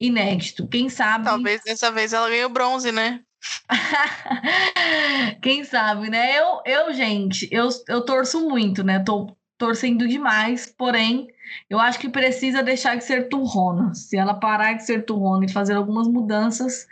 inédito. 0.00 0.66
Quem 0.66 0.88
sabe? 0.88 1.24
Talvez 1.24 1.62
dessa 1.62 1.92
vez 1.92 2.12
ela 2.12 2.28
ganhe 2.28 2.44
o 2.44 2.48
bronze, 2.48 2.90
né? 2.90 3.20
Quem 5.42 5.64
sabe, 5.64 6.08
né? 6.08 6.38
Eu, 6.38 6.62
eu 6.64 6.92
gente, 6.92 7.48
eu, 7.50 7.68
eu 7.88 8.04
torço 8.04 8.48
muito, 8.48 8.82
né? 8.82 9.00
Tô 9.00 9.36
torcendo 9.58 10.08
demais, 10.08 10.66
porém, 10.66 11.28
eu 11.70 11.78
acho 11.78 11.98
que 11.98 12.08
precisa 12.08 12.62
deixar 12.62 12.96
de 12.96 13.04
ser 13.04 13.28
turrona. 13.28 13.94
Se 13.94 14.16
ela 14.16 14.34
parar 14.34 14.72
de 14.72 14.84
ser 14.84 15.04
turrona 15.04 15.44
e 15.44 15.52
fazer 15.52 15.74
algumas 15.74 16.08
mudanças, 16.08 16.86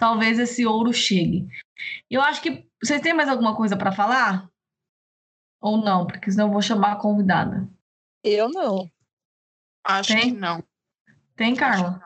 talvez 0.00 0.38
esse 0.38 0.66
ouro 0.66 0.92
chegue. 0.92 1.46
Eu 2.10 2.22
acho 2.22 2.40
que 2.40 2.66
vocês 2.82 3.02
têm 3.02 3.12
mais 3.12 3.28
alguma 3.28 3.54
coisa 3.54 3.76
para 3.76 3.92
falar? 3.92 4.48
Ou 5.60 5.76
não? 5.76 6.06
Porque 6.06 6.30
senão 6.30 6.46
eu 6.46 6.52
vou 6.52 6.62
chamar 6.62 6.92
a 6.92 6.96
convidada. 6.96 7.68
Eu 8.24 8.48
não. 8.48 8.90
Acho 9.84 10.14
Tem? 10.14 10.32
que 10.34 10.40
não. 10.40 10.64
Tem, 11.36 11.54
Carla? 11.54 12.02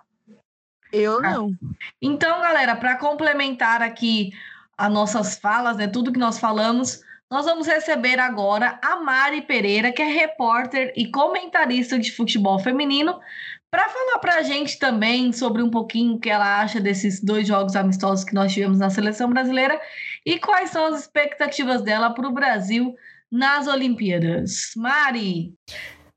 Eu 0.92 1.18
ah. 1.18 1.22
não. 1.22 1.56
Então, 2.02 2.40
galera, 2.40 2.74
para 2.74 2.98
complementar 2.98 3.80
aqui 3.80 4.32
as 4.76 4.92
nossas 4.92 5.38
falas, 5.38 5.76
né, 5.76 5.86
tudo 5.86 6.12
que 6.12 6.18
nós 6.18 6.38
falamos, 6.38 7.00
nós 7.34 7.46
vamos 7.46 7.66
receber 7.66 8.20
agora 8.20 8.78
a 8.80 8.94
Mari 8.94 9.42
Pereira, 9.42 9.90
que 9.90 10.00
é 10.00 10.04
repórter 10.04 10.92
e 10.96 11.10
comentarista 11.10 11.98
de 11.98 12.12
futebol 12.12 12.60
feminino, 12.60 13.18
para 13.68 13.88
falar 13.88 14.20
para 14.20 14.36
a 14.36 14.42
gente 14.42 14.78
também 14.78 15.32
sobre 15.32 15.60
um 15.60 15.68
pouquinho 15.68 16.14
o 16.14 16.20
que 16.20 16.30
ela 16.30 16.60
acha 16.60 16.80
desses 16.80 17.20
dois 17.20 17.44
jogos 17.44 17.74
amistosos 17.74 18.24
que 18.24 18.32
nós 18.32 18.52
tivemos 18.52 18.78
na 18.78 18.88
seleção 18.88 19.28
brasileira 19.28 19.80
e 20.24 20.38
quais 20.38 20.70
são 20.70 20.84
as 20.84 21.00
expectativas 21.00 21.82
dela 21.82 22.10
para 22.10 22.28
o 22.28 22.32
Brasil 22.32 22.94
nas 23.28 23.66
Olimpíadas. 23.66 24.70
Mari! 24.76 25.54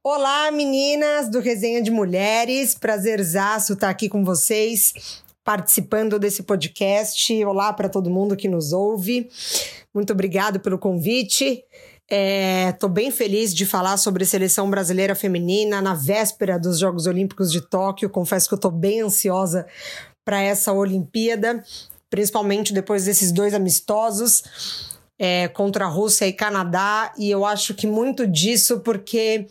Olá, 0.03 0.51
meninas 0.51 1.31
do 1.31 1.39
Resenha 1.39 1.81
de 1.81 1.89
Mulheres. 1.89 2.75
Prazerzaço 2.75 3.73
estar 3.73 3.89
aqui 3.89 4.07
com 4.07 4.23
vocês, 4.23 5.23
participando 5.47 6.19
desse 6.19 6.43
podcast. 6.43 7.45
Olá 7.45 7.71
para 7.71 7.87
todo 7.87 8.09
mundo 8.09 8.35
que 8.35 8.49
nos 8.49 8.73
ouve. 8.73 9.29
Muito 9.93 10.11
obrigado 10.11 10.59
pelo 10.59 10.77
convite. 10.77 11.63
Estou 12.05 12.89
é, 12.89 12.93
bem 12.93 13.11
feliz 13.11 13.55
de 13.55 13.65
falar 13.65 13.95
sobre 13.95 14.25
seleção 14.25 14.69
brasileira 14.69 15.15
feminina 15.15 15.81
na 15.81 15.93
véspera 15.93 16.59
dos 16.59 16.77
Jogos 16.77 17.07
Olímpicos 17.07 17.49
de 17.49 17.61
Tóquio. 17.61 18.09
Confesso 18.09 18.49
que 18.49 18.55
estou 18.55 18.69
bem 18.69 18.99
ansiosa 18.99 19.65
para 20.25 20.41
essa 20.41 20.73
Olimpíada, 20.73 21.63
principalmente 22.09 22.73
depois 22.73 23.05
desses 23.05 23.31
dois 23.31 23.53
amistosos 23.53 24.96
é, 25.19 25.47
contra 25.47 25.85
a 25.85 25.89
Rússia 25.89 26.27
e 26.27 26.33
Canadá, 26.33 27.11
e 27.17 27.29
eu 27.29 27.45
acho 27.45 27.73
que 27.73 27.87
muito 27.87 28.27
disso 28.27 28.79
porque 28.81 29.47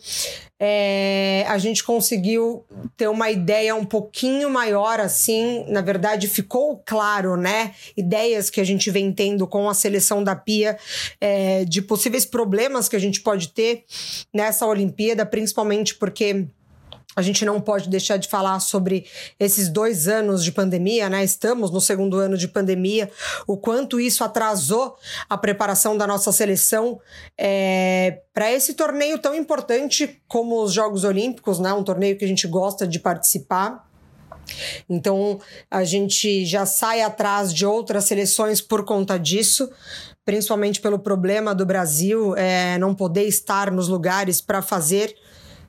é, 0.59 1.45
a 1.47 1.57
gente 1.57 1.83
conseguiu 1.83 2.65
ter 2.95 3.07
uma 3.07 3.29
ideia 3.29 3.75
um 3.75 3.85
pouquinho 3.85 4.49
maior, 4.49 4.99
assim, 4.99 5.65
na 5.67 5.81
verdade 5.81 6.27
ficou 6.27 6.81
claro, 6.85 7.35
né? 7.35 7.73
Ideias 7.95 8.49
que 8.49 8.59
a 8.59 8.63
gente 8.63 8.89
vem 8.89 9.11
tendo 9.11 9.45
com 9.45 9.69
a 9.69 9.73
seleção 9.73 10.23
da 10.23 10.35
Pia, 10.35 10.77
é, 11.21 11.63
de 11.65 11.81
possíveis 11.81 12.25
problemas 12.25 12.89
que 12.89 12.95
a 12.95 12.99
gente 12.99 13.21
pode 13.21 13.49
ter 13.49 13.83
nessa 14.33 14.65
Olimpíada, 14.65 15.25
principalmente 15.25 15.93
porque 15.95 16.47
a 17.17 17.21
gente 17.23 17.43
não 17.43 17.59
pode 17.59 17.89
deixar 17.89 18.17
de 18.17 18.27
falar 18.27 18.59
sobre 18.59 19.07
esses 19.39 19.69
dois 19.69 20.07
anos 20.07 20.43
de 20.43 20.51
pandemia, 20.51 21.09
né? 21.09 21.23
Estamos 21.23 21.71
no 21.71 21.81
segundo 21.81 22.17
ano 22.17 22.37
de 22.37 22.47
pandemia, 22.47 23.09
o 23.47 23.57
quanto 23.57 23.99
isso 23.99 24.23
atrasou 24.23 24.95
a 25.27 25.35
preparação 25.35 25.97
da 25.97 26.05
nossa 26.05 26.31
seleção 26.31 26.99
é, 27.35 28.21
para 28.31 28.51
esse 28.51 28.75
torneio 28.75 29.17
tão 29.17 29.33
importante 29.33 30.21
como 30.27 30.61
os 30.61 30.71
Jogos 30.71 31.03
Olímpicos, 31.03 31.57
né? 31.57 31.73
Um 31.73 31.83
torneio 31.83 32.15
que 32.15 32.23
a 32.23 32.27
gente 32.27 32.47
gosta 32.47 32.85
de 32.85 32.99
participar. 32.99 33.89
Então 34.87 35.39
a 35.71 35.83
gente 35.83 36.45
já 36.45 36.67
sai 36.67 37.01
atrás 37.01 37.51
de 37.51 37.65
outras 37.65 38.03
seleções 38.03 38.61
por 38.61 38.85
conta 38.85 39.17
disso, 39.17 39.67
principalmente 40.23 40.79
pelo 40.79 40.99
problema 40.99 41.55
do 41.55 41.65
Brasil 41.65 42.35
é, 42.35 42.77
não 42.77 42.93
poder 42.93 43.23
estar 43.23 43.71
nos 43.71 43.87
lugares 43.87 44.39
para 44.39 44.61
fazer 44.61 45.15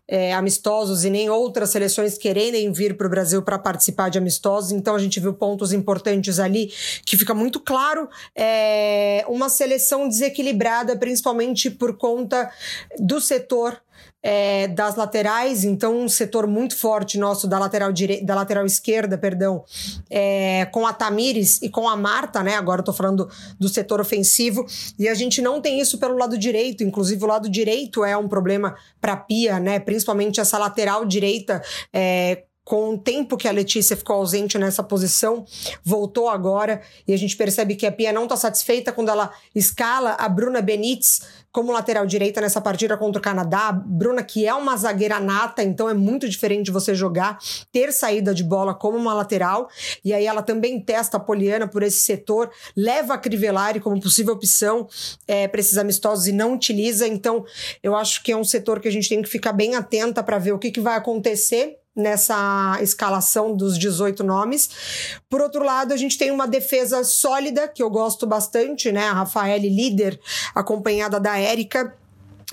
é, 0.09 0.33
amistosos 0.33 1.05
e 1.05 1.11
nem 1.11 1.29
outras 1.29 1.69
seleções 1.71 2.17
quererem 2.17 2.73
vir 2.73 2.97
para 2.97 3.07
o 3.07 3.11
Brasil 3.11 3.43
para 3.43 3.59
participar 3.59 4.09
de 4.09 4.17
amistosos. 4.17 4.73
Então 4.73 4.95
a 4.95 4.99
gente 4.99 5.21
viu 5.21 5.35
pontos 5.35 5.73
importantes 5.73 6.39
ali 6.39 6.73
que 7.05 7.17
fica 7.17 7.35
muito 7.35 7.61
claro 7.61 8.09
é, 8.35 9.25
uma 9.29 9.51
seleção 9.51 10.09
desequilibrada, 10.09 10.97
principalmente 10.97 11.71
por 11.71 11.99
conta 11.99 12.51
do 12.99 13.21
setor 13.21 13.79
é, 14.23 14.69
das 14.69 14.97
laterais, 14.97 15.65
então 15.65 15.97
um 15.97 16.09
setor 16.09 16.47
muito 16.47 16.77
forte 16.77 17.19
nosso 17.19 17.47
da 17.47 17.59
lateral 17.59 17.93
dire... 17.93 18.21
da 18.25 18.35
lateral 18.35 18.67
esquerda, 18.67 19.17
perdão, 19.17 19.65
é, 20.11 20.67
com 20.67 20.87
a 20.87 20.93
Tamires 20.93 21.63
e 21.63 21.69
com 21.69 21.89
a 21.89 21.97
Marta, 21.97 22.43
né? 22.43 22.57
Agora 22.57 22.81
eu 22.81 22.85
tô 22.85 22.93
falando 22.93 23.29
do 23.59 23.69
setor 23.69 24.01
ofensivo, 24.01 24.67
e 24.99 25.09
a 25.09 25.15
gente 25.15 25.41
não 25.41 25.61
tem 25.61 25.81
isso 25.81 25.99
pelo 25.99 26.17
lado 26.17 26.37
direito, 26.37 26.83
inclusive 26.83 27.23
o 27.23 27.29
lado 27.29 27.49
direito 27.49 28.05
é 28.05 28.17
um 28.17 28.29
problema 28.29 28.77
para 29.01 29.17
Pia, 29.17 29.61
né? 29.61 29.79
Principalmente 29.79 30.41
essa 30.41 30.59
lateral 30.59 31.05
direita 31.05 31.63
é, 31.93 32.45
com 32.69 32.91
o 32.91 32.99
tempo 32.99 33.39
que 33.39 33.49
a 33.49 33.51
Letícia 33.51 33.97
ficou 33.97 34.17
ausente 34.17 34.59
nessa 34.59 34.83
posição, 34.83 35.47
voltou 35.83 36.29
agora 36.29 36.83
e 37.07 37.15
a 37.15 37.17
gente 37.17 37.35
percebe 37.35 37.75
que 37.75 37.87
a 37.87 37.91
Pia 37.91 38.13
não 38.13 38.25
está 38.25 38.37
satisfeita 38.37 38.93
quando 38.93 39.09
ela 39.09 39.33
escala 39.55 40.11
a 40.19 40.29
Bruna 40.29 40.61
Benítez 40.61 41.23
como 41.51 41.73
lateral 41.73 42.05
direita 42.05 42.43
nessa 42.43 42.61
partida 42.61 42.95
contra 42.99 43.19
o 43.19 43.23
Canadá. 43.23 43.73
Bruna, 43.73 44.23
que 44.23 44.47
é 44.47 44.53
uma 44.53 44.77
zagueira 44.77 45.19
nata, 45.19 45.63
então 45.63 45.89
é 45.89 45.95
muito 45.95 46.29
diferente 46.29 46.71
você 46.71 46.95
jogar, 46.95 47.39
ter 47.73 47.91
saída 47.91 48.35
de 48.35 48.45
bola 48.45 48.75
como 48.75 48.99
uma 48.99 49.15
lateral. 49.15 49.71
E 50.05 50.13
aí 50.13 50.27
ela 50.27 50.43
também 50.43 50.79
testa 50.79 51.17
a 51.17 51.21
Poliana 51.21 51.67
por 51.67 51.83
esse 51.83 52.03
setor, 52.03 52.51
leva 52.77 53.15
a 53.15 53.19
Crivellari 53.19 53.81
como 53.81 53.99
possível 53.99 54.35
opção 54.35 54.87
é, 55.27 55.49
para 55.49 55.59
esses 55.59 55.79
amistosos 55.79 56.27
e 56.27 56.33
não 56.33 56.53
utiliza. 56.53 57.09
Então 57.09 57.47
eu 57.83 57.97
acho 57.97 58.23
que 58.23 58.31
é 58.31 58.37
um 58.37 58.45
setor 58.45 58.79
que 58.79 58.89
a 58.89 58.93
gente 58.93 59.09
tem 59.09 59.23
que 59.23 59.29
ficar 59.29 59.55
bem 59.55 59.75
atenta 59.75 60.23
para 60.23 60.39
ver 60.39 60.53
o 60.53 60.59
que, 60.59 60.71
que 60.71 60.81
vai 60.81 60.99
acontecer 60.99 61.79
nessa 61.99 62.79
escalação 62.81 63.55
dos 63.55 63.79
18 63.79 64.23
nomes. 64.25 65.19
Por 65.29 65.41
outro 65.41 65.65
lado, 65.65 65.93
a 65.93 65.97
gente 65.97 66.17
tem 66.17 66.31
uma 66.31 66.47
defesa 66.47 67.03
sólida, 67.05 67.69
que 67.69 67.83
eu 67.83 67.91
gosto 67.91 68.27
bastante, 68.27 68.91
né? 68.93 69.09
A 69.09 69.13
Rafael 69.13 69.59
líder, 69.59 70.21
acompanhada 70.55 71.19
da 71.19 71.37
Érica 71.37 71.95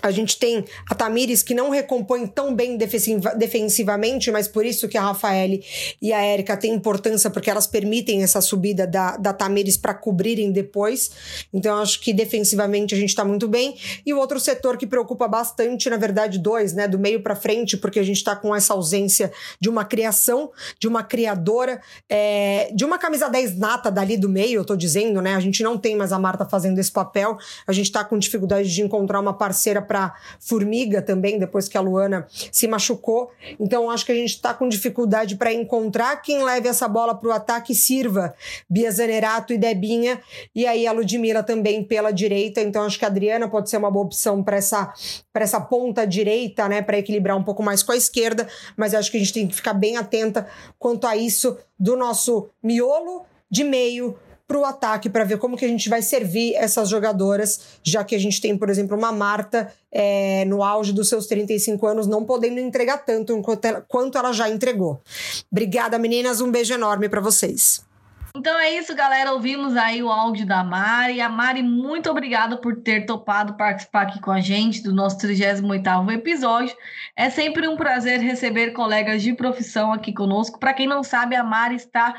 a 0.02 0.12
gente 0.12 0.38
tem 0.38 0.66
a 0.90 0.94
Tamires 0.94 1.42
que 1.42 1.54
não 1.54 1.70
recompõe 1.70 2.28
tão 2.28 2.54
bem 2.54 2.78
defensivamente, 2.78 4.30
mas 4.30 4.48
por 4.48 4.66
isso 4.66 4.90
que 4.90 4.98
a 4.98 5.02
Rafaele 5.02 5.64
e 6.02 6.12
a 6.12 6.22
Érica 6.22 6.58
têm 6.58 6.74
importância, 6.74 7.30
porque 7.30 7.50
elas 7.50 7.66
permitem 7.66 8.22
essa 8.22 8.42
subida 8.42 8.86
da, 8.86 9.16
da 9.16 9.32
Tamires 9.32 9.78
para 9.78 9.94
cobrirem 9.94 10.52
depois. 10.52 11.12
Então, 11.54 11.78
acho 11.78 12.02
que 12.02 12.14
defensivamente 12.14 12.94
a 12.94 12.98
gente 12.98 13.10
está 13.10 13.24
muito 13.24 13.48
bem. 13.48 13.78
E 14.06 14.14
o 14.14 14.18
outro 14.18 14.40
setor 14.40 14.78
que 14.78 14.86
preocupa 14.86 15.28
bastante, 15.28 15.90
na 15.90 15.98
verdade, 15.98 16.40
dois, 16.40 16.74
né? 16.74 16.88
Do 16.88 17.00
meio 17.00 17.24
para 17.24 17.36
frente, 17.36 17.78
porque 17.78 18.00
a 18.00 18.04
gente 18.04 18.18
está 18.18 18.36
com 18.36 18.54
essa 18.54 18.74
ausência 18.74 19.32
de 19.60 19.70
uma 19.70 19.86
criação, 19.86 20.52
de 20.78 20.88
uma 20.90 21.04
criadora, 21.04 21.82
é, 22.10 22.70
de 22.76 22.84
uma 22.84 22.98
camisa 22.98 23.30
10 23.30 23.58
nata 23.58 23.90
dali 23.90 24.18
do 24.18 24.28
meio, 24.28 24.60
eu 24.60 24.66
tô 24.66 24.76
dizendo, 24.76 25.22
né? 25.22 25.36
A 25.36 25.40
gente 25.40 25.64
não 25.64 25.78
tem 25.78 25.96
mais 25.96 26.12
a 26.12 26.20
Marta 26.20 26.46
fazendo 26.46 26.80
esse 26.80 26.92
papel, 26.92 27.38
a 27.66 27.72
gente 27.72 27.86
está 27.86 28.04
com 28.04 28.18
dificuldade 28.18 28.74
de 28.74 28.82
encontrar 28.82 29.22
uma 29.22 29.34
parceira 29.34 29.85
para 29.86 30.16
Formiga 30.40 31.02
também, 31.02 31.40
depois 31.40 31.68
que 31.68 31.78
a 31.78 31.82
Luana 31.82 32.28
se 32.30 32.68
machucou. 32.68 33.32
Então 33.60 33.90
acho 33.90 34.06
que 34.06 34.12
a 34.12 34.16
gente 34.16 34.32
está 34.32 34.54
com 34.54 34.68
dificuldade 34.68 35.36
para 35.36 35.54
encontrar 35.54 36.22
quem 36.22 36.44
leve 36.44 36.68
essa 36.68 36.88
bola 36.88 37.16
para 37.16 37.30
o 37.30 37.32
ataque 37.32 37.74
e 37.74 37.76
sirva 37.76 38.34
Bia 38.70 38.92
Zanerato 38.92 39.54
e 39.54 39.58
Debinha. 39.58 40.22
E 40.54 40.66
aí 40.66 40.86
a 40.88 40.92
Ludmilla 40.92 41.44
também 41.44 41.84
pela 41.84 42.12
direita. 42.12 42.62
Então 42.62 42.84
acho 42.84 43.00
que 43.00 43.06
a 43.06 43.08
Adriana 43.08 43.48
pode 43.48 43.70
ser 43.70 43.78
uma 43.78 43.92
boa 43.92 44.06
opção 44.06 44.44
para 44.44 44.58
essa, 44.58 44.94
essa 45.34 45.62
ponta 45.62 46.06
direita, 46.06 46.68
né? 46.68 46.82
Para 46.82 46.98
equilibrar 46.98 47.38
um 47.38 47.44
pouco 47.44 47.64
mais 47.64 47.84
com 47.84 47.92
a 47.92 47.98
esquerda. 47.98 48.48
Mas 48.76 48.94
acho 48.94 49.12
que 49.12 49.18
a 49.18 49.20
gente 49.20 49.34
tem 49.34 49.48
que 49.48 49.56
ficar 49.56 49.74
bem 49.74 49.98
atenta 49.98 50.48
quanto 50.78 51.08
a 51.08 51.16
isso 51.16 51.58
do 51.80 51.96
nosso 51.96 52.50
miolo 52.64 53.26
de 53.50 53.64
meio 53.64 54.18
para 54.48 54.58
o 54.58 54.66
ataque 54.66 55.10
para 55.10 55.24
ver 55.24 55.38
como 55.38 55.58
que 55.58 55.66
a 55.66 55.68
gente 55.68 55.90
vai 55.90 56.02
servir 56.02 56.54
essas 56.56 56.90
jogadoras, 56.90 57.80
já 57.84 58.04
que 58.04 58.16
a 58.16 58.20
gente 58.20 58.40
tem, 58.40 58.58
por 58.58 58.70
exemplo, 58.70 58.96
uma 58.96 59.12
Marta 59.12 59.74
é, 59.92 60.46
no 60.46 60.64
auge 60.64 60.94
dos 60.94 61.10
seus 61.10 61.26
35 61.26 61.86
anos, 61.88 62.08
não 62.08 62.24
podendo 62.26 62.60
entregar 62.60 63.00
tanto 63.00 63.34
ela, 63.64 63.82
quanto 63.88 64.18
ela 64.18 64.32
já 64.34 64.50
entregou. 64.50 65.02
Obrigada, 65.52 65.98
meninas. 65.98 66.42
Um 66.42 66.52
beijo 66.52 66.74
enorme 66.74 67.10
para 67.10 67.22
vocês. 67.22 67.84
Então 68.38 68.60
é 68.60 68.70
isso, 68.70 68.94
galera. 68.94 69.32
Ouvimos 69.32 69.78
aí 69.78 70.04
o 70.04 70.12
áudio 70.12 70.46
da 70.46 70.62
Mari. 70.62 71.22
A 71.22 71.30
Mari, 71.30 71.64
muito 71.64 72.12
obrigada 72.12 72.58
por 72.58 72.76
ter 72.76 73.06
topado 73.06 73.54
participar 73.54 74.02
aqui 74.02 74.20
com 74.20 74.30
a 74.30 74.42
gente 74.42 74.84
do 74.84 74.94
nosso 74.94 75.18
38º 75.20 76.12
episódio. 76.12 76.76
É 77.16 77.30
sempre 77.30 77.66
um 77.66 77.78
prazer 77.78 78.20
receber 78.20 78.72
colegas 78.72 79.24
de 79.24 79.34
profissão 79.34 79.94
aqui 79.94 80.12
conosco. 80.12 80.60
Para 80.60 80.74
quem 80.74 80.86
não 80.86 81.02
sabe, 81.02 81.34
a 81.34 81.46
Mari 81.46 81.76
está 81.76 82.14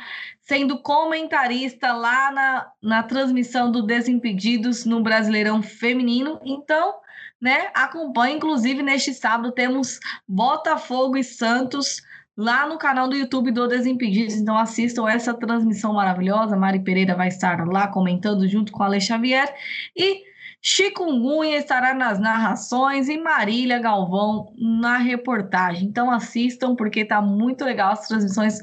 sendo 0.47 0.78
comentarista 0.78 1.92
lá 1.92 2.30
na, 2.30 2.66
na 2.80 3.03
transmissão 3.03 3.70
do 3.70 3.82
Desimpedidos 3.82 4.84
no 4.84 5.03
Brasileirão 5.03 5.61
Feminino. 5.61 6.40
Então, 6.44 6.94
né, 7.40 7.68
acompanhe. 7.74 8.36
Inclusive, 8.36 8.82
neste 8.82 9.12
sábado 9.12 9.51
temos 9.53 9.99
Botafogo 10.26 11.16
e 11.16 11.24
Santos 11.24 12.01
lá 12.36 12.66
no 12.68 12.78
canal 12.78 13.09
do 13.09 13.16
YouTube 13.16 13.51
do 13.51 13.66
Desimpedidos. 13.66 14.34
Então 14.34 14.57
assistam 14.57 15.09
essa 15.09 15.34
transmissão 15.34 15.92
maravilhosa. 15.94 16.57
Mari 16.57 16.80
Pereira 16.80 17.16
vai 17.16 17.28
estar 17.28 17.66
lá 17.66 17.88
comentando 17.88 18.47
junto 18.47 18.70
com 18.70 18.84
a 18.84 18.86
Ale 18.86 19.01
Xavier. 19.01 19.53
E 19.97 20.22
Chikungunya 20.62 21.57
estará 21.59 21.92
nas 21.92 22.20
narrações 22.20 23.09
e 23.09 23.18
Marília 23.18 23.80
Galvão 23.80 24.53
na 24.57 24.97
reportagem. 24.99 25.88
Então 25.88 26.09
assistam 26.09 26.76
porque 26.76 27.05
tá 27.05 27.20
muito 27.20 27.64
legal 27.64 27.92
as 27.92 28.07
transmissões 28.07 28.61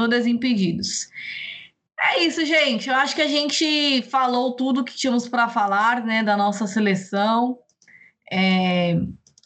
do 0.00 0.08
Desimpedidos. 0.08 1.08
É 2.02 2.24
isso, 2.24 2.44
gente. 2.44 2.88
Eu 2.88 2.96
acho 2.96 3.14
que 3.14 3.22
a 3.22 3.28
gente 3.28 4.02
falou 4.10 4.52
tudo 4.56 4.84
que 4.84 4.96
tínhamos 4.96 5.28
para 5.28 5.48
falar, 5.48 6.04
né, 6.04 6.22
da 6.22 6.36
nossa 6.36 6.66
seleção. 6.66 7.58
É, 8.32 8.98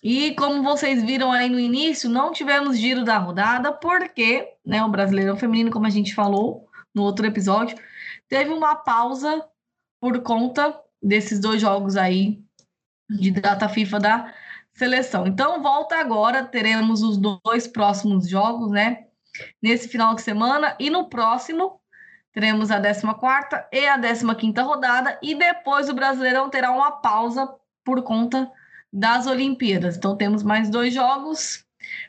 e 0.02 0.34
como 0.34 0.62
vocês 0.62 1.02
viram 1.02 1.32
aí 1.32 1.48
no 1.48 1.59
início, 1.59 2.09
não 2.09 2.30
tivemos 2.30 2.78
giro 2.78 3.05
da 3.05 3.18
rodada, 3.18 3.72
porque 3.72 4.48
né, 4.64 4.84
o 4.84 4.90
Brasileirão 4.90 5.36
Feminino, 5.36 5.70
como 5.70 5.86
a 5.86 5.90
gente 5.90 6.14
falou 6.14 6.68
no 6.94 7.02
outro 7.02 7.26
episódio, 7.26 7.76
teve 8.28 8.50
uma 8.50 8.76
pausa 8.76 9.44
por 10.00 10.22
conta 10.22 10.78
desses 11.02 11.40
dois 11.40 11.61
jogos 11.61 11.96
aí 11.96 12.40
de 13.11 13.30
data 13.30 13.68
FIFA 13.68 13.98
da 13.98 14.34
seleção. 14.74 15.26
Então, 15.26 15.62
volta 15.62 15.96
agora, 15.96 16.44
teremos 16.44 17.02
os 17.02 17.16
dois 17.16 17.66
próximos 17.66 18.28
jogos, 18.28 18.70
né? 18.70 19.07
Nesse 19.62 19.89
final 19.89 20.14
de 20.14 20.22
semana 20.22 20.76
e 20.78 20.91
no 20.91 21.09
próximo 21.09 21.80
teremos 22.32 22.70
a 22.70 22.80
14 22.80 23.07
e 23.72 23.87
a 23.87 23.99
15 23.99 24.61
rodada 24.61 25.18
e 25.22 25.35
depois 25.35 25.89
o 25.89 25.95
Brasileirão 25.95 26.51
terá 26.51 26.70
uma 26.70 26.93
pausa 27.01 27.49
por 27.85 28.03
conta 28.03 28.51
das 28.93 29.26
Olimpíadas. 29.26 29.97
Então 29.97 30.16
temos 30.16 30.43
mais 30.43 30.68
dois 30.70 30.93
jogos 30.93 31.64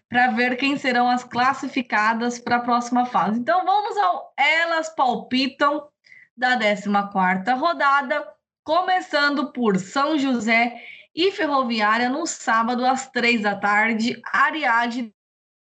para 0.09 0.31
ver 0.31 0.55
quem 0.57 0.77
serão 0.77 1.09
as 1.09 1.23
classificadas 1.23 2.39
para 2.39 2.57
a 2.57 2.61
próxima 2.61 3.05
fase. 3.05 3.39
Então 3.39 3.65
vamos 3.65 3.97
ao 3.97 4.33
Elas 4.37 4.89
Palpitam 4.89 5.87
da 6.37 6.57
14ª 6.57 7.57
rodada, 7.57 8.27
começando 8.63 9.51
por 9.51 9.77
São 9.77 10.17
José 10.17 10.81
e 11.13 11.31
Ferroviária 11.31 12.09
no 12.09 12.25
sábado 12.25 12.85
às 12.85 13.09
três 13.09 13.41
da 13.41 13.55
tarde. 13.55 14.19
Ariadne, 14.33 15.13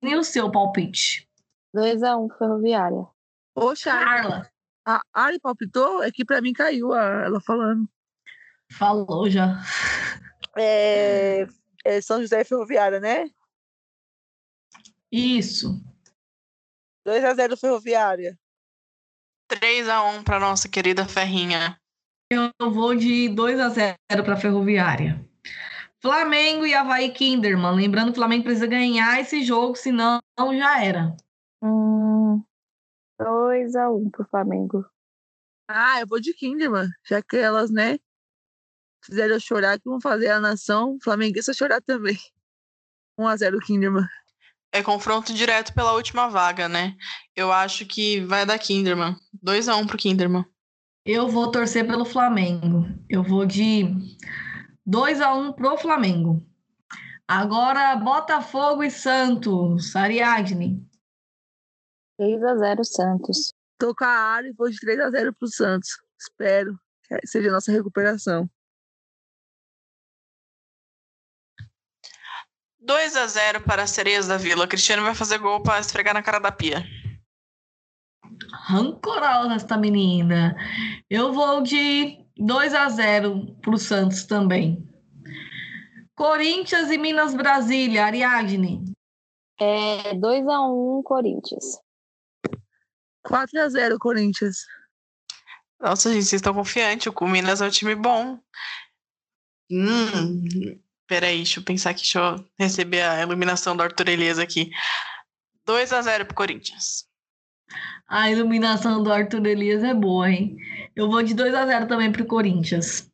e 0.02 0.16
o 0.16 0.24
seu 0.24 0.50
palpite? 0.52 1.29
2x1 1.76 2.26
um, 2.26 2.30
Ferroviária. 2.38 3.08
Poxa, 3.54 3.92
Carla. 3.92 4.50
A 4.86 5.02
Ari 5.14 5.40
palpitou? 5.40 6.02
É 6.02 6.12
que 6.12 6.26
para 6.26 6.42
mim 6.42 6.54
caiu 6.54 6.94
a, 6.94 7.26
ela 7.26 7.40
falando. 7.42 7.88
Falou 8.72 9.30
já 9.30 9.60
é, 10.60 11.48
é 11.86 12.02
São 12.02 12.22
José 12.22 12.44
Ferroviária, 12.44 13.00
né? 13.00 13.30
Isso. 15.12 15.82
2 17.06 17.24
a 17.24 17.34
0 17.34 17.58
Ferroviária. 17.58 18.38
3 19.48 19.90
a 19.90 20.04
1 20.04 20.24
para 20.24 20.40
nossa 20.40 20.70
querida 20.70 21.06
Ferrinha. 21.06 21.80
Eu 22.32 22.52
vou 22.72 22.96
de 22.96 23.30
2 23.30 23.60
a 23.60 23.70
0 23.70 23.98
para 24.24 24.38
Ferroviária. 24.38 25.26
Flamengo 26.00 26.66
e 26.66 26.74
Havaí 26.74 27.12
Kinderman. 27.12 27.76
Lembrando 27.76 28.08
que 28.08 28.12
o 28.12 28.16
Flamengo 28.22 28.44
precisa 28.44 28.68
ganhar 28.68 29.20
esse 29.20 29.44
jogo, 29.44 29.76
senão 29.76 30.20
já 30.38 30.84
era. 30.84 31.18
Hum, 31.62 32.44
2 33.20 33.76
a 33.76 33.90
1 33.90 34.10
pro 34.10 34.26
Flamengo. 34.26 34.86
Ah, 35.68 36.00
eu 36.00 36.08
vou 36.08 36.20
de 36.20 36.34
Kinderman, 36.34 36.90
já 37.08 37.22
que 37.22 37.38
elas, 37.38 37.70
né, 37.70 38.00
fizeram 39.04 39.36
eu 39.36 39.40
chorar, 39.40 39.78
que 39.78 39.90
vão 39.90 40.02
fazer 40.02 40.30
a 40.30 40.40
nação 40.40 40.98
flamenguista 41.04 41.54
chorar 41.54 41.82
também. 41.82 42.18
1x0 43.20 43.60
Kinderman. 43.60 44.08
É 44.72 44.84
confronto 44.84 45.34
direto 45.34 45.74
pela 45.74 45.94
última 45.94 46.28
vaga, 46.30 46.70
né? 46.70 46.96
Eu 47.36 47.52
acho 47.52 47.86
que 47.86 48.22
vai 48.22 48.46
dar 48.46 48.60
Kinderman. 48.60 49.16
2x1 49.44 49.88
pro 49.88 49.98
Kinderman. 49.98 50.46
Eu 51.06 51.28
vou 51.28 51.52
torcer 51.52 51.88
pelo 51.88 52.06
Flamengo. 52.06 52.86
Eu 53.10 53.24
vou 53.24 53.46
de 53.46 53.84
2x1 54.88 55.54
pro 55.54 55.78
Flamengo. 55.78 56.46
Agora, 57.28 57.96
Botafogo 57.96 58.84
e 58.84 58.92
Santos. 58.92 59.96
Ariadne. 59.96 60.88
3x0 62.20 62.84
Santos. 62.84 63.54
Tô 63.78 63.96
com 63.96 64.04
a 64.04 64.10
área 64.10 64.50
e 64.50 64.54
vou 64.54 64.70
de 64.70 64.78
3x0 64.78 65.34
pro 65.38 65.48
Santos. 65.48 65.90
Espero 66.20 66.78
que 67.08 67.26
seja 67.26 67.50
a 67.50 67.54
nossa 67.54 67.72
recuperação. 67.72 68.50
2 72.82 73.16
a 73.16 73.28
0 73.28 73.62
para 73.64 73.84
as 73.84 73.92
sereias 73.92 74.28
da 74.28 74.38
Vila. 74.38 74.68
Cristiano 74.68 75.04
vai 75.04 75.16
fazer 75.16 75.38
gol 75.38 75.62
para 75.62 75.80
esfregar 75.80 76.14
na 76.14 76.24
cara 76.24 76.40
da 76.40 76.52
pia. 76.52 76.84
Rancorosa 78.52 79.54
esta 79.54 79.78
menina. 79.78 80.56
Eu 81.10 81.32
vou 81.34 81.62
de 81.62 82.26
2 82.38 82.74
a 82.74 82.90
0 82.90 83.56
para 83.62 83.76
o 83.76 83.78
Santos 83.78 84.26
também. 84.26 84.86
Corinthians 86.16 86.90
e 86.90 86.98
Minas 86.98 87.34
Brasília, 87.34 88.06
Ariadne. 88.06 88.84
É 89.60 90.16
2x1 90.16 91.04
Corinthians. 91.04 91.80
4x0 93.26 93.98
Corinthians. 94.00 94.66
Nossa, 95.80 96.12
gente, 96.12 96.26
vocês 96.26 96.40
estão 96.40 96.54
confiantes. 96.54 97.12
O 97.14 97.28
Minas 97.28 97.62
é 97.62 97.66
um 97.66 97.70
time 97.70 97.96
bom. 97.96 98.40
Hum, 99.72 100.44
peraí, 101.08 101.38
deixa 101.38 101.60
eu 101.60 101.64
pensar 101.64 101.92
aqui. 101.92 102.02
Deixa 102.02 102.20
eu 102.20 102.46
receber 102.58 103.02
a 103.02 103.22
iluminação 103.22 103.76
do 103.78 103.84
Arthur 103.84 104.10
Elias 104.10 104.40
aqui. 104.40 104.72
2x0 105.68 106.26
pro 106.26 106.36
Corinthians. 106.36 107.08
A 108.08 108.30
iluminação 108.32 109.04
do 109.04 109.12
Arthur 109.12 109.46
Elias 109.46 109.84
é 109.84 109.94
boa, 109.94 110.30
hein? 110.30 110.58
Eu 110.96 111.10
vou 111.10 111.22
de 111.22 111.34
2 111.34 111.54
a 111.54 111.66
0 111.66 111.88
também 111.88 112.12
pro 112.12 112.26
Corinthians. 112.26 113.10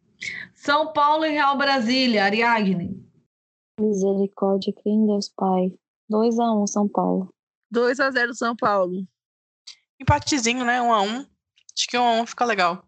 São 0.54 0.94
Paulo 0.94 1.26
e 1.26 1.32
Real 1.32 1.58
Brasília, 1.58 2.24
Ariadne. 2.24 3.06
Misericórdia, 3.80 4.74
crê 4.74 4.92
em 4.92 5.06
Deus, 5.06 5.30
Pai. 5.36 5.74
2x1 6.10 6.68
São 6.68 6.88
Paulo. 6.88 7.30
2x0 7.74 8.34
São 8.34 8.56
Paulo. 8.56 9.06
Empatezinho, 10.00 10.66
né? 10.66 10.80
1x1. 10.80 11.28
Acho 11.78 11.88
que 11.88 11.98
1x1 11.98 12.28
fica 12.28 12.46
legal. 12.46 12.88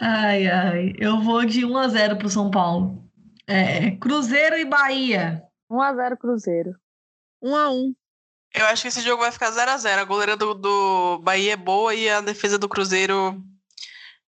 Ai, 0.00 0.46
ai. 0.46 0.92
Eu 0.98 1.20
vou 1.20 1.44
de 1.44 1.64
1 1.64 1.76
a 1.76 1.88
0 1.88 2.16
pro 2.16 2.28
São 2.28 2.50
Paulo. 2.50 3.02
É, 3.46 3.92
Cruzeiro 3.96 4.56
e 4.56 4.64
Bahia. 4.64 5.42
1x0 5.70 6.16
Cruzeiro. 6.16 6.74
1x1. 7.42 7.94
Eu 8.54 8.66
acho 8.66 8.82
que 8.82 8.88
esse 8.88 9.00
jogo 9.00 9.22
vai 9.22 9.32
ficar 9.32 9.50
0x0. 9.50 9.98
A 9.98 10.04
goleira 10.04 10.36
do, 10.36 10.54
do 10.54 11.18
Bahia 11.20 11.54
é 11.54 11.56
boa 11.56 11.94
e 11.94 12.08
a 12.08 12.20
defesa 12.20 12.58
do 12.58 12.68
Cruzeiro 12.68 13.42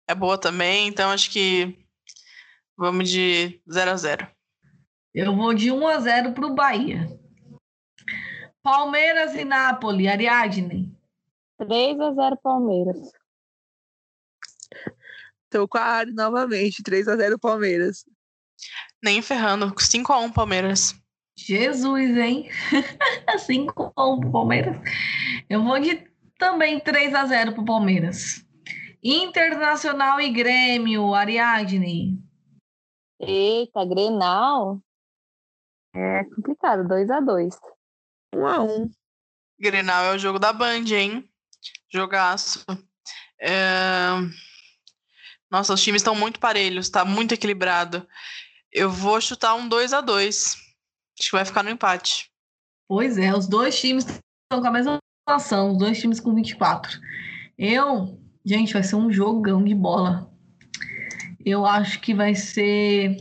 é 0.06 0.14
boa 0.14 0.38
também. 0.38 0.86
Então 0.86 1.10
acho 1.10 1.30
que 1.30 1.78
vamos 2.76 3.10
de 3.10 3.60
0x0. 3.68 4.28
Eu 5.14 5.34
vou 5.34 5.52
de 5.54 5.72
1 5.72 5.88
a 5.88 5.98
0 5.98 6.32
pro 6.32 6.54
Bahia. 6.54 7.08
Palmeiras 8.62 9.34
e 9.34 9.44
Nápoles, 9.44 10.06
Ariadne. 10.06 10.94
3x0 11.60 12.38
Palmeiras. 12.42 13.12
Tô 15.50 15.66
com 15.66 15.78
a 15.78 15.82
Ari 15.82 16.12
novamente. 16.12 16.82
3x0 16.82 17.38
Palmeiras. 17.38 18.04
Nem 19.02 19.20
ferrando. 19.20 19.74
5x1 19.74 20.32
Palmeiras. 20.32 20.94
Jesus, 21.36 22.16
hein? 22.16 22.48
5 23.38 23.92
a 23.96 24.06
1 24.06 24.20
pro 24.20 24.32
Palmeiras. 24.32 24.76
Eu 25.48 25.62
vou 25.64 25.80
de 25.80 26.06
também 26.38 26.78
3 26.80 27.14
a 27.14 27.26
0 27.26 27.54
pro 27.54 27.64
Palmeiras. 27.64 28.44
Internacional 29.02 30.20
e 30.20 30.30
Grêmio, 30.30 31.14
Ariadne. 31.14 32.22
Eita, 33.18 33.84
Grenal. 33.86 34.80
É 35.94 36.24
complicado, 36.24 36.86
2x2. 38.34 38.90
1x1. 38.90 38.90
Grenal 39.58 40.04
é 40.04 40.14
o 40.14 40.18
jogo 40.18 40.38
da 40.38 40.52
Band, 40.52 40.84
hein? 40.90 41.28
Jogaço. 41.92 42.64
É... 43.42 44.10
Nossa, 45.50 45.72
os 45.72 45.82
times 45.82 46.00
estão 46.00 46.14
muito 46.14 46.38
parelhos, 46.38 46.90
tá 46.90 47.04
muito 47.04 47.32
equilibrado. 47.32 48.06
Eu 48.70 48.90
vou 48.90 49.18
chutar 49.20 49.54
um 49.54 49.66
2 49.66 49.94
a 49.94 50.02
2 50.02 50.56
Acho 51.18 51.30
que 51.30 51.36
vai 51.36 51.44
ficar 51.44 51.62
no 51.62 51.70
empate. 51.70 52.30
Pois 52.88 53.18
é, 53.18 53.34
os 53.34 53.46
dois 53.46 53.78
times 53.78 54.04
estão 54.04 54.60
com 54.60 54.66
a 54.66 54.70
mesma 54.70 54.98
situação, 55.20 55.72
os 55.72 55.78
dois 55.78 56.00
times 56.00 56.18
com 56.18 56.34
24. 56.34 56.98
Eu, 57.58 58.18
gente, 58.44 58.72
vai 58.72 58.82
ser 58.82 58.96
um 58.96 59.12
jogão 59.12 59.62
de 59.62 59.74
bola. 59.74 60.32
Eu 61.44 61.66
acho 61.66 62.00
que 62.00 62.14
vai 62.14 62.34
ser 62.34 63.18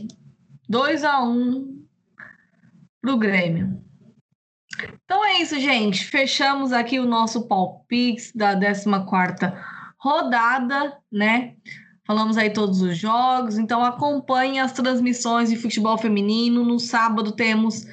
2 0.68 1.04
a 1.04 1.22
1 1.22 1.86
pro 3.02 3.18
Grêmio. 3.18 3.84
Então 5.10 5.24
é 5.24 5.42
isso, 5.42 5.58
gente. 5.58 6.04
Fechamos 6.04 6.72
aqui 6.72 7.00
o 7.00 7.04
nosso 7.04 7.48
palpite 7.48 8.30
da 8.32 8.54
14ª 8.54 9.60
rodada, 9.98 10.96
né? 11.10 11.56
Falamos 12.06 12.38
aí 12.38 12.50
todos 12.50 12.80
os 12.80 12.96
jogos, 12.96 13.58
então 13.58 13.84
acompanhe 13.84 14.60
as 14.60 14.70
transmissões 14.70 15.50
de 15.50 15.56
futebol 15.56 15.98
feminino. 15.98 16.64
No 16.64 16.78
sábado 16.78 17.32
temos 17.32 17.84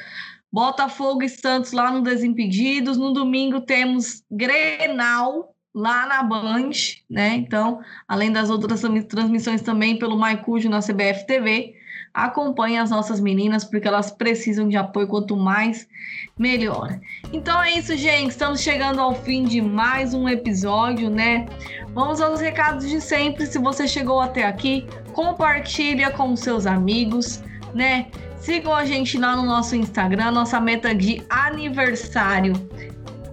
Botafogo 0.51 1.23
e 1.23 1.29
Santos 1.29 1.71
lá 1.71 1.89
no 1.89 2.03
Desimpedidos. 2.03 2.97
No 2.97 3.11
domingo 3.11 3.61
temos 3.61 4.21
Grenal 4.29 5.55
lá 5.77 6.07
na 6.07 6.23
Band, 6.23 6.71
né? 7.07 7.35
Então, 7.35 7.81
além 8.07 8.31
das 8.31 8.49
outras 8.49 8.81
transmissões 9.07 9.61
também 9.61 9.99
pelo 9.99 10.17
Maicujo 10.17 10.67
na 10.67 10.79
CBF 10.79 11.27
TV, 11.27 11.75
acompanhe 12.11 12.79
as 12.79 12.89
nossas 12.89 13.19
meninas 13.19 13.63
porque 13.63 13.87
elas 13.87 14.09
precisam 14.09 14.67
de 14.67 14.75
apoio 14.75 15.07
quanto 15.07 15.37
mais 15.37 15.87
melhor. 16.35 16.99
Então 17.31 17.61
é 17.61 17.73
isso, 17.73 17.95
gente. 17.95 18.31
Estamos 18.31 18.61
chegando 18.61 18.99
ao 18.99 19.13
fim 19.13 19.43
de 19.43 19.61
mais 19.61 20.15
um 20.15 20.27
episódio, 20.27 21.11
né? 21.11 21.45
Vamos 21.93 22.21
aos 22.21 22.41
recados 22.41 22.89
de 22.89 22.99
sempre. 22.99 23.45
Se 23.45 23.59
você 23.59 23.87
chegou 23.87 24.19
até 24.19 24.45
aqui, 24.45 24.87
compartilha 25.13 26.09
com 26.09 26.35
seus 26.35 26.65
amigos, 26.65 27.43
né? 27.75 28.07
Sigam 28.37 28.73
a 28.73 28.83
gente 28.83 29.15
lá 29.19 29.35
no 29.35 29.43
nosso 29.43 29.75
Instagram. 29.75 30.31
Nossa 30.31 30.59
meta 30.59 30.95
de 30.95 31.23
aniversário 31.29 32.53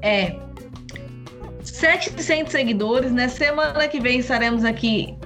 é 0.03 0.44
700 1.65 2.53
seguidores, 2.53 3.13
né? 3.13 3.29
Semana 3.29 3.89
que 3.89 4.01
vem 4.01 4.19
estaremos 4.19 4.65
aqui 4.65 5.17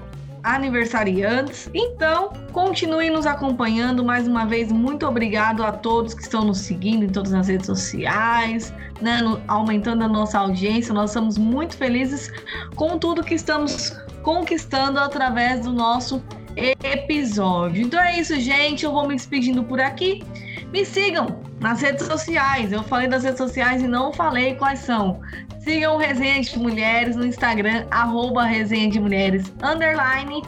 aniversariantes. 0.43 1.69
Então, 1.75 2.33
continuem 2.53 3.11
nos 3.11 3.27
acompanhando. 3.27 4.05
Mais 4.05 4.27
uma 4.27 4.47
vez, 4.47 4.71
muito 4.73 5.07
obrigado 5.07 5.63
a 5.63 5.73
todos 5.73 6.15
que 6.15 6.23
estão 6.23 6.45
nos 6.45 6.59
seguindo 6.59 7.05
em 7.05 7.09
todas 7.09 7.35
as 7.35 7.49
redes 7.49 7.67
sociais, 7.67 8.73
né, 9.01 9.21
no, 9.21 9.41
aumentando 9.49 10.05
a 10.05 10.09
nossa 10.09 10.39
audiência. 10.39 10.95
Nós 10.95 11.11
estamos 11.11 11.37
muito 11.37 11.77
felizes 11.77 12.33
com 12.75 12.99
tudo 12.99 13.23
que 13.23 13.35
estamos 13.35 13.97
conquistando 14.23 14.99
através 14.99 15.61
do 15.61 15.73
nosso 15.73 16.23
episódio. 16.57 17.83
Então 17.83 18.01
é 18.01 18.19
isso, 18.19 18.39
gente. 18.41 18.85
Eu 18.85 18.93
vou 18.93 19.07
me 19.07 19.15
despedindo 19.15 19.63
por 19.63 19.81
aqui. 19.81 20.25
Me 20.73 20.85
sigam 20.85 21.41
nas 21.61 21.81
redes 21.81 22.07
sociais. 22.07 22.73
Eu 22.73 22.83
falei 22.83 23.09
das 23.09 23.25
redes 23.25 23.39
sociais 23.39 23.83
e 23.83 23.89
não 23.89 24.13
falei 24.13 24.55
quais 24.55 24.81
são. 24.81 25.21
Sigam 25.69 25.97
o 25.97 25.99
Resenha 25.99 26.41
de 26.41 26.59
Mulheres 26.59 27.15
no 27.15 27.27
Instagram, 27.27 27.87
arroba 27.91 28.43
Resenha 28.45 28.89
de 28.89 28.99
Mulheres, 28.99 29.53
underline. 29.63 30.43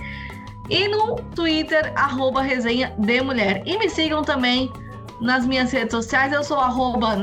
E 0.71 0.89
no 0.89 1.16
Twitter, 1.35 1.93
arroba 1.95 2.41
Resenha 2.41 2.95
de 2.97 3.21
Mulher. 3.21 3.62
E 3.66 3.77
me 3.77 3.91
sigam 3.91 4.23
também 4.23 4.73
nas 5.21 5.45
minhas 5.45 5.71
redes 5.73 5.91
sociais. 5.91 6.33
Eu 6.33 6.43
sou 6.43 6.57
arroba 6.57 7.18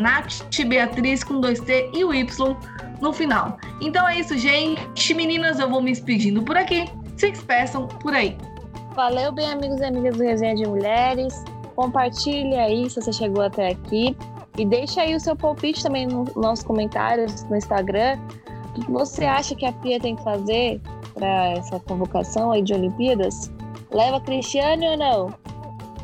Beatriz 0.67 1.23
com 1.23 1.41
dois 1.41 1.59
T 1.59 1.89
e 1.91 2.03
o 2.05 2.13
Y 2.13 2.55
no 3.01 3.11
final. 3.11 3.57
Então 3.81 4.07
é 4.07 4.19
isso, 4.19 4.37
gente. 4.37 5.15
Meninas, 5.15 5.57
eu 5.57 5.67
vou 5.67 5.81
me 5.81 5.89
despedindo 5.89 6.43
por 6.43 6.55
aqui. 6.55 6.85
Se 7.17 7.31
despeçam 7.31 7.87
por 7.87 8.13
aí. 8.13 8.37
Valeu, 8.93 9.31
bem, 9.31 9.49
amigos 9.49 9.79
e 9.79 9.85
amigas 9.85 10.17
do 10.17 10.23
Resenha 10.23 10.53
de 10.53 10.67
Mulheres. 10.67 11.43
Compartilhe 11.75 12.57
aí 12.57 12.87
se 12.91 13.01
você 13.01 13.11
chegou 13.11 13.41
até 13.41 13.69
aqui. 13.69 14.15
E 14.57 14.65
deixa 14.65 15.01
aí 15.01 15.15
o 15.15 15.19
seu 15.19 15.35
palpite 15.35 15.83
também 15.83 16.07
nos 16.07 16.33
nossos 16.35 16.65
comentários 16.65 17.43
no 17.43 17.55
Instagram. 17.55 18.17
O 18.75 18.81
que 18.81 18.91
você 18.91 19.25
acha 19.25 19.55
que 19.55 19.65
a 19.65 19.71
Pia 19.71 19.99
tem 19.99 20.15
que 20.15 20.23
fazer 20.23 20.81
para 21.13 21.51
essa 21.51 21.79
convocação 21.79 22.51
aí 22.51 22.63
de 22.63 22.73
Olimpíadas? 22.73 23.51
Leva 23.91 24.19
Cristiane 24.19 24.87
ou 24.87 24.97
não? 24.97 25.33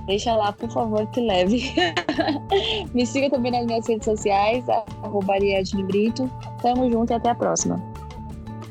Deixa 0.06 0.36
lá, 0.36 0.51
por 0.51 0.70
favor, 0.70 1.06
que 1.08 1.22
leve. 1.22 1.74
Me 2.93 3.06
siga 3.06 3.30
também 3.30 3.51
nas 3.51 3.66
minhas 3.66 3.88
redes 3.88 4.06
sociais, 4.06 4.66
arroba 5.01 5.36
Brito. 5.86 6.30
Tamo 6.62 6.91
junto 6.91 7.12
e 7.12 7.16
até 7.16 7.30
a 7.30 7.36
próxima. 7.36 7.82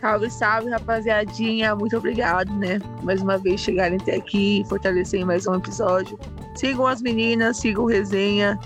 Salve, 0.01 0.31
salve, 0.31 0.69
rapaziadinha. 0.69 1.75
Muito 1.75 1.97
obrigado, 1.97 2.53
né? 2.55 2.81
Mais 3.03 3.23
uma 3.23 3.39
vez 3.39 3.61
chegarem 3.61 3.99
até 4.01 4.17
aqui, 4.17 4.65
fortalecerem 4.69 5.25
mais 5.25 5.47
um 5.47 5.55
episódio. 5.55 6.19
Sigam 6.55 6.87
as 6.87 7.01
meninas, 7.01 7.59
sigam 7.59 7.87
resenha. 7.87 8.59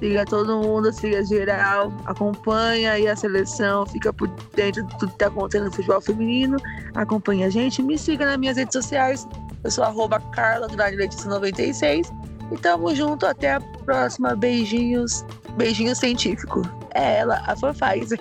Siga 0.00 0.24
todo 0.24 0.58
mundo, 0.58 0.92
siga 0.92 1.24
geral, 1.24 1.92
acompanha 2.04 2.92
aí 2.92 3.08
a 3.08 3.16
seleção, 3.16 3.86
fica 3.86 4.12
por 4.12 4.28
dentro 4.54 4.82
de 4.82 4.98
tudo 4.98 5.12
que 5.12 5.18
tá 5.18 5.28
acontecendo 5.28 5.66
no 5.66 5.72
futebol 5.72 6.00
feminino, 6.00 6.56
acompanha 6.94 7.46
a 7.46 7.50
gente, 7.50 7.82
me 7.82 7.96
siga 7.96 8.26
nas 8.26 8.36
minhas 8.36 8.56
redes 8.56 8.72
sociais, 8.72 9.26
eu 9.62 9.70
sou 9.70 9.84
arroba 9.84 10.20
Carla 10.32 10.68
96 10.68 12.12
e 12.52 12.56
tamo 12.58 12.94
junto, 12.94 13.26
até 13.26 13.54
a 13.54 13.60
próxima, 13.60 14.36
beijinhos, 14.36 15.24
beijinho 15.56 15.96
científico. 15.96 16.62
É 16.94 17.18
ela, 17.18 17.42
a 17.46 17.56
Fanpfizer. 17.56 18.20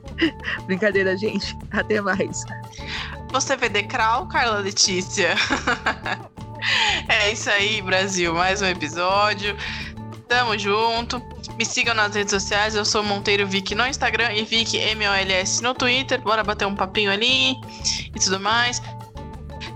Brincadeira, 0.66 1.16
gente, 1.16 1.56
até 1.72 2.00
mais. 2.00 2.44
Você 3.32 3.56
vê 3.56 3.68
Decral, 3.68 4.28
Carla 4.28 4.58
Letícia? 4.58 5.34
é 7.08 7.32
isso 7.32 7.50
aí, 7.50 7.82
Brasil, 7.82 8.34
mais 8.34 8.62
um 8.62 8.66
episódio. 8.66 9.56
Tamo 10.34 10.58
junto. 10.58 11.22
Me 11.56 11.64
sigam 11.64 11.94
nas 11.94 12.12
redes 12.12 12.32
sociais. 12.32 12.74
Eu 12.74 12.84
sou 12.84 13.04
Monteiro 13.04 13.46
Vic 13.46 13.72
no 13.72 13.86
Instagram 13.86 14.32
e 14.32 14.42
Vic 14.42 14.76
MOLS 14.96 15.60
no 15.60 15.72
Twitter. 15.72 16.20
Bora 16.20 16.42
bater 16.42 16.66
um 16.66 16.74
papinho 16.74 17.12
ali 17.12 17.52
e 17.52 18.18
tudo 18.18 18.40
mais. 18.40 18.82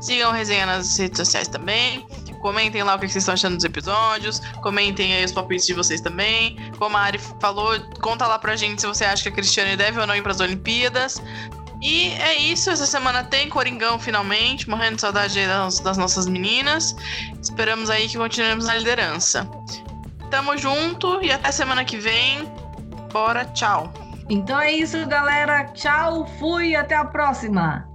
Sigam 0.00 0.32
resenha 0.32 0.66
nas 0.66 0.98
redes 0.98 1.16
sociais 1.16 1.46
também. 1.46 2.04
Comentem 2.40 2.82
lá 2.82 2.96
o 2.96 2.98
que 2.98 3.06
vocês 3.06 3.22
estão 3.22 3.34
achando 3.34 3.54
dos 3.54 3.64
episódios. 3.64 4.40
Comentem 4.60 5.14
aí 5.14 5.24
os 5.24 5.30
palpites 5.30 5.64
de 5.64 5.74
vocês 5.74 6.00
também. 6.00 6.56
Como 6.76 6.96
a 6.96 7.02
Ari 7.02 7.20
falou, 7.40 7.78
conta 8.00 8.26
lá 8.26 8.36
pra 8.36 8.56
gente 8.56 8.80
se 8.80 8.86
você 8.88 9.04
acha 9.04 9.22
que 9.22 9.28
a 9.28 9.32
Cristiane 9.32 9.76
deve 9.76 10.00
ou 10.00 10.08
não 10.08 10.16
ir 10.16 10.22
pras 10.22 10.40
Olimpíadas. 10.40 11.22
E 11.80 12.08
é 12.14 12.36
isso, 12.36 12.68
essa 12.68 12.84
semana 12.84 13.22
tem 13.22 13.48
Coringão 13.48 13.96
finalmente, 14.00 14.68
morrendo 14.68 14.96
de 14.96 15.02
saudade 15.02 15.46
das, 15.46 15.78
das 15.78 15.96
nossas 15.96 16.26
meninas. 16.26 16.96
Esperamos 17.40 17.88
aí 17.90 18.08
que 18.08 18.18
continuemos 18.18 18.66
na 18.66 18.74
liderança. 18.74 19.48
Tamo 20.30 20.56
junto 20.56 21.22
e 21.22 21.32
até 21.32 21.50
semana 21.50 21.84
que 21.84 21.96
vem. 21.96 22.44
Bora, 23.12 23.44
tchau. 23.46 23.92
Então 24.28 24.60
é 24.60 24.70
isso, 24.70 25.06
galera. 25.06 25.64
Tchau, 25.72 26.26
fui, 26.38 26.76
até 26.76 26.94
a 26.94 27.04
próxima. 27.04 27.87